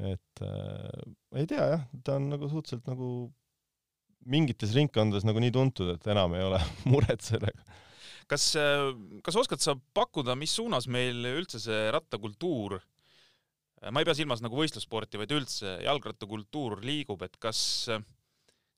et 0.00 0.44
äh, 0.44 1.06
ei 1.40 1.48
tea 1.48 1.68
jah, 1.74 1.86
ta 2.04 2.16
on 2.20 2.30
nagu 2.32 2.48
suhteliselt 2.48 2.88
nagu 2.88 3.30
mingites 4.32 4.72
ringkondades 4.76 5.26
nagu 5.26 5.40
nii 5.42 5.52
tuntud, 5.52 5.96
et 5.96 6.12
enam 6.12 6.36
ei 6.38 6.44
ole 6.46 6.60
muret 6.92 7.24
sellega 7.24 7.80
kas, 8.30 8.52
kas 9.24 9.38
oskad 9.38 9.62
sa 9.62 9.74
pakkuda, 9.96 10.36
mis 10.38 10.54
suunas 10.56 10.88
meil 10.90 11.24
üldse 11.32 11.60
see 11.62 11.90
rattakultuur, 11.94 12.78
ma 13.90 14.02
ei 14.02 14.06
pea 14.06 14.14
silmas 14.14 14.42
nagu 14.44 14.58
võistlussporti, 14.58 15.18
vaid 15.20 15.32
üldse 15.34 15.78
jalgrattakultuur 15.82 16.80
liigub, 16.86 17.22
et 17.26 17.38
kas, 17.42 17.62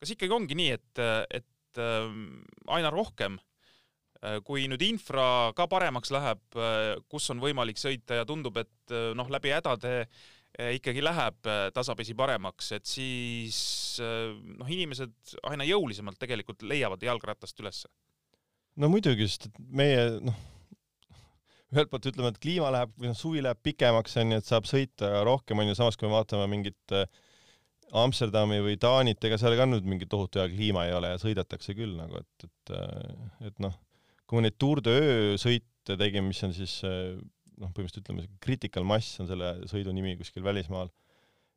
kas 0.00 0.14
ikkagi 0.14 0.32
ongi 0.32 0.56
nii, 0.58 0.76
et, 0.78 1.02
et 1.40 1.82
aina 2.72 2.92
rohkem 2.94 3.36
kui 4.46 4.64
nüüd 4.70 4.80
infra 4.86 5.52
ka 5.56 5.66
paremaks 5.68 6.12
läheb, 6.14 6.40
kus 7.12 7.26
on 7.34 7.42
võimalik 7.42 7.76
sõita 7.80 8.22
ja 8.22 8.24
tundub, 8.28 8.56
et 8.62 8.94
noh, 9.16 9.28
läbi 9.28 9.52
hädade 9.52 10.06
ikkagi 10.78 11.02
läheb 11.02 11.50
tasapisi 11.74 12.14
paremaks, 12.16 12.70
et 12.78 12.88
siis 12.88 13.58
noh, 14.00 14.70
inimesed 14.70 15.36
aina 15.50 15.66
jõulisemalt 15.68 16.16
tegelikult 16.22 16.64
leiavad 16.64 17.02
jalgratast 17.04 17.60
ülesse. 17.60 17.90
no 18.80 18.88
muidugi, 18.88 19.28
sest 19.28 19.50
et 19.50 19.60
meie 19.68 20.06
noh, 20.24 20.38
ühelt 21.74 21.90
poolt 21.92 22.08
ütleme, 22.10 22.30
et 22.32 22.40
kliima 22.42 22.70
läheb 22.74 22.94
või 22.96 23.10
noh, 23.10 23.18
suvi 23.18 23.44
läheb 23.44 23.60
pikemaks 23.66 24.18
onju, 24.22 24.40
et 24.40 24.48
saab 24.48 24.68
sõita 24.70 25.10
rohkem 25.26 25.62
onju, 25.62 25.76
samas 25.78 25.98
kui 26.00 26.08
me 26.08 26.14
vaatame 26.16 26.48
mingit 26.50 26.96
Amsterdami 27.94 28.58
või 28.64 28.78
Taanit, 28.80 29.22
ega 29.26 29.38
seal 29.38 29.54
ka 29.58 29.66
nüüd 29.68 29.86
mingi 29.86 30.08
tohutu 30.10 30.40
hea 30.40 30.48
kliima 30.50 30.86
ei 30.88 30.94
ole 30.96 31.12
ja 31.12 31.20
sõidetakse 31.22 31.76
küll 31.78 31.94
nagu, 31.98 32.22
et, 32.22 32.46
et 32.48 32.74
et 33.50 33.62
noh, 33.62 33.74
kui 34.26 34.40
me 34.40 34.46
neid 34.46 34.58
Tour 34.58 34.82
de 34.82 34.94
Öö 34.94 35.34
sõite 35.40 35.98
tegime, 36.00 36.30
mis 36.30 36.42
on 36.46 36.54
siis 36.56 36.80
noh, 36.84 37.70
põhimõtteliselt 37.70 38.02
ütleme, 38.02 38.26
critical 38.42 38.86
mass 38.88 39.20
on 39.22 39.30
selle 39.30 39.52
sõidu 39.70 39.94
nimi 39.94 40.16
kuskil 40.18 40.46
välismaal, 40.46 40.90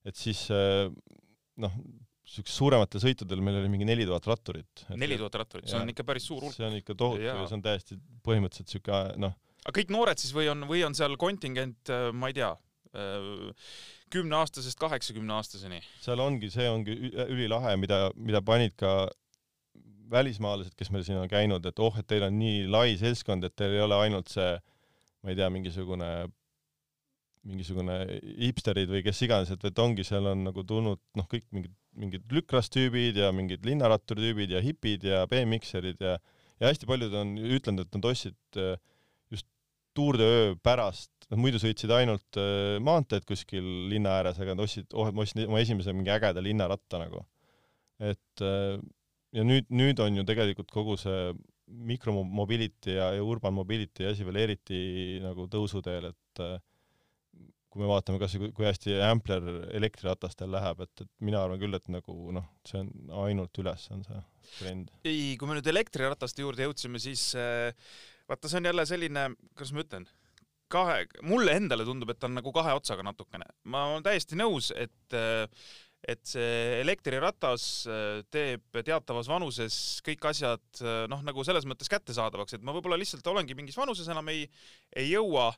et 0.05 0.19
siis 0.19 0.45
noh, 0.51 1.79
niisugustel 2.27 2.57
suurematel 2.57 3.01
sõitudel 3.01 3.41
meil 3.43 3.61
oli 3.61 3.69
mingi 3.71 3.87
neli 3.87 4.05
tuhat 4.07 4.25
ratturit. 4.27 4.85
neli 4.99 5.17
tuhat 5.19 5.35
ratturit, 5.41 5.69
see 5.71 5.79
on 5.79 5.91
ikka 5.93 6.03
päris 6.07 6.27
suur 6.27 6.43
hulk. 6.43 6.55
see 6.55 6.67
on 6.67 6.75
ikka 6.75 6.95
tohutu 6.99 7.23
ja, 7.23 7.37
see 7.47 7.57
on 7.57 7.63
täiesti 7.63 7.99
põhimõtteliselt 8.25 8.67
niisugune 8.67 9.27
noh. 9.27 9.37
Aga 9.67 9.75
kõik 9.81 9.91
noored 9.93 10.21
siis 10.21 10.33
või 10.35 10.47
on, 10.51 10.63
või 10.69 10.85
on 10.87 10.95
seal 10.97 11.17
kontingent, 11.19 11.91
äh, 11.91 12.09
ma 12.15 12.31
ei 12.31 12.37
tea, 12.39 12.53
äh, 12.95 13.69
kümneaastasest 14.13 14.79
kaheksakümneaastaseni? 14.79 15.81
seal 16.01 16.23
ongi, 16.23 16.49
see 16.53 16.69
ongi 16.71 16.95
ülilahe, 17.27 17.75
mida, 17.79 18.07
mida 18.15 18.41
panid 18.41 18.77
ka 18.79 19.09
välismaalased, 20.07 20.71
kes 20.79 20.89
meil 20.95 21.03
siin 21.03 21.19
on 21.19 21.27
käinud, 21.27 21.65
et 21.67 21.83
oh, 21.83 21.95
et 21.99 22.07
teil 22.07 22.23
on 22.29 22.39
nii 22.39 22.63
lai 22.71 22.95
seltskond, 22.99 23.43
et 23.43 23.55
teil 23.59 23.75
ei 23.75 23.83
ole 23.83 23.99
ainult 24.07 24.31
see 24.31 24.55
ma 25.27 25.33
ei 25.33 25.35
tea, 25.35 25.49
mingisugune, 25.51 26.09
mingisugune 27.47 27.97
hipsterid 28.39 28.87
või 28.91 29.03
kes 29.03 29.19
iganes, 29.25 29.51
et, 29.51 29.65
et 29.67 29.83
ongi, 29.83 30.05
seal 30.07 30.29
on 30.31 30.45
nagu 30.47 30.63
tulnud 30.67 31.01
noh, 31.19 31.27
kõik 31.27 31.47
mingid, 31.51 31.73
mingid 31.97 32.31
lükrastüübid 32.31 33.19
ja 33.19 33.33
mingid 33.35 33.65
linnarattaritüübid 33.67 34.53
ja 34.55 34.61
hipid 34.63 35.07
ja 35.07 35.25
BMX-erid 35.27 36.03
ja 36.03 36.17
ja 36.57 36.71
hästi 36.71 36.87
paljud 36.89 37.13
on 37.13 37.35
ütlenud, 37.37 37.85
et 37.85 37.97
nad 37.99 38.07
ostsid 38.09 38.57
äh, 38.57 38.79
just 39.97 40.05
Tour 40.05 40.17
de 40.17 40.23
Öö 40.23 40.55
pärast, 40.61 41.11
nad 41.31 41.39
muidu 41.39 41.59
sõitsid 41.59 41.91
ainult 41.91 42.37
äh, 42.37 42.77
maanteed 42.83 43.25
kuskil 43.25 43.65
linna 43.89 44.19
ääres, 44.19 44.39
aga 44.39 44.55
ostsid, 44.61 44.93
oh, 44.93 45.09
ma 45.11 45.23
ostsin 45.23 45.47
oma 45.47 45.59
esimese 45.59 45.93
mingi 45.93 46.11
ägeda 46.13 46.41
linnaratta 46.41 46.99
nagu. 47.01 47.25
et 47.99 48.41
äh, 48.41 48.77
ja 49.33 49.43
nüüd, 49.43 49.65
nüüd 49.69 49.99
on 49.99 50.15
ju 50.15 50.23
tegelikult 50.23 50.69
kogu 50.71 50.97
see 50.97 51.33
mikromobility 51.67 52.93
ja, 52.95 53.11
ja 53.17 53.23
urban 53.23 53.53
mobility 53.53 54.05
asi 54.05 54.23
veel 54.23 54.37
eriti 54.37 55.19
nagu 55.23 55.47
tõusuteel, 55.51 56.11
et 56.13 56.41
äh, 56.45 56.59
kui 57.67 57.81
me 57.81 57.89
vaatame 57.89 58.21
kas 58.21 58.37
või 58.37 58.53
kui 58.55 58.65
hästi 58.65 58.99
Ampler 59.03 59.43
elektriratastel 59.75 60.49
läheb, 60.53 60.85
et, 60.85 61.03
et 61.03 61.09
mina 61.19 61.41
arvan 61.43 61.59
küll, 61.59 61.75
et 61.75 61.89
nagu 61.91 62.31
noh, 62.37 62.45
see 62.65 62.79
on 62.79 63.11
ainult 63.25 63.59
üles 63.59 63.89
on 63.91 64.05
see 64.05 64.21
trend. 64.59 64.93
ei, 65.03 65.33
kui 65.37 65.49
me 65.49 65.57
nüüd 65.57 65.67
elektrirataste 65.73 66.45
juurde 66.45 66.69
jõudsime, 66.69 67.01
siis 67.01 67.33
äh, 67.35 67.73
vaata, 68.27 68.49
see 68.49 68.61
on 68.61 68.71
jälle 68.71 68.85
selline, 68.85 69.29
kuidas 69.55 69.73
ma 69.75 69.83
ütlen, 69.85 70.07
kahe, 70.71 71.01
mulle 71.27 71.55
endale 71.57 71.85
tundub, 71.87 72.11
et 72.11 72.19
ta 72.19 72.29
on 72.29 72.37
nagu 72.37 72.53
kahe 72.55 72.75
otsaga 72.77 73.05
natukene. 73.07 73.47
ma 73.71 73.87
olen 73.93 74.05
täiesti 74.05 74.39
nõus, 74.39 74.71
et 74.75 75.17
äh, 75.17 75.47
et 76.07 76.21
see 76.29 76.77
elektriratas 76.83 77.63
äh, 77.89 78.19
teeb 78.31 78.77
teatavas 78.85 79.27
vanuses 79.27 79.97
kõik 80.05 80.27
asjad 80.29 80.83
äh, 80.83 81.01
noh, 81.09 81.23
nagu 81.25 81.43
selles 81.43 81.65
mõttes 81.67 81.89
kättesaadavaks, 81.91 82.55
et 82.55 82.63
ma 82.63 82.75
võib-olla 82.75 82.99
lihtsalt 82.99 83.27
olengi 83.27 83.57
mingis 83.57 83.79
vanuses 83.79 84.07
enam 84.11 84.29
ei, 84.33 84.45
ei 84.95 85.11
jõua 85.11 85.51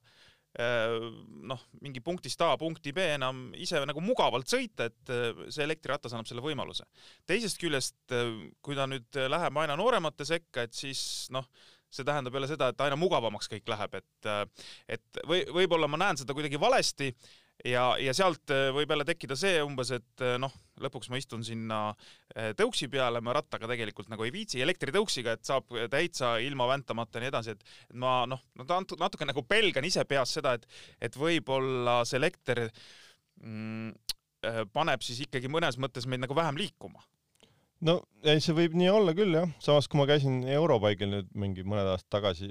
noh, 1.45 1.60
mingi 1.86 2.01
punktist 2.01 2.41
A 2.41 2.55
punkti 2.58 2.89
B 2.89 3.03
enam 3.13 3.51
ise 3.53 3.77
nagu 3.86 4.01
mugavalt 4.01 4.49
sõita, 4.49 4.88
et 4.89 5.12
see 5.53 5.62
elektriratas 5.62 6.15
annab 6.15 6.25
selle 6.25 6.41
võimaluse. 6.41 6.88
teisest 7.29 7.62
küljest, 7.62 8.15
kui 8.65 8.73
ta 8.73 8.88
nüüd 8.89 9.19
läheb 9.29 9.60
aina 9.62 9.75
nooremate 9.77 10.25
sekka, 10.25 10.65
et 10.65 10.73
siis 10.73 11.03
noh, 11.29 11.45
see 11.89 12.06
tähendab 12.08 12.36
jälle 12.38 12.49
seda, 12.49 12.69
et 12.69 12.82
aina 12.86 12.97
mugavamaks 12.99 13.49
kõik 13.52 13.69
läheb, 13.71 13.99
et 14.02 14.32
et 14.97 15.21
või 15.28 15.45
võib-olla 15.62 15.89
ma 15.89 15.99
näen 16.02 16.19
seda 16.21 16.36
kuidagi 16.38 16.60
valesti 16.62 17.13
ja, 17.65 17.84
ja 17.99 18.13
sealt 18.15 18.52
äh, 18.54 18.69
võib 18.75 18.91
jälle 18.93 19.06
tekkida 19.08 19.36
see 19.39 19.60
umbes, 19.63 19.91
et 19.95 20.23
äh, 20.23 20.38
noh, 20.41 20.54
lõpuks 20.84 21.10
ma 21.12 21.19
istun 21.19 21.43
sinna 21.45 21.80
äh, 21.89 22.52
tõuksi 22.58 22.89
peale, 22.91 23.21
ma 23.25 23.36
rattaga 23.36 23.69
tegelikult 23.71 24.12
nagu 24.12 24.25
ei 24.25 24.34
viitsi, 24.34 24.62
elektritõuksiga, 24.63 25.36
et 25.36 25.47
saab 25.47 25.71
täitsa 25.91 26.38
ilma 26.43 26.69
väntamata 26.71 27.19
ja 27.19 27.25
nii 27.25 27.32
edasi, 27.34 27.56
et 27.58 27.95
ma 27.99 28.21
noh, 28.30 28.43
natuke 28.62 29.28
nagu 29.28 29.43
pelgan 29.47 29.88
ise 29.88 30.06
peas 30.10 30.36
seda, 30.39 30.56
et, 30.60 30.67
et 31.10 31.19
võib-olla 31.19 32.02
see 32.08 32.19
elekter 32.21 32.67
mm, 33.43 33.93
paneb 34.73 35.04
siis 35.04 35.25
ikkagi 35.25 35.52
mõnes 35.52 35.75
mõttes 35.82 36.08
meid 36.08 36.23
nagu 36.23 36.36
vähem 36.38 36.60
liikuma 36.60 37.04
no 37.88 37.96
ei, 38.28 38.42
see 38.44 38.56
võib 38.56 38.76
nii 38.78 38.89
olla 38.92 39.13
küll 39.18 39.36
jah, 39.36 39.52
samas 39.63 39.88
kui 39.89 40.00
ma 40.02 40.08
käisin 40.10 40.42
Europaigil 40.52 41.12
nüüd 41.13 41.30
mingi 41.39 41.63
mõned 41.68 41.88
aastad 41.94 42.12
tagasi, 42.20 42.50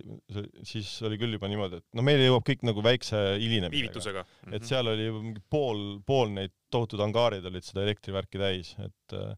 siis 0.67 0.91
oli 1.07 1.19
küll 1.21 1.37
juba 1.37 1.51
niimoodi, 1.51 1.83
et 1.83 1.99
no 1.99 2.05
meil 2.07 2.23
jõuab 2.25 2.47
kõik 2.49 2.65
nagu 2.69 2.85
väikse 2.85 3.21
hilinemisega. 3.37 3.77
viivitusega 3.77 4.25
mm. 4.25 4.33
-hmm. 4.47 4.57
et 4.57 4.71
seal 4.71 4.95
oli 4.95 5.11
juba 5.11 5.23
mingi 5.27 5.45
pool, 5.51 5.85
pool 6.09 6.33
neid 6.33 6.55
tohutud 6.73 7.03
angaarid 7.05 7.45
olid 7.49 7.67
seda 7.67 7.85
elektrivärki 7.85 8.41
täis, 8.41 8.75
et 8.81 9.17
äh, 9.17 9.37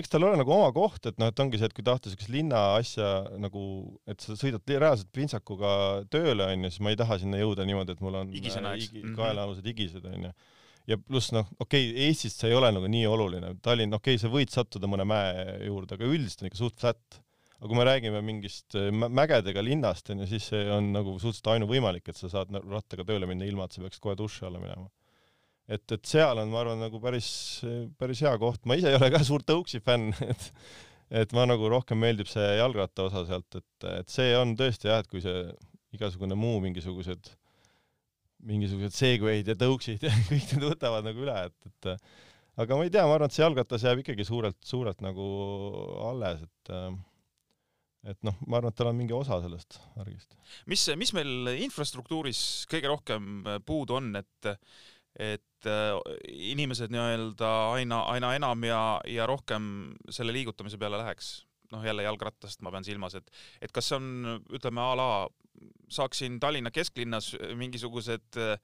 eks 0.00 0.10
tal 0.10 0.26
ole 0.26 0.38
nagu 0.38 0.54
oma 0.54 0.70
koht, 0.74 1.06
et 1.06 1.18
noh, 1.18 1.30
et 1.30 1.42
ongi 1.42 1.58
see, 1.58 1.70
et 1.70 1.74
kui 1.74 1.86
tahta 1.86 2.10
siukest 2.10 2.30
linna 2.30 2.62
asja 2.78 3.10
nagu, 3.42 3.62
et 4.10 4.22
sa 4.22 4.38
sõidad 4.38 4.74
reaalselt 4.76 5.10
pintsakuga 5.14 5.72
tööle 6.10 6.46
onju, 6.46 6.70
siis 6.70 6.82
ma 6.86 6.94
ei 6.94 6.98
taha 6.98 7.18
sinna 7.22 7.40
jõuda 7.42 7.66
niimoodi, 7.66 7.94
et 7.94 8.02
mul 8.04 8.18
on 8.22 8.32
igisena, 8.34 8.74
eks? 8.78 8.90
Igi, 8.94 9.14
kaelaalused 9.18 9.66
igised 9.74 10.06
onju 10.06 10.34
ja 10.90 10.98
pluss 10.98 11.32
noh, 11.34 11.48
okei 11.62 11.90
okay,, 11.90 12.06
Eestis 12.08 12.36
see 12.38 12.50
ei 12.50 12.58
ole 12.58 12.70
nagu 12.74 12.88
nii 12.90 13.06
oluline, 13.08 13.54
Tallinn, 13.64 13.94
okei 13.96 14.16
okay,, 14.16 14.22
sa 14.22 14.30
võid 14.32 14.52
sattuda 14.52 14.90
mõne 14.90 15.06
mäe 15.08 15.58
juurde, 15.68 15.96
aga 15.96 16.08
üldiselt 16.08 16.44
on 16.44 16.50
ikka 16.50 16.60
suht 16.60 16.78
flat. 16.82 17.20
aga 17.60 17.68
kui 17.68 17.76
me 17.76 17.84
räägime 17.84 18.22
mingist 18.24 18.76
äh, 18.78 18.88
mägedega 18.90 19.62
linnast, 19.64 20.10
onju, 20.12 20.28
siis 20.30 20.48
see 20.52 20.62
on 20.72 20.92
nagu 20.96 21.18
suhteliselt 21.18 21.52
ainuvõimalik, 21.54 22.08
et 22.08 22.16
sa 22.16 22.30
saad 22.32 22.54
rattaga 22.56 23.04
tööle 23.08 23.28
minna, 23.30 23.48
ilma 23.48 23.68
et 23.68 23.76
sa 23.76 23.84
peaks 23.84 24.00
kohe 24.00 24.16
duši 24.18 24.46
alla 24.48 24.62
minema. 24.62 24.88
et, 25.70 25.84
et 25.92 26.06
seal 26.06 26.40
on, 26.42 26.50
ma 26.50 26.62
arvan, 26.64 26.80
nagu 26.82 27.00
päris, 27.02 27.32
päris 27.98 28.22
hea 28.24 28.36
koht, 28.40 28.64
ma 28.66 28.78
ise 28.80 28.90
ei 28.90 28.98
ole 28.98 29.10
ka 29.12 29.22
suur 29.24 29.44
tõuksi 29.46 29.82
fänn, 29.84 30.14
et 30.32 30.48
et 31.10 31.32
ma 31.34 31.42
nagu 31.42 31.66
rohkem 31.66 31.98
meeldib 31.98 32.28
see 32.30 32.44
jalgratta 32.60 33.08
osa 33.08 33.24
sealt, 33.26 33.56
et, 33.58 33.86
et 33.98 34.12
see 34.12 34.30
on 34.38 34.54
tõesti 34.58 34.86
jah, 34.86 35.00
et 35.02 35.08
kui 35.10 35.22
see 35.24 35.40
igasugune 35.96 36.36
muu 36.38 36.60
mingisugused 36.62 37.32
mingisugused 38.46 38.96
segway'd 38.96 39.50
ja 39.52 39.56
tõuksid 39.58 40.04
ja 40.06 40.12
kõik 40.28 40.54
need 40.54 40.66
võtavad 40.70 41.06
nagu 41.06 41.24
üle, 41.26 41.36
et, 41.50 41.70
et 41.70 42.60
aga 42.60 42.78
ma 42.78 42.86
ei 42.86 42.92
tea, 42.92 43.06
ma 43.06 43.16
arvan, 43.16 43.30
et 43.30 43.36
see 43.36 43.44
jalgratas 43.44 43.86
jääb 43.86 44.02
ikkagi 44.02 44.26
suurelt, 44.28 44.58
suurelt 44.66 45.04
nagu 45.04 45.26
alles, 46.10 46.44
et 46.46 46.74
et 48.10 48.22
noh, 48.24 48.36
ma 48.48 48.60
arvan, 48.60 48.72
et 48.72 48.78
tal 48.78 48.88
on 48.88 48.96
mingi 48.96 49.12
osa 49.16 49.42
sellest 49.44 49.76
värgist. 49.98 50.32
mis, 50.70 50.86
mis 50.96 51.12
meil 51.16 51.52
infrastruktuuris 51.66 52.40
kõige 52.70 52.88
rohkem 52.92 53.44
puudu 53.66 54.00
on, 54.00 54.14
et 54.20 54.54
et 55.20 55.66
inimesed 56.30 56.92
nii-öelda 56.94 57.48
aina, 57.74 58.04
aina 58.14 58.30
enam 58.38 58.62
ja, 58.64 58.82
ja 59.10 59.26
rohkem 59.28 59.64
selle 60.08 60.32
liigutamise 60.32 60.78
peale 60.80 61.00
läheks? 61.02 61.40
noh, 61.70 61.84
jälle 61.86 62.02
jalgrattast 62.02 62.64
ma 62.66 62.72
pean 62.74 62.82
silmas, 62.82 63.14
et, 63.14 63.28
et 63.62 63.70
kas 63.70 63.90
see 63.90 63.98
on, 63.98 64.40
ütleme 64.56 64.82
a 64.82 64.94
la 64.98 65.10
saaksin 65.90 66.38
Tallinna 66.40 66.70
kesklinnas 66.74 67.32
mingisugused 67.58 68.38
äh, 68.40 68.56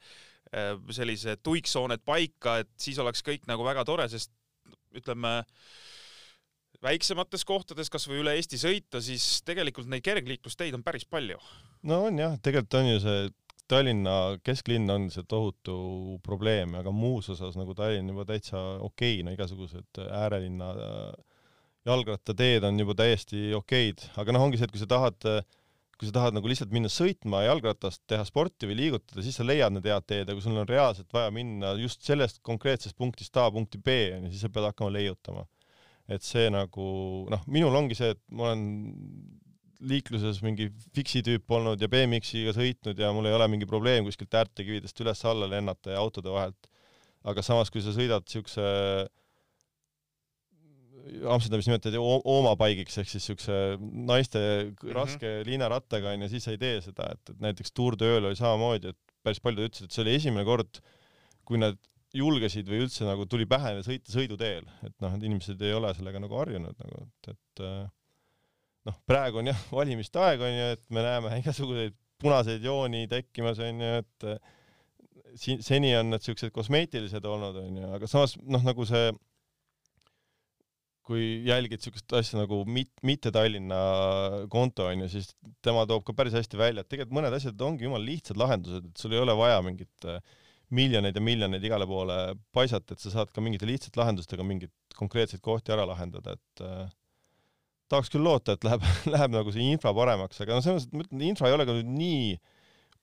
sellised 0.95 1.43
tuiksooned 1.43 2.05
paika, 2.07 2.61
et 2.63 2.71
siis 2.81 2.99
oleks 3.03 3.25
kõik 3.27 3.49
nagu 3.51 3.65
väga 3.67 3.85
tore, 3.89 4.07
sest 4.09 4.33
ütleme, 4.97 5.41
väiksemates 6.85 7.45
kohtades, 7.49 7.91
kas 7.93 8.07
või 8.09 8.21
üle 8.23 8.37
Eesti 8.39 8.61
sõita, 8.61 9.01
siis 9.05 9.41
tegelikult 9.47 9.89
neid 9.91 10.05
kergliiklusteid 10.07 10.77
on 10.77 10.85
päris 10.87 11.05
palju. 11.09 11.41
no 11.89 12.07
on 12.11 12.21
jah, 12.21 12.39
tegelikult 12.43 12.81
on 12.81 12.93
ju 12.93 13.03
see 13.03 13.27
Tallinna 13.67 14.39
kesklinn 14.47 14.91
on 14.95 15.09
see 15.11 15.27
tohutu 15.27 16.21
probleem, 16.23 16.77
aga 16.79 16.93
muus 16.95 17.27
osas 17.33 17.57
nagu 17.59 17.75
Tallinn 17.75 18.13
juba 18.13 18.23
täitsa 18.29 18.61
okei 18.79 19.17
okay,, 19.17 19.25
no 19.27 19.35
igasugused 19.35 20.03
äärelinna 20.07 20.69
äh, 20.71 21.25
jalgrattateed 21.87 22.67
on 22.67 22.79
juba 22.79 22.95
täiesti 22.99 23.51
okeid, 23.59 24.05
aga 24.23 24.35
noh, 24.35 24.47
ongi 24.47 24.61
see, 24.61 24.69
et 24.69 24.75
kui 24.75 24.83
sa 24.83 24.89
tahad 24.91 25.27
äh, 25.27 25.43
kui 25.97 26.09
sa 26.09 26.15
tahad 26.19 26.37
nagu 26.37 26.51
lihtsalt 26.51 26.73
minna 26.75 26.91
sõitma 26.93 27.41
jalgratast, 27.47 28.03
teha 28.11 28.25
sporti 28.29 28.69
või 28.69 28.77
liigutada, 28.83 29.25
siis 29.25 29.39
sa 29.39 29.47
leiad 29.47 29.73
need 29.73 29.87
head 29.89 30.05
teed, 30.05 30.29
aga 30.29 30.37
kui 30.37 30.45
sul 30.45 30.61
on 30.61 30.69
reaalselt 30.69 31.09
vaja 31.17 31.33
minna 31.33 31.73
just 31.81 32.05
sellest 32.05 32.43
konkreetsest 32.45 32.99
punktist 33.01 33.37
A 33.41 33.47
punkti 33.53 33.81
B, 33.81 33.97
onju, 34.19 34.33
siis 34.35 34.45
sa 34.45 34.53
pead 34.53 34.69
hakkama 34.69 34.93
leiutama. 34.99 35.47
et 36.07 36.23
see 36.23 36.47
nagu 36.55 36.85
noh, 37.33 37.41
minul 37.51 37.75
ongi 37.75 37.97
see, 37.99 38.13
et 38.15 38.21
ma 38.31 38.45
olen 38.47 38.61
liikluses 39.91 40.39
mingi 40.45 40.69
fiksi 40.95 41.23
tüüp 41.27 41.51
olnud 41.53 41.81
ja 41.83 41.89
BMX-iga 41.91 42.55
sõitnud 42.55 43.01
ja 43.03 43.11
mul 43.13 43.27
ei 43.27 43.35
ole 43.35 43.49
mingi 43.51 43.67
probleem 43.69 44.07
kuskilt 44.07 44.37
äärtekividest 44.39 45.03
üles-alla 45.03 45.49
lennata 45.51 45.97
ja 45.97 46.01
autode 46.01 46.31
vahelt. 46.33 46.71
aga 47.27 47.43
samas, 47.43 47.73
kui 47.75 47.83
sa 47.83 47.91
sõidad 47.91 48.23
siukse 48.31 48.63
Amsterdamis 51.07 51.69
nimetati 51.69 52.01
oomapaigiks 52.01 52.99
ehk 53.03 53.11
siis 53.11 53.27
siukse 53.31 53.57
naiste 53.81 54.41
mm 54.41 54.71
-hmm. 54.71 54.95
raske 54.97 55.33
liinarattaga 55.47 56.15
onju, 56.15 56.29
siis 56.33 56.49
ei 56.53 56.59
tee 56.59 56.81
seda, 56.85 57.11
et, 57.13 57.31
et 57.31 57.43
näiteks 57.49 57.73
Tour 57.73 57.97
de 57.99 58.09
Ööl 58.17 58.31
oli 58.31 58.39
samamoodi, 58.39 58.95
et 58.95 58.99
päris 59.23 59.41
paljud 59.43 59.69
ütlesid, 59.69 59.87
et 59.87 59.93
see 59.93 60.03
oli 60.03 60.17
esimene 60.19 60.45
kord, 60.45 60.81
kui 61.47 61.61
nad 61.63 61.79
julgesid 62.17 62.69
või 62.71 62.83
üldse 62.87 63.07
nagu 63.07 63.27
tuli 63.27 63.47
pähe 63.47 63.77
sõita 63.87 64.13
sõiduteel, 64.13 64.67
et 64.87 64.95
noh, 65.05 65.15
et 65.15 65.23
inimesed 65.29 65.63
ei 65.63 65.75
ole 65.77 65.93
sellega 65.95 66.23
nagu 66.23 66.39
harjunud 66.41 66.83
nagu, 66.83 67.07
et, 67.07 67.35
et 67.35 67.65
noh, 68.89 68.99
praegu 69.07 69.43
on 69.43 69.53
jah 69.53 69.63
valimiste 69.79 70.23
aeg 70.23 70.43
onju, 70.49 70.69
et 70.77 70.85
me 70.91 71.07
näeme 71.07 71.35
igasuguseid 71.43 71.97
punaseid 72.23 72.65
jooni 72.65 73.07
tekkimas 73.11 73.59
onju, 73.61 73.95
et 74.01 74.29
siin 75.37 75.63
seni 75.63 75.93
on 75.99 76.11
need 76.15 76.25
siuksed 76.25 76.53
kosmeetilised 76.55 77.25
olnud 77.29 77.59
onju, 77.61 77.91
aga 77.99 78.09
samas 78.09 78.37
noh, 78.43 78.63
nagu 78.65 78.87
see 78.89 79.11
kui 81.07 81.23
jälgid 81.47 81.85
siukest 81.85 82.13
asja 82.19 82.41
nagu 82.41 82.63
mit-, 82.67 82.99
mitte 83.07 83.31
Tallinna 83.35 83.79
konto 84.53 84.89
onju, 84.91 85.07
siis 85.13 85.31
tema 85.65 85.85
toob 85.89 86.03
ka 86.07 86.15
päris 86.19 86.35
hästi 86.35 86.59
välja, 86.59 86.83
et 86.83 86.91
tegelikult 86.91 87.15
mõned 87.21 87.37
asjad 87.37 87.63
ongi 87.63 87.87
jumala 87.87 88.03
lihtsad 88.07 88.41
lahendused, 88.41 88.91
et 88.91 89.03
sul 89.03 89.15
ei 89.15 89.23
ole 89.23 89.37
vaja 89.39 89.61
mingit 89.65 90.09
äh, 90.11 90.19
miljoneid 90.75 91.17
ja 91.17 91.23
miljoneid 91.23 91.65
igale 91.67 91.87
poole 91.87 92.19
paisata, 92.55 92.97
et 92.97 93.03
sa 93.03 93.13
saad 93.15 93.31
ka 93.35 93.45
mingite 93.45 93.69
lihtsate 93.69 94.01
lahendustega 94.01 94.47
mingeid 94.47 94.75
konkreetseid 94.99 95.43
kohti 95.45 95.75
ära 95.77 95.87
lahendada, 95.87 96.35
et 96.35 96.65
äh, 96.67 96.91
tahaks 97.93 98.11
küll 98.11 98.27
loota, 98.27 98.57
et 98.57 98.67
läheb, 98.67 98.87
läheb 99.15 99.39
nagu 99.39 99.55
see 99.55 99.71
infra 99.71 99.95
paremaks, 99.97 100.43
aga 100.43 100.59
no 100.59 100.65
selles 100.65 100.89
mõttes, 100.89 100.99
ma 100.99 101.07
ütlen, 101.07 101.27
infra 101.31 101.51
ei 101.51 101.59
ole 101.59 101.69
ka 101.69 101.79
nüüd 101.79 101.93
nii 102.01 102.31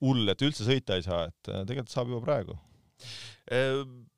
hull, 0.04 0.28
et 0.28 0.44
üldse 0.44 0.66
sõita 0.68 0.98
ei 0.98 1.06
saa, 1.06 1.24
et 1.32 1.52
äh, 1.52 1.64
tegelikult 1.64 1.94
saab 1.94 2.12
juba 2.12 2.24
praegu 2.26 2.58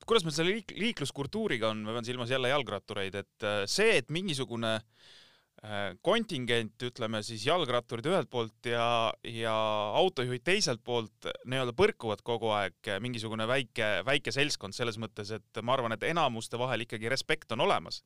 kuidas 0.07 0.27
meil 0.27 0.37
selle 0.37 0.55
liik 0.55 0.75
liikluskultuuriga 0.79 1.71
on, 1.73 1.85
ma 1.87 1.95
pean 1.97 2.07
silmas 2.07 2.31
jälle 2.31 2.51
jalgrattureid, 2.53 3.15
et 3.23 3.47
äh, 3.47 3.63
see, 3.71 3.97
et 3.99 4.11
mingisugune 4.15 4.73
äh, 4.77 5.97
kontingent, 6.07 6.79
ütleme 6.89 7.23
siis 7.27 7.47
jalgratturid 7.49 8.07
ühelt 8.11 8.31
poolt 8.31 8.71
ja, 8.71 8.87
ja 9.27 9.55
autojuhid 9.99 10.45
teiselt 10.47 10.85
poolt 10.87 11.31
nii-öelda 11.45 11.75
põrkuvad 11.77 12.23
kogu 12.27 12.53
aeg, 12.55 12.79
äh, 12.87 13.01
mingisugune 13.03 13.49
väike, 13.51 13.91
väike 14.07 14.35
seltskond 14.35 14.77
selles 14.77 14.99
mõttes, 15.03 15.33
et 15.35 15.63
ma 15.63 15.75
arvan, 15.75 15.97
et 15.97 16.07
enamuste 16.07 16.61
vahel 16.61 16.87
ikkagi 16.87 17.11
respekt 17.13 17.57
on 17.57 17.67
olemas. 17.67 18.03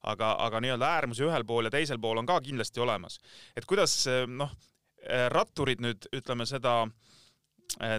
aga, 0.00 0.34
aga 0.46 0.60
nii-öelda 0.64 0.94
äärmusi 0.96 1.24
ühel 1.26 1.44
pool 1.44 1.68
ja 1.68 1.72
teisel 1.72 1.98
pool 2.00 2.20
on 2.20 2.28
ka 2.28 2.40
kindlasti 2.40 2.80
olemas. 2.80 3.18
et 3.56 3.64
kuidas 3.68 4.04
noh, 4.28 4.52
ratturid 5.32 5.80
nüüd 5.80 6.08
ütleme 6.12 6.44
seda 6.44 6.82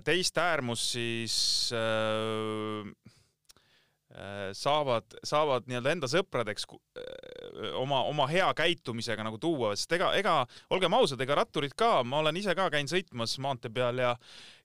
teist 0.05 0.37
äärmust 0.37 0.91
siis 0.93 1.35
äh, 1.73 2.91
Äh, 2.91 3.00
saavad, 4.57 5.15
saavad 5.23 5.67
nii-öelda 5.69 5.93
enda 5.95 6.09
sõpradeks 6.11 6.67
äh, 6.67 7.71
oma, 7.79 8.03
oma 8.09 8.27
hea 8.31 8.47
käitumisega 8.57 9.23
nagu 9.23 9.39
tuua, 9.41 9.73
sest 9.79 9.95
ega, 9.95 10.11
ega 10.19 10.35
olgem 10.73 10.97
ausad, 10.97 11.21
ega 11.23 11.37
ratturid 11.39 11.75
ka, 11.79 12.01
ma 12.03 12.19
olen 12.19 12.41
ise 12.41 12.55
ka 12.57 12.67
käinud 12.73 12.91
sõitmas 12.91 13.37
maantee 13.43 13.71
peal 13.73 14.01
ja 14.01 14.15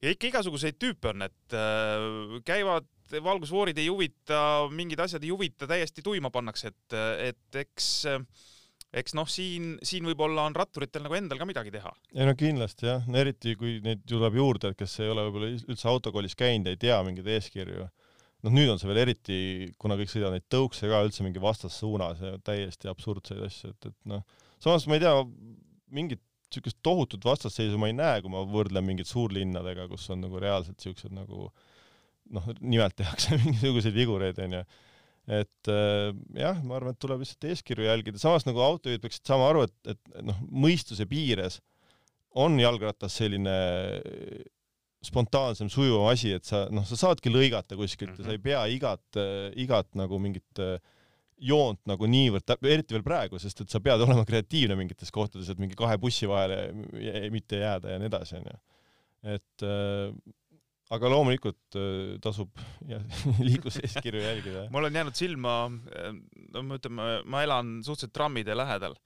ja 0.02 0.12
ikka 0.12 0.30
igasuguseid 0.32 0.78
tüüpe 0.82 1.12
on, 1.12 1.28
et 1.28 1.56
äh, 1.56 2.40
käivad 2.46 2.88
valgusfoorid 3.22 3.78
ei 3.78 3.86
huvita, 3.86 4.66
mingid 4.74 5.00
asjad 5.04 5.22
ei 5.22 5.30
huvita, 5.30 5.68
täiesti 5.70 6.02
tuima 6.02 6.32
pannakse, 6.34 6.72
et, 6.74 6.96
et 7.30 7.60
eks 7.62 8.06
eks 8.96 9.14
noh, 9.18 9.28
siin, 9.28 9.76
siin 9.84 10.06
võib-olla 10.08 10.46
on 10.48 10.56
ratturitel 10.56 11.04
nagu 11.04 11.16
endal 11.18 11.38
ka 11.38 11.46
midagi 11.48 11.72
teha. 11.74 11.92
ei 12.16 12.26
no 12.26 12.34
kindlasti 12.38 12.88
jah, 12.88 13.06
eriti 13.20 13.54
kui 13.58 13.78
neid 13.84 14.02
tuleb 14.08 14.38
juurde, 14.40 14.72
kes 14.78 14.98
ei 15.04 15.12
ole 15.12 15.26
võib-olla 15.28 15.52
üldse 15.54 15.88
autokoolis 15.90 16.34
käinud, 16.38 16.70
ei 16.72 16.80
tea 16.80 16.98
mingeid 17.06 17.30
eeskirju 17.36 17.86
noh, 18.46 18.54
nüüd 18.54 18.70
on 18.70 18.80
see 18.80 18.88
veel 18.90 19.02
eriti, 19.02 19.38
kuna 19.80 19.98
kõik 19.98 20.12
sõidavad 20.12 20.38
neid 20.38 20.46
tõukse 20.52 20.88
ka 20.90 21.02
üldse 21.06 21.26
mingi 21.26 21.42
vastassuunas 21.42 22.22
ja 22.22 22.36
täiesti 22.46 22.90
absurdseid 22.90 23.42
asju, 23.48 23.72
et, 23.74 23.90
et 23.90 24.10
noh, 24.12 24.22
samas 24.62 24.86
ma 24.86 24.98
ei 24.98 25.02
tea, 25.02 25.14
mingit 25.96 26.22
niisugust 26.46 26.78
tohutut 26.86 27.24
vastasseisu 27.26 27.78
ma 27.80 27.90
ei 27.90 27.96
näe, 27.96 28.20
kui 28.22 28.30
ma 28.30 28.44
võrdlen 28.46 28.84
mingite 28.86 29.10
suurlinnadega, 29.10 29.88
kus 29.90 30.06
on 30.14 30.22
nagu 30.22 30.38
reaalselt 30.40 30.78
niisugused 30.78 31.14
nagu 31.16 31.48
noh, 32.36 32.50
nimelt 32.60 32.96
tehakse 32.98 33.36
mingisuguseid 33.42 33.96
vigureid, 33.96 34.38
onju. 34.46 34.62
et 35.26 35.70
äh, 35.72 36.10
jah, 36.38 36.60
ma 36.62 36.78
arvan, 36.78 36.94
et 36.94 37.02
tuleb 37.02 37.24
lihtsalt 37.24 37.48
eeskirju 37.50 37.88
jälgida, 37.88 38.22
samas 38.22 38.46
nagu 38.46 38.62
autojuhid 38.62 39.02
peaksid 39.02 39.26
saama 39.26 39.50
aru, 39.50 39.66
et, 39.66 39.96
et 39.96 40.22
noh, 40.26 40.38
mõistuse 40.46 41.08
piires 41.10 41.60
on 42.36 42.58
jalgratas 42.60 43.16
selline 43.18 43.56
spontaansem, 45.06 45.70
sujuvam 45.72 46.10
asi, 46.10 46.34
et 46.36 46.44
sa 46.44 46.66
noh, 46.74 46.84
sa 46.88 46.98
saadki 47.06 47.32
lõigata 47.32 47.78
kuskilt 47.78 48.12
mm 48.12 48.16
-hmm. 48.16 48.20
ja 48.20 48.24
sa 48.24 48.34
ei 48.34 48.38
mhm. 48.38 48.44
pea 48.44 48.66
igat, 48.74 49.20
igat 49.66 49.88
nagu 49.98 50.18
mingit 50.22 50.62
äh, 50.62 50.76
joont 51.36 51.80
nagu 51.88 52.08
niivõrd, 52.08 52.54
eriti 52.64 52.96
veel 52.96 53.04
praegu, 53.04 53.40
sest 53.40 53.62
et 53.64 53.72
sa 53.72 53.80
pead 53.84 54.02
olema 54.06 54.24
kreatiivne 54.28 54.76
mingites 54.78 55.12
kohtades, 55.14 55.50
et 55.52 55.60
mingi 55.60 55.78
kahe 55.78 55.98
bussi 56.00 56.28
vahele 56.30 57.30
mitte 57.32 57.60
jääda 57.60 57.94
ja 57.94 58.00
nii 58.00 58.10
edasi, 58.10 58.40
onju. 58.40 58.58
et 59.36 59.66
äh, 59.66 60.12
aga 60.96 61.10
loomulikult 61.12 61.78
äh, 61.78 62.16
tasub 62.24 62.56
liikluseeskirju 63.48 64.22
jälgida. 64.22 64.66
mul 64.72 64.88
on 64.88 65.00
jäänud 65.00 65.18
silma, 65.18 65.58
äh, 65.92 66.12
no 66.54 66.64
ma 66.64 66.80
ütleme, 66.80 67.10
ma 67.24 67.44
elan 67.46 67.78
suhteliselt 67.82 68.16
trammide 68.16 68.56
lähedal 68.56 68.96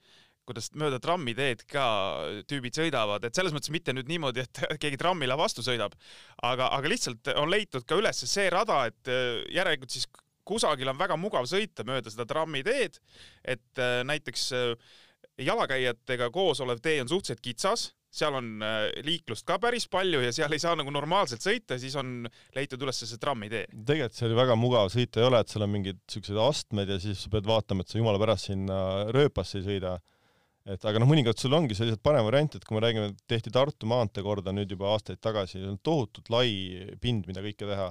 kuidas 0.48 0.70
mööda 0.78 0.98
trammiteed 1.02 1.64
ka 1.70 1.84
tüübid 2.50 2.76
sõidavad, 2.76 3.24
et 3.26 3.36
selles 3.36 3.54
mõttes 3.54 3.72
mitte 3.74 3.94
nüüd 3.94 4.10
niimoodi, 4.10 4.44
et 4.46 4.62
keegi 4.82 4.98
trammile 5.00 5.36
vastu 5.38 5.64
sõidab, 5.66 5.94
aga, 6.46 6.70
aga 6.76 6.90
lihtsalt 6.90 7.32
on 7.36 7.52
leitud 7.52 7.86
ka 7.86 8.00
üles 8.00 8.24
see 8.24 8.48
rada, 8.52 8.82
et 8.90 9.12
äh, 9.12 9.44
järelikult 9.54 9.94
siis 9.94 10.08
kusagil 10.50 10.90
on 10.90 10.98
väga 10.98 11.18
mugav 11.20 11.46
sõita 11.50 11.86
mööda 11.86 12.10
seda 12.10 12.26
trammiteed, 12.28 12.98
et 13.44 13.80
äh, 13.82 14.00
näiteks 14.08 14.50
äh, 14.56 14.92
jalakäijatega 15.40 16.30
koos 16.34 16.60
olev 16.64 16.82
tee 16.82 16.98
on 17.02 17.08
suhteliselt 17.08 17.42
kitsas, 17.44 17.90
seal 18.10 18.34
on 18.34 18.58
liiklust 19.06 19.44
ka 19.46 19.54
päris 19.62 19.84
palju 19.86 20.18
ja 20.24 20.32
seal 20.34 20.50
ei 20.50 20.58
saa 20.58 20.72
nagu 20.74 20.90
normaalselt 20.90 21.44
sõita, 21.44 21.76
siis 21.78 21.94
on 22.00 22.24
leitud 22.56 22.82
üles 22.82 22.98
see 23.06 23.20
trammitee. 23.22 23.68
tegelikult 23.70 24.18
seal 24.18 24.34
väga 24.34 24.56
mugav 24.58 24.90
sõita 24.90 25.22
ei 25.22 25.28
ole, 25.28 25.38
et 25.38 25.52
seal 25.52 25.62
on 25.62 25.70
mingid 25.70 26.00
siuksed 26.10 26.40
astmed 26.42 26.90
ja 26.90 26.98
siis 26.98 27.22
sa 27.22 27.30
pead 27.30 27.46
vaatama, 27.46 27.86
et 27.86 27.92
sa 27.92 28.00
jumala 28.00 28.18
pärast 28.18 28.50
sinna 28.50 28.80
rööpasse 29.14 29.60
ei 29.60 29.68
sõida 29.68 29.94
et 30.68 30.84
aga 30.84 31.00
noh, 31.00 31.08
mõnikord 31.08 31.40
sul 31.40 31.54
ongi 31.56 31.76
sellised 31.76 32.02
parem 32.04 32.26
variant, 32.26 32.56
et 32.56 32.64
kui 32.66 32.76
me 32.76 32.82
räägime, 32.84 33.14
tehti 33.30 33.52
Tartu 33.54 33.88
maantee 33.88 34.24
korda 34.24 34.52
nüüd 34.54 34.70
juba 34.74 34.90
aastaid 34.92 35.20
tagasi, 35.22 35.62
tohutult 35.86 36.28
lai 36.32 36.50
pind, 37.00 37.28
mida 37.30 37.44
kõike 37.44 37.68
teha. 37.68 37.90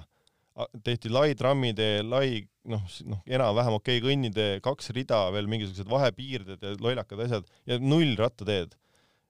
tehti 0.83 1.09
lai 1.09 1.33
trammitee, 1.39 2.01
lai 2.03 2.43
noh, 2.67 2.83
noh 3.07 3.23
enam-vähem 3.25 3.77
okei 3.77 3.97
okay, 3.97 4.05
kõnnitee, 4.05 4.59
kaks 4.65 4.91
rida, 4.97 5.21
veel 5.31 5.47
mingisugused 5.47 5.89
vahepiirded 5.89 6.65
ja 6.65 6.75
lollakad 6.83 7.23
asjad 7.25 7.49
ja 7.69 7.79
null 7.79 8.15
rattateed. 8.19 8.75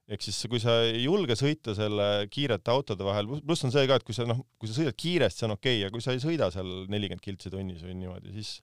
ehk 0.09 0.23
siis 0.25 0.41
kui 0.49 0.57
sa 0.57 0.79
ei 0.87 1.03
julge 1.03 1.35
sõita 1.37 1.75
selle 1.77 2.25
kiirete 2.33 2.71
autode 2.73 3.05
vahel, 3.05 3.27
pluss 3.45 3.63
on 3.63 3.71
see 3.71 3.85
ka, 3.87 3.99
et 3.99 4.03
kui 4.07 4.15
sa 4.17 4.25
noh, 4.25 4.41
kui 4.57 4.67
sa 4.67 4.79
sõidad 4.79 4.97
kiiresti, 4.97 5.43
see 5.43 5.47
on 5.47 5.53
okei 5.53 5.75
okay,, 5.77 5.85
aga 5.85 5.93
kui 5.93 6.01
sa 6.01 6.15
ei 6.15 6.23
sõida 6.23 6.49
seal 6.51 6.71
nelikümmend 6.89 7.21
kiltsi 7.21 7.53
tunnis 7.53 7.85
või 7.85 7.93
niimoodi, 8.01 8.33
siis 8.33 8.57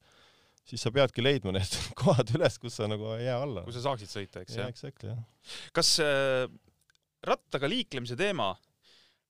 siis 0.66 0.82
sa 0.82 0.92
peadki 0.94 1.24
leidma 1.24 1.54
need 1.56 1.78
kohad 2.00 2.32
üles, 2.36 2.58
kus 2.62 2.78
sa 2.80 2.88
nagu 2.90 3.12
ei 3.16 3.26
jää 3.28 3.38
alla. 3.42 3.64
kus 3.66 3.78
sa 3.78 3.86
saaksid 3.88 4.12
sõita, 4.12 4.42
eks 4.44 4.58
jah? 4.58 4.70
exactly, 4.72 5.12
jah. 5.12 5.54
kas 5.76 5.96
äh, 6.04 6.46
rattaga 7.26 7.70
liiklemise 7.70 8.18
teema 8.18 8.52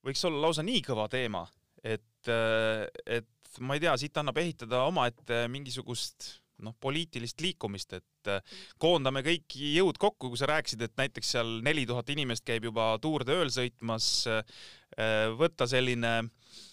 võiks 0.06 0.24
olla 0.28 0.46
lausa 0.46 0.64
nii 0.66 0.82
kõva 0.86 1.08
teema, 1.12 1.44
et 1.82 2.32
äh,, 2.32 2.86
et 3.20 3.60
ma 3.64 3.76
ei 3.76 3.80
tea, 3.80 3.94
siit 3.96 4.18
annab 4.20 4.36
ehitada 4.42 4.82
omaette 4.84 5.46
mingisugust 5.48 6.34
noh, 6.64 6.74
poliitilist 6.80 7.40
liikumist, 7.44 7.92
et 7.98 8.30
äh, 8.32 8.56
koondame 8.80 9.22
kõik 9.24 9.58
jõud 9.60 10.00
kokku, 10.00 10.30
kui 10.32 10.40
sa 10.40 10.48
rääkisid, 10.50 10.86
et 10.86 10.96
näiteks 10.96 11.34
seal 11.36 11.58
neli 11.64 11.84
tuhat 11.88 12.08
inimest 12.12 12.46
käib 12.48 12.68
juba 12.68 12.94
Tour 13.02 13.26
de 13.28 13.36
Ööl 13.36 13.52
sõitmas 13.52 14.08
äh,, 14.30 14.44
võtta 15.36 15.68
selline 15.68 16.16
Äh, 16.16 16.65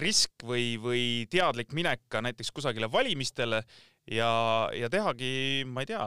risk 0.00 0.30
või, 0.48 0.76
või 0.80 1.26
teadlik 1.28 1.72
minek 1.76 2.00
ka 2.08 2.22
näiteks 2.24 2.50
kusagile 2.56 2.88
valimistele 2.92 3.60
ja, 4.08 4.30
ja 4.72 4.88
tehagi, 4.92 5.64
ma 5.68 5.80
ei 5.84 5.90
tea, 5.90 6.06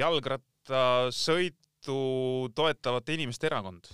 jalgrattasõitu 0.00 1.98
toetavate 2.58 3.14
inimeste 3.14 3.46
erakond. 3.46 3.86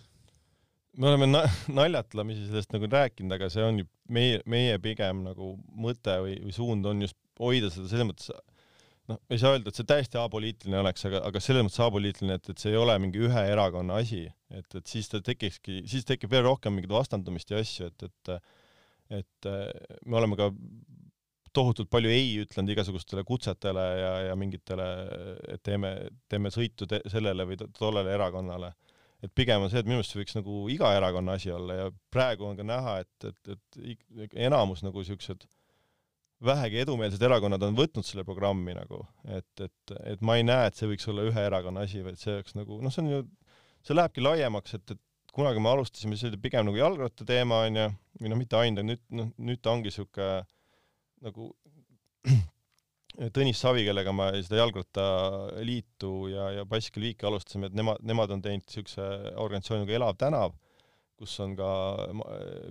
me 0.97 1.09
oleme 1.11 1.27
na 1.27 1.43
naljatlemisi 1.81 2.47
sellest 2.49 2.73
nagu 2.73 2.87
rääkinud, 2.91 3.33
aga 3.37 3.49
see 3.53 3.65
on 3.67 3.79
ju 3.83 3.87
meie, 4.09 4.41
meie 4.47 4.79
pigem 4.83 5.25
nagu 5.27 5.57
mõte 5.69 6.17
või, 6.23 6.39
või 6.47 6.53
suund 6.55 6.87
on 6.87 7.03
just 7.05 7.17
hoida 7.41 7.71
seda 7.71 7.89
selles 7.91 8.09
mõttes 8.09 8.31
noh, 9.11 9.21
ei 9.31 9.41
saa 9.41 9.55
öelda, 9.55 9.71
et 9.71 9.79
see 9.79 9.89
täiesti 9.89 10.19
apoliitiline 10.21 10.81
oleks, 10.81 11.07
aga, 11.11 11.23
aga 11.29 11.43
selles 11.43 11.67
mõttes 11.67 11.83
apoliitiline, 11.85 12.39
et, 12.41 12.51
et 12.53 12.61
see 12.65 12.73
ei 12.73 12.81
ole 12.81 12.97
mingi 13.03 13.23
ühe 13.27 13.47
erakonna 13.53 14.01
asi, 14.03 14.25
et, 14.51 14.69
et 14.75 14.91
siis 14.91 15.11
ta 15.13 15.21
tekikski, 15.25 15.83
siis 15.91 16.07
tekib 16.09 16.33
veel 16.33 16.47
rohkem 16.49 16.77
mingit 16.77 16.93
vastandumist 16.95 17.53
ja 17.53 17.63
asju, 17.65 17.91
et, 17.93 18.09
et 18.09 18.37
et 19.13 19.47
me 20.09 20.17
oleme 20.17 20.37
ka 20.39 20.47
tohutult 21.55 21.91
palju 21.93 22.11
ei 22.11 22.31
ütlenud 22.43 22.73
igasugustele 22.75 23.25
kutsetele 23.27 23.85
ja, 24.01 24.13
ja 24.31 24.39
mingitele, 24.39 24.87
et 25.55 25.63
teeme, 25.67 25.93
teeme 26.31 26.51
sõitu 26.55 26.89
te 26.91 27.01
sellele 27.11 27.47
või 27.49 27.59
tollele 27.79 28.15
erakonnale. 28.15 28.73
et 29.23 29.33
pigem 29.35 29.63
on 29.63 29.71
see, 29.71 29.81
et 29.81 29.87
minu 29.87 30.01
meelest 30.01 30.13
see 30.13 30.21
võiks 30.21 30.37
nagu 30.37 30.65
iga 30.73 30.91
erakonna 30.97 31.37
asi 31.39 31.53
olla 31.55 31.77
ja 31.79 31.91
praegu 32.13 32.49
on 32.49 32.57
ka 32.59 32.67
näha, 32.67 32.99
et, 33.05 33.29
et, 33.31 33.61
et 34.25 34.35
enamus 34.49 34.83
nagu 34.85 35.05
siuksed 35.05 35.47
vähegi 36.45 36.81
edumeelsed 36.83 37.23
erakonnad 37.25 37.63
on 37.67 37.77
võtnud 37.79 38.07
selle 38.07 38.25
programmi 38.27 38.75
nagu, 38.77 39.01
et, 39.29 39.65
et, 39.65 39.97
et 40.15 40.23
ma 40.25 40.39
ei 40.39 40.47
näe, 40.47 40.69
et 40.69 40.79
see 40.79 40.89
võiks 40.91 41.09
olla 41.11 41.27
ühe 41.29 41.47
erakonna 41.49 41.85
asi, 41.87 42.03
vaid 42.05 42.21
see 42.21 42.37
oleks 42.37 42.57
nagu 42.59 42.81
noh, 42.85 42.93
see 42.95 43.05
on 43.05 43.11
ju, 43.11 43.21
see 43.85 43.97
lähebki 43.97 44.25
laiemaks, 44.25 44.79
et, 44.79 44.97
et 44.97 45.35
kunagi 45.35 45.63
me 45.63 45.73
alustasime, 45.73 46.19
see 46.19 46.31
oli 46.31 46.41
pigem 46.43 46.67
nagu 46.69 46.79
jalgrattateema 46.79 47.65
onju, 47.69 47.87
või 48.23 48.33
noh, 48.33 48.41
mitte 48.41 48.59
ainult, 48.61 48.87
nüüd 48.87 49.05
noh, 49.19 49.31
nüüd 49.51 49.63
ta 49.65 49.75
ongi 49.75 49.93
siuke 49.95 50.33
nagu 51.25 51.53
Tõnis 53.15 53.61
Savi, 53.63 53.85
kellega 53.87 54.11
me 54.11 54.25
seda 54.43 54.59
jalgrattaliitu 54.59 56.09
ja, 56.33 56.49
ja 56.57 56.65
Bicycle 56.67 57.05
Weeki 57.05 57.29
alustasime, 57.29 57.69
et 57.71 57.77
nemad, 57.79 58.01
nemad 58.03 58.33
on 58.35 58.41
teinud 58.43 58.67
siukse 58.71 59.05
organisatsiooni 59.39 59.85
nagu 59.85 59.95
Elav 59.95 60.17
tänav, 60.19 60.57
kus 61.15 61.37
on 61.45 61.55
ka 61.59 61.69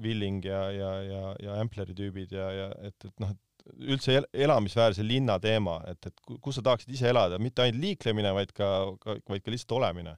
Willing 0.03 0.43
ja, 0.43 0.65
ja, 0.75 0.91
ja, 1.07 1.21
ja 1.45 1.55
Ampleri 1.61 1.95
tüübid 1.95 2.35
ja, 2.35 2.49
ja 2.51 2.67
et, 2.83 2.97
et 3.07 3.23
noh, 3.23 3.31
et 3.31 3.52
üldse 3.79 4.17
el 4.19 4.27
elamisväärse 4.45 5.05
linna 5.05 5.37
teema, 5.39 5.79
et, 5.87 6.09
et 6.09 6.39
kus 6.41 6.57
sa 6.57 6.63
tahaksid 6.65 6.91
ise 6.93 7.09
elada, 7.11 7.39
mitte 7.39 7.63
ainult 7.63 7.81
liiklemine, 7.83 8.33
vaid 8.35 8.51
ka, 8.55 8.69
ka, 9.03 9.17
vaid 9.29 9.45
ka 9.45 9.53
lihtsalt 9.53 9.77
olemine. 9.79 10.17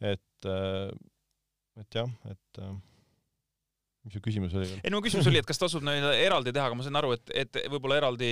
et 0.00 0.48
äh, 0.48 0.90
et 1.80 1.94
jah, 1.94 2.08
et 2.30 2.58
äh, 2.58 2.76
mis 4.06 4.14
su 4.16 4.20
küsimus 4.24 4.54
oli 4.56 4.68
ei 4.80 4.90
no 4.92 4.98
mu 4.98 5.04
küsimus 5.04 5.28
oli, 5.28 5.40
et 5.42 5.48
kas 5.48 5.60
tasub 5.60 5.84
nii-öelda 5.84 6.12
eraldi 6.24 6.54
teha, 6.56 6.68
aga 6.70 6.76
ma 6.78 6.84
sain 6.86 6.96
aru, 6.96 7.12
et, 7.16 7.32
et 7.42 7.58
võib-olla 7.72 7.98
eraldi 8.00 8.30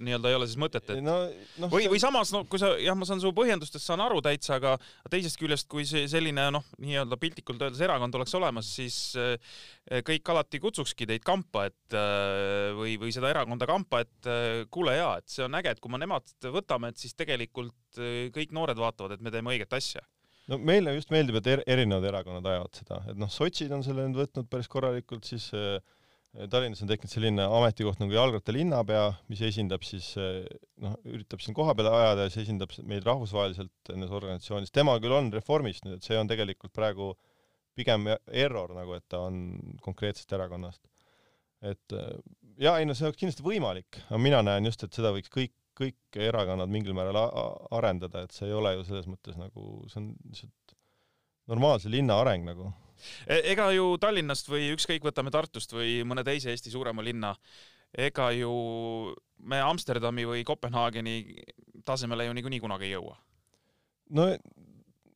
nii-öelda 0.00 0.30
ei 0.30 0.36
ole 0.38 0.46
siis 0.48 0.60
mõtet, 0.60 0.92
et 0.94 1.02
no, 1.04 1.16
no, 1.60 1.68
või, 1.72 1.90
või 1.92 2.00
samas 2.00 2.32
no 2.32 2.42
kui 2.48 2.60
sa 2.62 2.70
jah, 2.80 2.96
ma 2.96 3.08
saan 3.08 3.20
su 3.20 3.32
põhjendustest 3.36 3.84
saan 3.84 4.00
aru 4.04 4.22
täitsa, 4.24 4.56
aga 4.56 4.76
teisest 5.12 5.36
küljest, 5.40 5.68
kui 5.70 5.84
see 5.88 6.06
selline 6.10 6.46
noh, 6.56 6.64
nii-öelda 6.80 7.18
piltlikult 7.20 7.60
öeldes 7.66 7.82
erakond 7.84 8.16
oleks 8.16 8.36
olemas, 8.38 8.70
siis 8.78 9.00
äh, 9.20 9.58
kõik 10.06 10.32
alati 10.32 10.62
kutsukski 10.62 11.08
teid 11.10 11.26
kampa, 11.26 11.66
et 11.68 11.98
äh, 11.98 12.70
või, 12.78 12.96
või 13.02 13.12
seda 13.12 13.32
erakonda 13.34 13.68
kampa, 13.68 14.04
et 14.06 14.30
kuule 14.72 14.96
jaa, 14.96 15.18
et 15.20 15.28
see 15.32 15.44
on 15.44 15.60
äge, 15.60 15.74
et 15.74 15.84
kui 15.84 15.92
me 15.92 16.00
nemad 16.00 16.32
võtame, 16.48 16.94
et 16.94 17.02
siis 17.02 17.12
tegelikult 17.18 18.00
kõik 18.32 18.56
noored 18.56 18.78
vaatavad, 18.78 19.18
et 19.18 19.24
me 19.24 19.32
teeme 19.34 19.52
õiget 19.52 19.76
asja 19.76 20.00
no 20.50 20.58
meile 20.58 20.94
just 20.96 21.12
meeldib, 21.14 21.38
et 21.40 21.48
er, 21.52 21.62
erinevad 21.70 22.08
erakonnad 22.10 22.50
ajavad 22.50 22.82
seda, 22.82 23.00
et 23.12 23.18
noh, 23.20 23.30
sotsid 23.32 23.72
on 23.74 23.84
selle 23.86 24.06
nüüd 24.08 24.18
võtnud 24.24 24.50
päris 24.50 24.70
korralikult, 24.70 25.28
siis 25.28 25.48
äh, 25.56 25.78
Tallinnas 26.30 26.78
on 26.84 26.90
tekkinud 26.90 27.10
selline 27.10 27.42
ametikoht 27.42 27.98
nagu 27.98 28.14
jalgrattalinnapea, 28.14 29.06
mis 29.32 29.40
esindab 29.48 29.82
siis 29.86 30.12
äh, 30.20 30.44
noh, 30.82 30.94
üritab 31.10 31.42
siin 31.42 31.56
kohapeal 31.58 31.90
ajada 31.90 32.26
ja 32.26 32.32
siis 32.32 32.46
esindab 32.46 32.74
meid 32.86 33.06
rahvusvaheliselt 33.06 33.92
nendes 33.92 34.14
organisatsioonides. 34.14 34.74
tema 34.74 34.94
küll 35.02 35.16
on 35.16 35.32
reformist 35.34 35.86
nüüd, 35.86 35.98
et 35.98 36.06
see 36.06 36.18
on 36.18 36.30
tegelikult 36.30 36.74
praegu 36.76 37.12
pigem 37.78 38.06
error 38.26 38.74
nagu, 38.76 38.94
et 38.98 39.06
ta 39.10 39.24
on 39.26 39.58
konkreetsest 39.82 40.32
erakonnast. 40.38 40.82
et 41.66 41.98
äh, 41.98 42.12
jaa, 42.62 42.78
ei 42.78 42.86
no 42.86 42.94
see 42.94 43.08
oleks 43.08 43.20
kindlasti 43.20 43.46
võimalik, 43.46 44.02
aga 44.08 44.22
mina 44.22 44.42
näen 44.46 44.70
just, 44.70 44.86
et 44.86 44.94
seda 44.94 45.10
võiks 45.14 45.32
kõik 45.34 45.54
kõik 45.80 46.20
erakonnad 46.28 46.70
mingil 46.72 46.94
määral 46.96 47.18
arendada, 47.76 48.24
et 48.24 48.36
see 48.36 48.48
ei 48.48 48.56
ole 48.56 48.74
ju 48.76 48.86
selles 48.88 49.08
mõttes 49.10 49.38
nagu, 49.40 49.82
see 49.90 50.02
on 50.02 50.12
lihtsalt 50.28 50.76
normaalse 51.50 51.90
linna 51.92 52.20
areng 52.22 52.46
nagu. 52.46 52.70
E-, 53.26 53.42
ega 53.52 53.70
ju 53.74 53.94
Tallinnast 54.00 54.50
või 54.50 54.70
ükskõik, 54.74 55.04
võtame 55.06 55.32
Tartust 55.34 55.72
või 55.74 56.00
mõne 56.06 56.24
teise 56.26 56.52
Eesti 56.52 56.72
suurema 56.72 57.04
linna, 57.04 57.34
ega 57.96 58.30
ju 58.36 58.52
me 59.50 59.60
Amsterdami 59.64 60.26
või 60.28 60.44
Kopenhaageni 60.46 61.16
tasemele 61.88 62.28
ju 62.28 62.36
niikuinii 62.36 62.62
kunagi 62.62 62.90
ei 62.90 62.94
jõua. 62.94 63.16
no 64.16 64.26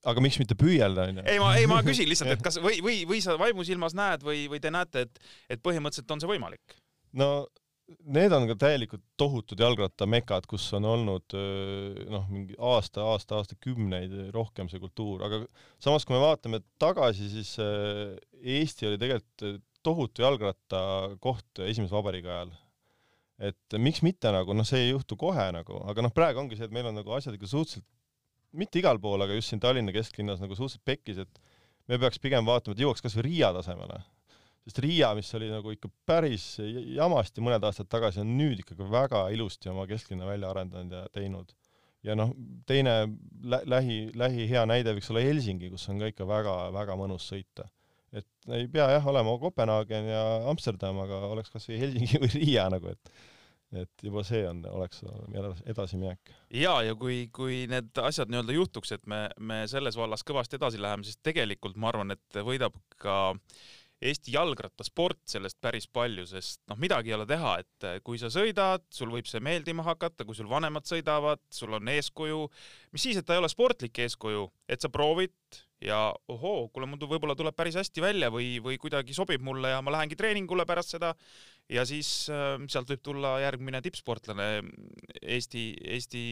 aga 0.05 0.23
miks 0.25 0.39
mitte 0.41 0.57
püüelda, 0.59 1.09
onju. 1.11 1.25
ei, 1.29 1.41
ma, 1.41 1.53
ei, 1.59 1.69
ma 1.71 1.81
küsin 1.87 2.09
lihtsalt, 2.09 2.35
et 2.37 2.45
kas 2.45 2.59
või, 2.63 2.81
või, 2.85 3.03
või 3.09 3.21
sa 3.25 3.37
vaimusilmas 3.41 3.97
näed 3.97 4.25
või, 4.27 4.47
või 4.53 4.61
te 4.63 4.73
näete, 4.75 5.07
et, 5.07 5.21
et 5.57 5.63
põhimõtteliselt 5.65 6.17
on 6.17 6.25
see 6.25 6.31
võimalik? 6.31 6.77
no 7.21 7.47
Need 7.85 8.33
on 8.33 8.47
ka 8.49 8.55
täielikult 8.57 9.03
tohutud 9.21 9.61
jalgrattamekad, 9.61 10.47
kus 10.49 10.65
on 10.77 10.87
olnud 10.89 11.35
noh, 12.09 12.25
mingi 12.33 12.57
aasta, 12.57 13.05
aasta, 13.13 13.43
aastakümneid 13.43 14.15
rohkem 14.33 14.71
see 14.73 14.81
kultuur, 14.81 15.21
aga 15.27 15.43
samas, 15.83 16.07
kui 16.09 16.17
me 16.17 16.23
vaatame 16.23 16.63
tagasi, 16.81 17.29
siis 17.29 17.51
Eesti 18.41 18.89
oli 18.89 19.01
tegelikult 19.03 19.61
tohutu 19.85 20.25
jalgrattakoht 20.25 21.61
esimese 21.67 21.93
vabariigi 21.93 22.31
ajal. 22.33 22.55
et 23.45 23.77
miks 23.83 24.01
mitte 24.07 24.31
nagu, 24.33 24.55
noh, 24.57 24.65
see 24.65 24.87
ei 24.87 24.91
juhtu 24.93 25.19
kohe 25.21 25.45
nagu, 25.53 25.83
aga 25.91 26.07
noh, 26.07 26.13
praegu 26.15 26.41
ongi 26.41 26.57
see, 26.57 26.69
et 26.71 26.73
meil 26.73 26.89
on 26.89 26.97
nagu 27.01 27.17
asjad 27.17 27.37
ikka 27.37 27.51
suhteliselt, 27.51 27.85
mitte 28.55 28.79
igal 28.81 29.01
pool, 29.03 29.27
aga 29.27 29.37
just 29.37 29.51
siin 29.51 29.61
Tallinna 29.61 29.93
kesklinnas 29.93 30.41
nagu 30.41 30.57
suhteliselt 30.57 30.87
pekkis, 30.87 31.21
et 31.25 31.41
me 31.91 31.99
peaks 32.01 32.23
pigem 32.23 32.47
vaatama, 32.47 32.77
et 32.77 32.85
jõuaks 32.85 33.05
kas 33.05 33.19
või 33.19 33.27
Riia 33.29 33.51
tasemele 33.57 34.01
sest 34.65 34.81
Riia, 34.81 35.13
mis 35.17 35.29
oli 35.37 35.51
nagu 35.53 35.73
ikka 35.75 35.91
päris 36.09 36.55
jamasti 36.97 37.45
mõned 37.45 37.65
aastad 37.69 37.89
tagasi, 37.93 38.23
on 38.23 38.33
nüüd 38.39 38.63
ikkagi 38.63 38.87
väga 38.91 39.27
ilusti 39.35 39.71
oma 39.73 39.85
kesklinna 39.91 40.29
välja 40.29 40.51
arendanud 40.53 40.97
ja 40.97 41.05
teinud. 41.13 41.53
ja 42.05 42.17
noh, 42.17 42.33
teine 42.69 42.97
lä 43.43 43.61
lähi, 43.65 43.99
lähi 44.17 44.49
hea 44.49 44.65
näide 44.69 44.97
võiks 44.97 45.11
olla 45.13 45.25
Helsingi, 45.25 45.71
kus 45.73 45.89
on 45.89 46.01
ka 46.01 46.11
ikka 46.13 46.29
väga-väga 46.29 46.97
mõnus 47.01 47.29
sõita. 47.33 47.69
et 48.13 48.27
ei 48.57 48.67
pea 48.69 48.89
jah 48.97 49.07
olema 49.13 49.37
Kopenhaagen 49.39 50.09
ja 50.09 50.25
Amsterdam, 50.49 50.99
aga 51.05 51.21
oleks 51.29 51.53
kas 51.53 51.69
või 51.69 51.81
Helsingi 51.85 52.21
või 52.25 52.35
Riia 52.39 52.69
nagu, 52.73 52.97
et 52.97 53.15
et 53.75 54.05
juba 54.07 54.23
see 54.23 54.45
on, 54.47 54.61
oleks 54.71 55.01
edasiminek. 55.67 56.31
ja, 56.55 56.79
ja 56.87 56.95
kui, 56.95 57.27
kui 57.35 57.65
need 57.69 57.91
asjad 58.01 58.31
nii-öelda 58.31 58.55
juhtuks, 58.55 58.93
et 58.97 59.07
me, 59.11 59.27
me 59.39 59.65
selles 59.69 59.99
vallas 59.99 60.23
kõvasti 60.25 60.57
edasi 60.57 60.81
läheme, 60.81 61.05
siis 61.05 61.19
tegelikult 61.21 61.77
ma 61.77 61.91
arvan, 61.91 62.15
et 62.15 62.45
võidab 62.47 62.79
ka 63.03 63.17
äh, 63.35 63.65
Eesti 64.05 64.35
jalgrattasport 64.35 65.23
sellest 65.31 65.57
päris 65.65 65.87
palju, 65.89 66.27
sest 66.29 66.61
noh, 66.69 66.79
midagi 66.81 67.13
ei 67.13 67.17
ole 67.17 67.27
teha, 67.29 67.55
et 67.63 67.87
eh, 67.89 68.01
kui 68.05 68.21
sa 68.21 68.29
sõidad, 68.33 68.85
sul 68.93 69.13
võib 69.15 69.29
see 69.31 69.41
meeldima 69.45 69.85
hakata, 69.87 70.27
kui 70.29 70.37
sul 70.37 70.51
vanemad 70.51 70.85
sõidavad, 70.89 71.41
sul 71.55 71.73
on 71.79 71.89
eeskuju, 71.95 72.43
mis 72.93 73.07
siis, 73.07 73.21
et 73.21 73.29
ta 73.29 73.37
ei 73.37 73.43
ole 73.43 73.49
sportlik 73.53 74.03
eeskuju, 74.05 74.49
et 74.69 74.85
sa 74.85 74.93
proovid 74.93 75.63
ja 75.85 75.99
ohoo, 76.33 76.69
kuule, 76.73 76.89
mul 76.89 77.01
võib-olla 77.09 77.37
tuleb 77.37 77.57
päris 77.57 77.77
hästi 77.79 78.05
välja 78.05 78.31
või, 78.33 78.59
või 78.65 78.79
kuidagi 78.81 79.17
sobib 79.17 79.43
mulle 79.45 79.75
ja 79.75 79.81
ma 79.85 79.93
lähengi 79.97 80.17
treeningule 80.17 80.67
pärast 80.69 80.95
seda. 80.97 81.15
Ja 81.73 81.85
siis 81.89 82.29
äh, 82.33 82.57
sealt 82.69 82.91
võib 82.93 83.03
tulla 83.05 83.39
järgmine 83.41 83.81
tippsportlane 83.85 84.49
Eesti, 85.23 85.71
Eesti 85.97 86.25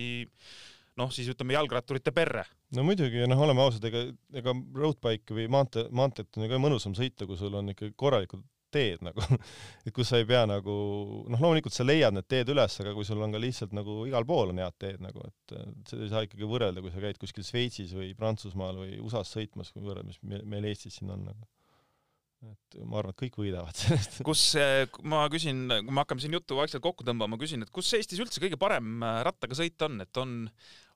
noh, 1.01 1.13
siis 1.15 1.29
ütleme 1.33 1.57
jalgratturite 1.57 2.13
perre. 2.15 2.45
no 2.77 2.85
muidugi, 2.87 3.25
noh, 3.29 3.45
oleme 3.47 3.65
ausad, 3.65 3.85
ega, 3.89 4.07
ega 4.39 4.55
roadbike'i 4.55 5.39
või 5.43 5.47
maantee, 5.53 5.87
maanteed 5.95 6.41
on 6.41 6.51
ka 6.51 6.61
mõnusam 6.63 6.97
sõita, 6.99 7.29
kui 7.29 7.39
sul 7.41 7.55
on 7.59 7.73
ikka 7.73 7.93
korralikud 7.97 8.45
teed 8.73 9.03
nagu 9.05 9.21
et 9.87 9.93
kus 9.95 10.09
sa 10.09 10.21
ei 10.21 10.27
pea 10.29 10.43
nagu, 10.49 10.75
noh, 11.29 11.41
loomulikult 11.41 11.75
sa 11.77 11.87
leiad 11.87 12.17
need 12.17 12.29
teed 12.31 12.53
üles, 12.53 12.79
aga 12.81 12.95
kui 12.97 13.07
sul 13.09 13.23
on 13.25 13.35
ka 13.35 13.41
lihtsalt 13.41 13.75
nagu 13.77 14.03
igal 14.09 14.27
pool 14.29 14.53
on 14.55 14.63
head 14.63 14.79
teed 14.81 15.03
nagu, 15.05 15.25
et 15.29 15.57
seda 15.89 16.07
ei 16.07 16.13
saa 16.13 16.29
ikkagi 16.29 16.49
võrrelda, 16.49 16.85
kui 16.85 16.95
sa 16.95 17.03
käid 17.05 17.21
kuskil 17.21 17.47
Šveitsis 17.47 17.97
või 17.97 18.13
Prantsusmaal 18.19 18.85
või 18.85 19.01
USA-s 19.03 19.37
sõitmas, 19.37 19.73
kui 19.75 19.85
võrrelda, 19.85 20.13
mis 20.13 20.45
meil 20.49 20.71
Eestis 20.71 21.01
siin 21.01 21.13
on 21.13 21.29
nagu 21.31 21.51
et 22.43 22.79
ma 22.89 22.99
arvan, 22.99 23.15
et 23.15 23.21
kõik 23.23 23.39
võidavad 23.39 23.77
sellest. 23.83 24.21
kus, 24.27 24.45
ma 25.07 25.25
küsin, 25.33 25.65
kui 25.71 25.95
me 25.95 26.03
hakkame 26.03 26.25
siin 26.25 26.37
juttu 26.37 26.59
vaikselt 26.59 26.83
kokku 26.85 27.07
tõmbama, 27.07 27.39
küsin, 27.41 27.63
et 27.63 27.71
kus 27.75 27.93
Eestis 27.99 28.23
üldse 28.23 28.43
kõige 28.43 28.59
parem 28.61 29.03
äh, 29.05 29.21
rattaga 29.29 29.59
sõita 29.59 29.89
on, 29.89 30.01
et 30.03 30.23
on, 30.23 30.39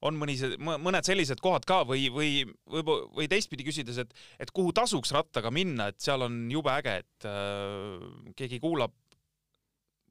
on 0.04 0.18
mõni, 0.20 0.36
mõned 0.58 1.06
sellised 1.06 1.40
kohad 1.44 1.64
ka 1.68 1.80
või, 1.88 2.08
või, 2.12 2.30
või, 2.68 2.84
või 3.16 3.28
teistpidi 3.30 3.66
küsides, 3.66 4.00
et, 4.02 4.12
et 4.42 4.52
kuhu 4.54 4.74
tasuks 4.76 5.14
rattaga 5.16 5.52
minna, 5.54 5.88
et 5.92 6.00
seal 6.02 6.26
on 6.26 6.44
jube 6.52 6.72
äge, 6.74 6.98
et 7.04 7.28
äh, 7.28 8.32
keegi 8.36 8.60
kuulab, 8.62 8.94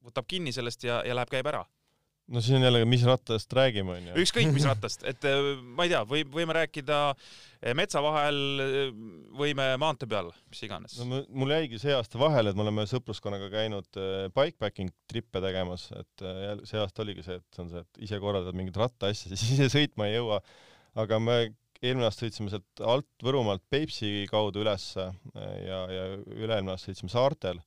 võtab 0.06 0.28
kinni 0.30 0.54
sellest 0.56 0.86
ja, 0.86 1.02
ja 1.06 1.18
läheb, 1.18 1.32
käib 1.34 1.54
ära 1.54 1.66
no 2.32 2.42
siis 2.42 2.58
on 2.58 2.66
jällegi, 2.66 2.88
mis 2.90 3.04
rattast 3.06 3.54
räägime, 3.54 3.98
onju. 4.00 4.14
ükskõik 4.24 4.52
mis 4.56 4.66
rattast, 4.72 5.04
et 5.08 5.26
äh, 5.30 5.50
ma 5.78 5.86
ei 5.86 5.92
tea, 5.94 6.02
või 6.10 6.24
võime 6.36 6.56
rääkida 6.58 7.00
äh, 7.12 7.74
metsa 7.78 8.02
vahel, 8.04 8.40
äh, 8.64 8.78
võime 9.38 9.68
maantee 9.82 10.10
peal, 10.10 10.32
mis 10.52 10.64
iganes. 10.66 10.98
no 11.02 11.22
mul 11.30 11.54
jäigi 11.56 11.82
see 11.82 11.94
aasta 11.96 12.22
vahele, 12.22 12.52
et 12.52 12.58
me 12.58 12.66
oleme 12.66 12.88
sõpruskonnaga 12.90 13.52
käinud 13.54 14.02
bikepacking 14.36 14.94
trippe 15.12 15.44
tegemas, 15.44 15.90
et 16.00 16.26
see 16.66 16.82
aasta 16.82 17.06
oligi 17.06 17.26
see, 17.26 17.38
et 17.42 17.58
see 17.58 17.66
on 17.66 17.74
see, 17.74 17.86
et 17.86 18.02
ise 18.10 18.22
korraldad 18.24 18.58
mingeid 18.58 18.82
rattaasju, 18.82 19.32
siis 19.36 19.46
ise 19.58 19.70
sõitma 19.78 20.10
ei 20.10 20.18
jõua. 20.18 20.42
aga 21.02 21.22
me 21.22 21.40
eelmine 21.84 22.08
aasta 22.08 22.26
sõitsime 22.26 22.50
sealt 22.50 22.82
alt 22.82 23.08
Võrumaalt 23.24 23.62
Peipsi 23.70 24.26
kaudu 24.32 24.64
ülesse 24.64 25.06
ja, 25.36 25.80
ja 25.92 26.06
üle-eelmine 26.16 26.74
aasta 26.74 26.90
sõitsime 26.90 27.12
saartel 27.14 27.60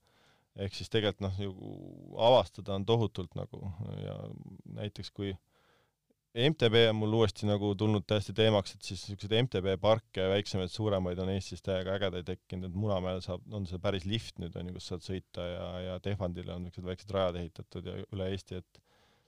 ehk 0.59 0.75
siis 0.75 0.91
tegelikult 0.91 1.25
noh, 1.27 1.37
ju 1.43 1.53
avastada 2.29 2.75
on 2.75 2.87
tohutult 2.89 3.37
nagu 3.39 3.71
ja 4.03 4.17
näiteks 4.79 5.13
kui 5.15 5.35
MTB 6.39 6.83
on 6.91 6.99
mul 7.01 7.15
uuesti 7.19 7.49
nagu 7.49 7.71
tulnud 7.79 8.05
täiesti 8.07 8.35
teemaks, 8.37 8.75
et 8.77 8.85
siis 8.85 9.01
niisuguseid 9.09 9.47
MTB 9.47 9.79
parke, 9.81 10.27
väiksemaid, 10.31 10.71
suuremaid 10.71 11.19
on 11.25 11.33
Eestis 11.33 11.65
täiega 11.65 11.95
ägedaid 11.97 12.27
tekkinud, 12.29 12.69
et 12.69 12.77
Munamäel 12.79 13.23
saab, 13.25 13.43
on 13.55 13.67
see 13.67 13.81
päris 13.83 14.05
lift 14.07 14.39
nüüd 14.43 14.55
on 14.61 14.69
ju, 14.69 14.77
kus 14.77 14.91
saad 14.93 15.07
sõita 15.07 15.47
ja, 15.49 15.65
ja 15.87 15.97
Tehvandile 16.05 16.55
on 16.55 16.67
niisugused 16.67 16.91
väiksed 16.91 17.15
rajad 17.17 17.41
ehitatud 17.41 17.89
ja 17.89 17.97
üle 18.05 18.29
Eesti, 18.35 18.61
et 18.61 18.83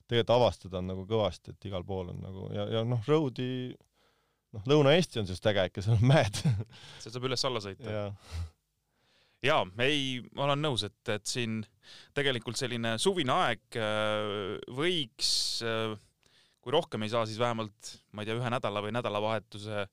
tegelikult 0.05 0.35
avastada 0.37 0.79
on 0.79 0.91
nagu 0.93 1.07
kõvasti, 1.09 1.55
et 1.55 1.69
igal 1.71 1.87
pool 1.87 2.13
on 2.13 2.21
nagu 2.21 2.47
ja, 2.55 2.67
ja 2.77 2.85
noh, 2.87 3.01
road'i 3.09 3.49
noh, 4.53 4.65
Lõuna-Eesti 4.69 5.23
on 5.23 5.29
sellest 5.29 5.51
äge 5.51 5.67
ikka, 5.71 5.83
seal 5.85 5.97
on 5.97 6.09
mäed. 6.13 6.41
Seal 7.01 7.17
saab 7.17 7.29
üles-alla 7.31 7.63
sõita 7.65 7.97
ja 9.45 9.61
ei, 9.83 10.21
ma 10.35 10.45
olen 10.49 10.61
nõus, 10.61 10.85
et, 10.87 11.01
et 11.09 11.25
siin 11.27 11.61
tegelikult 12.15 12.59
selline 12.59 12.97
suvine 13.01 13.33
aeg 13.33 13.79
äh, 13.79 14.57
võiks 14.77 15.31
äh, 15.65 15.97
kui 16.61 16.73
rohkem 16.75 17.05
ei 17.05 17.11
saa, 17.11 17.25
siis 17.25 17.39
vähemalt, 17.41 17.95
ma 18.13 18.21
ei 18.21 18.29
tea, 18.29 18.37
ühe 18.37 18.51
nädala 18.53 18.83
või 18.85 18.93
nädalavahetuse 18.93 19.87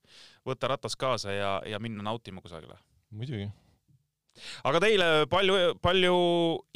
võtta 0.46 0.70
ratas 0.74 0.96
kaasa 1.00 1.32
ja, 1.32 1.54
ja 1.66 1.80
minna 1.80 2.04
nautima 2.04 2.44
kusagile. 2.44 2.76
muidugi. 3.10 3.48
aga 4.68 4.82
teile 4.84 5.08
palju, 5.32 5.56
palju 5.82 6.16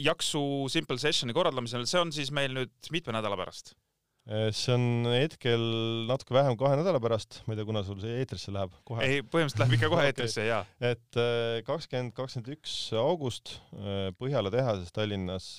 jaksu 0.01 0.43
Simple 0.73 0.99
Sessioni 0.99 1.37
korraldamisel, 1.37 1.85
see 1.87 2.01
on 2.01 2.13
siis 2.13 2.33
meil 2.33 2.57
nüüd 2.57 2.93
mitme 2.95 3.15
nädala 3.19 3.37
pärast? 3.39 3.77
Eh, 4.23 4.49
see 4.55 4.75
on 4.77 5.09
hetkel 5.11 5.63
natuke 6.07 6.37
vähem 6.37 6.55
kahe 6.61 6.77
nädala 6.79 7.01
pärast, 7.03 7.41
ma 7.47 7.55
ei 7.55 7.59
tea, 7.59 7.67
kuna 7.67 7.83
sul 7.83 7.99
see 8.03 8.21
eetrisse 8.21 8.55
läheb 8.55 8.75
kohe. 8.87 9.03
ei, 9.03 9.25
põhimõtteliselt 9.27 9.65
läheb 9.65 9.77
ikka 9.79 9.91
kohe 9.91 10.07
eetrisse 10.13 10.45
okay., 10.45 10.51
jaa. 10.53 10.93
et 10.93 11.19
eh, 11.19 11.59
kakskümmend, 11.67 12.15
kakskümmend 12.15 12.53
üks 12.55 12.77
august 13.01 13.57
eh, 13.75 14.11
Põhjala 14.15 14.53
tehases 14.55 14.95
Tallinnas, 14.95 15.57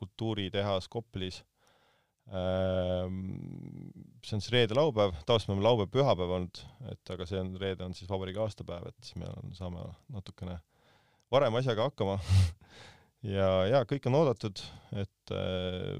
kultuuritehas 0.00 0.88
Koplis 0.88 1.42
Ehm, 2.30 3.90
see 4.22 4.36
on 4.36 4.42
siis 4.42 4.52
reede-laupäev, 4.54 5.16
tavaliselt 5.26 5.50
me 5.50 5.56
oleme 5.56 5.66
laupäev-pühapäev 5.66 6.34
olnud, 6.36 6.60
et 6.92 7.10
aga 7.10 7.26
see 7.26 7.40
on, 7.42 7.56
reede 7.58 7.82
on 7.82 7.96
siis 7.96 8.10
vabariigi 8.10 8.38
aastapäev, 8.44 8.86
et 8.92 9.08
siis 9.08 9.18
me 9.18 9.26
on, 9.32 9.50
saame 9.56 9.82
natukene 10.14 10.60
varem 11.34 11.58
asjaga 11.58 11.88
hakkama 11.88 12.20
ja, 13.36 13.48
ja 13.72 13.82
kõik 13.90 14.06
on 14.06 14.20
oodatud, 14.20 14.62
et 15.02 15.34
äh, 15.34 15.96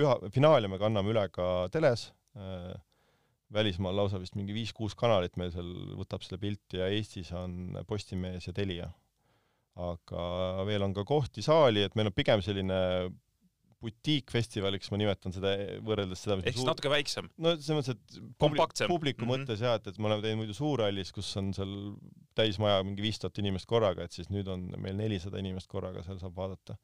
püha, 0.00 0.16
finaali 0.34 0.70
me 0.70 0.80
kanname 0.80 1.12
üle 1.12 1.26
ka 1.34 1.68
teles 1.74 2.08
äh,, 2.38 2.74
välismaal 3.54 3.96
lausa 4.02 4.20
vist 4.22 4.36
mingi 4.38 4.54
viis-kuus 4.56 4.96
kanalit 4.98 5.36
meil 5.40 5.52
seal 5.54 5.70
võtab 5.98 6.24
selle 6.24 6.40
pilti 6.42 6.80
ja 6.80 6.90
Eestis 6.90 7.32
on 7.36 7.78
Postimees 7.88 8.46
ja 8.46 8.54
Telia. 8.56 8.90
aga 9.80 10.22
veel 10.68 10.82
on 10.84 10.94
ka 10.94 11.04
kohti 11.08 11.42
saali, 11.46 11.84
et 11.86 11.94
meil 11.98 12.10
on 12.10 12.14
pigem 12.14 12.42
selline 12.44 12.78
butiikfestivaliks 13.80 14.90
ma 14.92 14.98
nimetan 15.00 15.32
seda 15.32 15.54
võrreldes 15.84 16.20
seda, 16.24 16.36
ehk 16.40 16.52
siis 16.52 16.60
suur... 16.60 16.68
natuke 16.68 16.90
väiksem? 16.92 17.30
no 17.40 17.54
selles 17.56 17.78
mõttes, 17.78 17.96
et 17.96 18.34
kompaktsem. 18.42 18.90
publiku 18.92 19.24
mm 19.24 19.30
-hmm. 19.30 19.46
mõttes 19.46 19.64
jaa, 19.64 19.78
et, 19.80 19.86
et 19.88 19.98
me 19.98 20.10
oleme 20.10 20.24
teinud 20.24 20.42
muidu 20.42 20.56
Suurhallis, 20.56 21.12
kus 21.16 21.30
on 21.40 21.52
seal 21.56 21.72
täismaja 22.36 22.82
mingi 22.84 23.04
viis 23.04 23.20
tuhat 23.22 23.40
inimest 23.40 23.68
korraga, 23.70 24.04
et 24.04 24.16
siis 24.16 24.28
nüüd 24.32 24.48
on 24.52 24.68
meil 24.76 24.98
nelisada 25.00 25.40
inimest 25.40 25.70
korraga, 25.72 26.04
seal 26.04 26.20
saab 26.20 26.36
vaadata. 26.36 26.76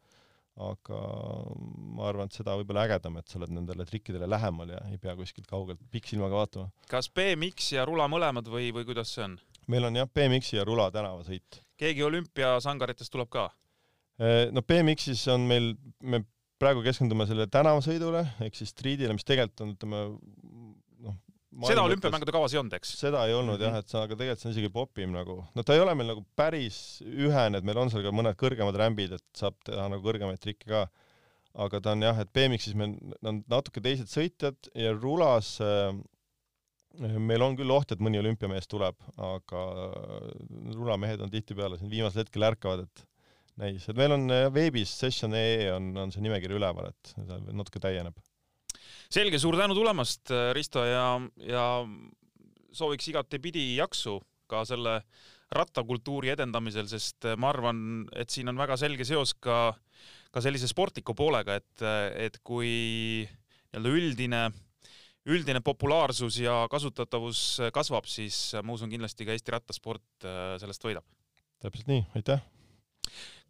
Aga 0.56 1.00
ma 1.96 2.06
arvan, 2.08 2.30
et 2.30 2.36
seda 2.38 2.54
võib-olla 2.56 2.86
ägedam, 2.86 3.18
et 3.20 3.28
sa 3.28 3.36
oled 3.40 3.52
nendele 3.52 3.84
trikkidele 3.88 4.28
lähemal 4.30 4.70
ja 4.72 4.78
ei 4.88 4.96
pea 5.00 5.12
kuskilt 5.18 5.48
kaugelt 5.50 5.82
pikksilmaga 5.92 6.38
vaatama. 6.38 6.70
kas 6.88 7.10
BMX 7.12 7.74
ja 7.76 7.84
rula 7.88 8.08
mõlemad 8.08 8.48
või, 8.48 8.70
või 8.72 8.86
kuidas 8.88 9.12
see 9.12 9.26
on? 9.26 9.36
meil 9.72 9.88
on 9.88 9.98
jah, 9.98 10.08
BMX-i 10.08 10.56
ja 10.56 10.64
rula 10.64 10.88
tänavasõit. 10.94 11.60
keegi 11.76 12.06
olümpiasangaritest 12.06 13.12
tuleb 13.12 13.30
ka? 13.32 13.50
no 14.52 14.64
BMX-is 14.64 15.26
on 15.34 15.44
meil, 15.50 15.74
me 16.00 16.22
praegu 16.60 16.80
keskendume 16.86 17.26
selle 17.28 17.48
tänavasõidule 17.52 18.24
ehk 18.46 18.56
siis 18.56 18.72
street'ile, 18.72 19.12
mis 19.16 19.28
tegelikult 19.28 19.64
on, 19.66 19.76
ütleme 19.76 20.02
seda 21.64 21.84
olümpiamängude 21.86 22.34
kavas 22.34 22.54
ei 22.54 22.60
olnud, 22.60 22.76
eks? 22.78 22.92
seda 23.00 23.24
ei 23.28 23.34
olnud 23.36 23.56
mm 23.56 23.62
-hmm. 23.62 23.76
jah, 23.76 23.84
et 23.84 23.92
see, 23.92 24.00
aga 24.02 24.18
tegelikult 24.18 24.42
see 24.42 24.48
on 24.50 24.56
isegi 24.56 24.72
popim 24.72 25.14
nagu, 25.16 25.36
no 25.54 25.62
ta 25.62 25.76
ei 25.76 25.82
ole 25.84 25.94
meil 25.98 26.12
nagu 26.12 26.24
päris 26.36 26.78
ühene, 27.06 27.58
et 27.58 27.64
meil 27.64 27.80
on 27.80 27.92
seal 27.92 28.04
ka 28.06 28.12
mõned 28.14 28.36
kõrgemad 28.40 28.76
rämbid, 28.82 29.16
et 29.16 29.26
saab 29.36 29.56
teha 29.64 29.88
nagu 29.92 30.04
kõrgemaid 30.04 30.42
trikke 30.42 30.68
ka. 30.68 30.86
aga 31.56 31.80
ta 31.80 31.92
on 31.96 32.02
jah, 32.04 32.18
et 32.20 32.28
BMX-is 32.36 32.74
meil 32.76 32.98
on 33.24 33.40
natuke 33.48 33.80
teised 33.80 34.10
sõitjad 34.12 34.68
ja 34.76 34.92
rulas 34.92 35.56
äh, 35.64 35.96
meil 37.00 37.42
on 37.44 37.56
küll 37.56 37.72
oht, 37.72 37.92
et 37.92 38.02
mõni 38.02 38.20
olümpiamees 38.20 38.68
tuleb, 38.68 38.96
aga 39.16 39.64
rulamehed 40.76 41.20
on 41.24 41.32
tihtipeale 41.32 41.78
siin 41.78 41.90
viimasel 41.92 42.24
hetkel 42.24 42.46
ärkavad, 42.50 42.84
et 42.86 43.04
näis, 43.60 43.88
et 43.88 43.96
meil 43.96 44.14
on 44.16 44.28
veebis 44.54 44.92
session.ee 45.00 45.70
on, 45.74 45.90
on 46.04 46.12
see 46.12 46.24
nimekiri 46.24 46.56
üleval, 46.58 46.90
et 46.92 47.12
natuke 47.52 47.82
täieneb. 47.82 48.16
Selge, 49.12 49.40
suur 49.42 49.58
tänu 49.58 49.76
tulemast, 49.76 50.32
Risto, 50.56 50.84
ja, 50.86 51.06
ja 51.46 51.64
sooviks 52.76 53.08
igatepidi 53.12 53.74
jaksu 53.78 54.18
ka 54.50 54.62
selle 54.68 55.00
rattakultuuri 55.56 56.32
edendamisel, 56.34 56.88
sest 56.90 57.28
ma 57.38 57.50
arvan, 57.52 57.78
et 58.18 58.30
siin 58.34 58.50
on 58.50 58.58
väga 58.58 58.78
selge 58.80 59.06
seos 59.06 59.34
ka, 59.38 59.70
ka 60.34 60.42
sellise 60.42 60.68
sportliku 60.70 61.14
poolega, 61.18 61.58
et, 61.60 61.86
et 62.26 62.40
kui 62.46 62.72
nii-öelda 63.26 63.94
üldine, 63.94 64.42
üldine 65.30 65.62
populaarsus 65.62 66.40
ja 66.42 66.64
kasutatavus 66.72 67.44
kasvab, 67.74 68.10
siis 68.10 68.56
ma 68.62 68.74
usun 68.74 68.90
kindlasti 68.90 69.26
ka 69.26 69.36
Eesti 69.36 69.54
rattasport 69.54 70.28
sellest 70.62 70.86
võidab. 70.86 71.06
täpselt 71.62 71.90
nii, 71.90 72.04
aitäh 72.18 72.42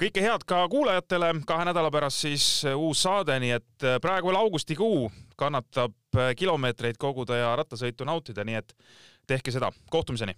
kõike 0.00 0.22
head 0.24 0.44
ka 0.48 0.62
kuulajatele, 0.72 1.32
kahe 1.48 1.68
nädala 1.68 1.90
pärast 1.94 2.24
siis 2.26 2.46
äh, 2.64 2.76
uus 2.76 3.02
saade, 3.06 3.38
nii 3.40 3.54
et 3.58 3.86
äh, 3.86 3.98
praegu 4.02 4.30
veel 4.30 4.40
augustikuu 4.40 5.10
kannatab 5.36 5.96
äh, 6.16 6.32
kilomeetreid 6.36 7.00
koguda 7.00 7.40
ja 7.40 7.54
rattasõitu 7.56 8.08
nautida, 8.08 8.44
nii 8.44 8.60
et 8.60 8.76
tehke 9.26 9.54
seda, 9.54 9.72
kohtumiseni. 9.90 10.36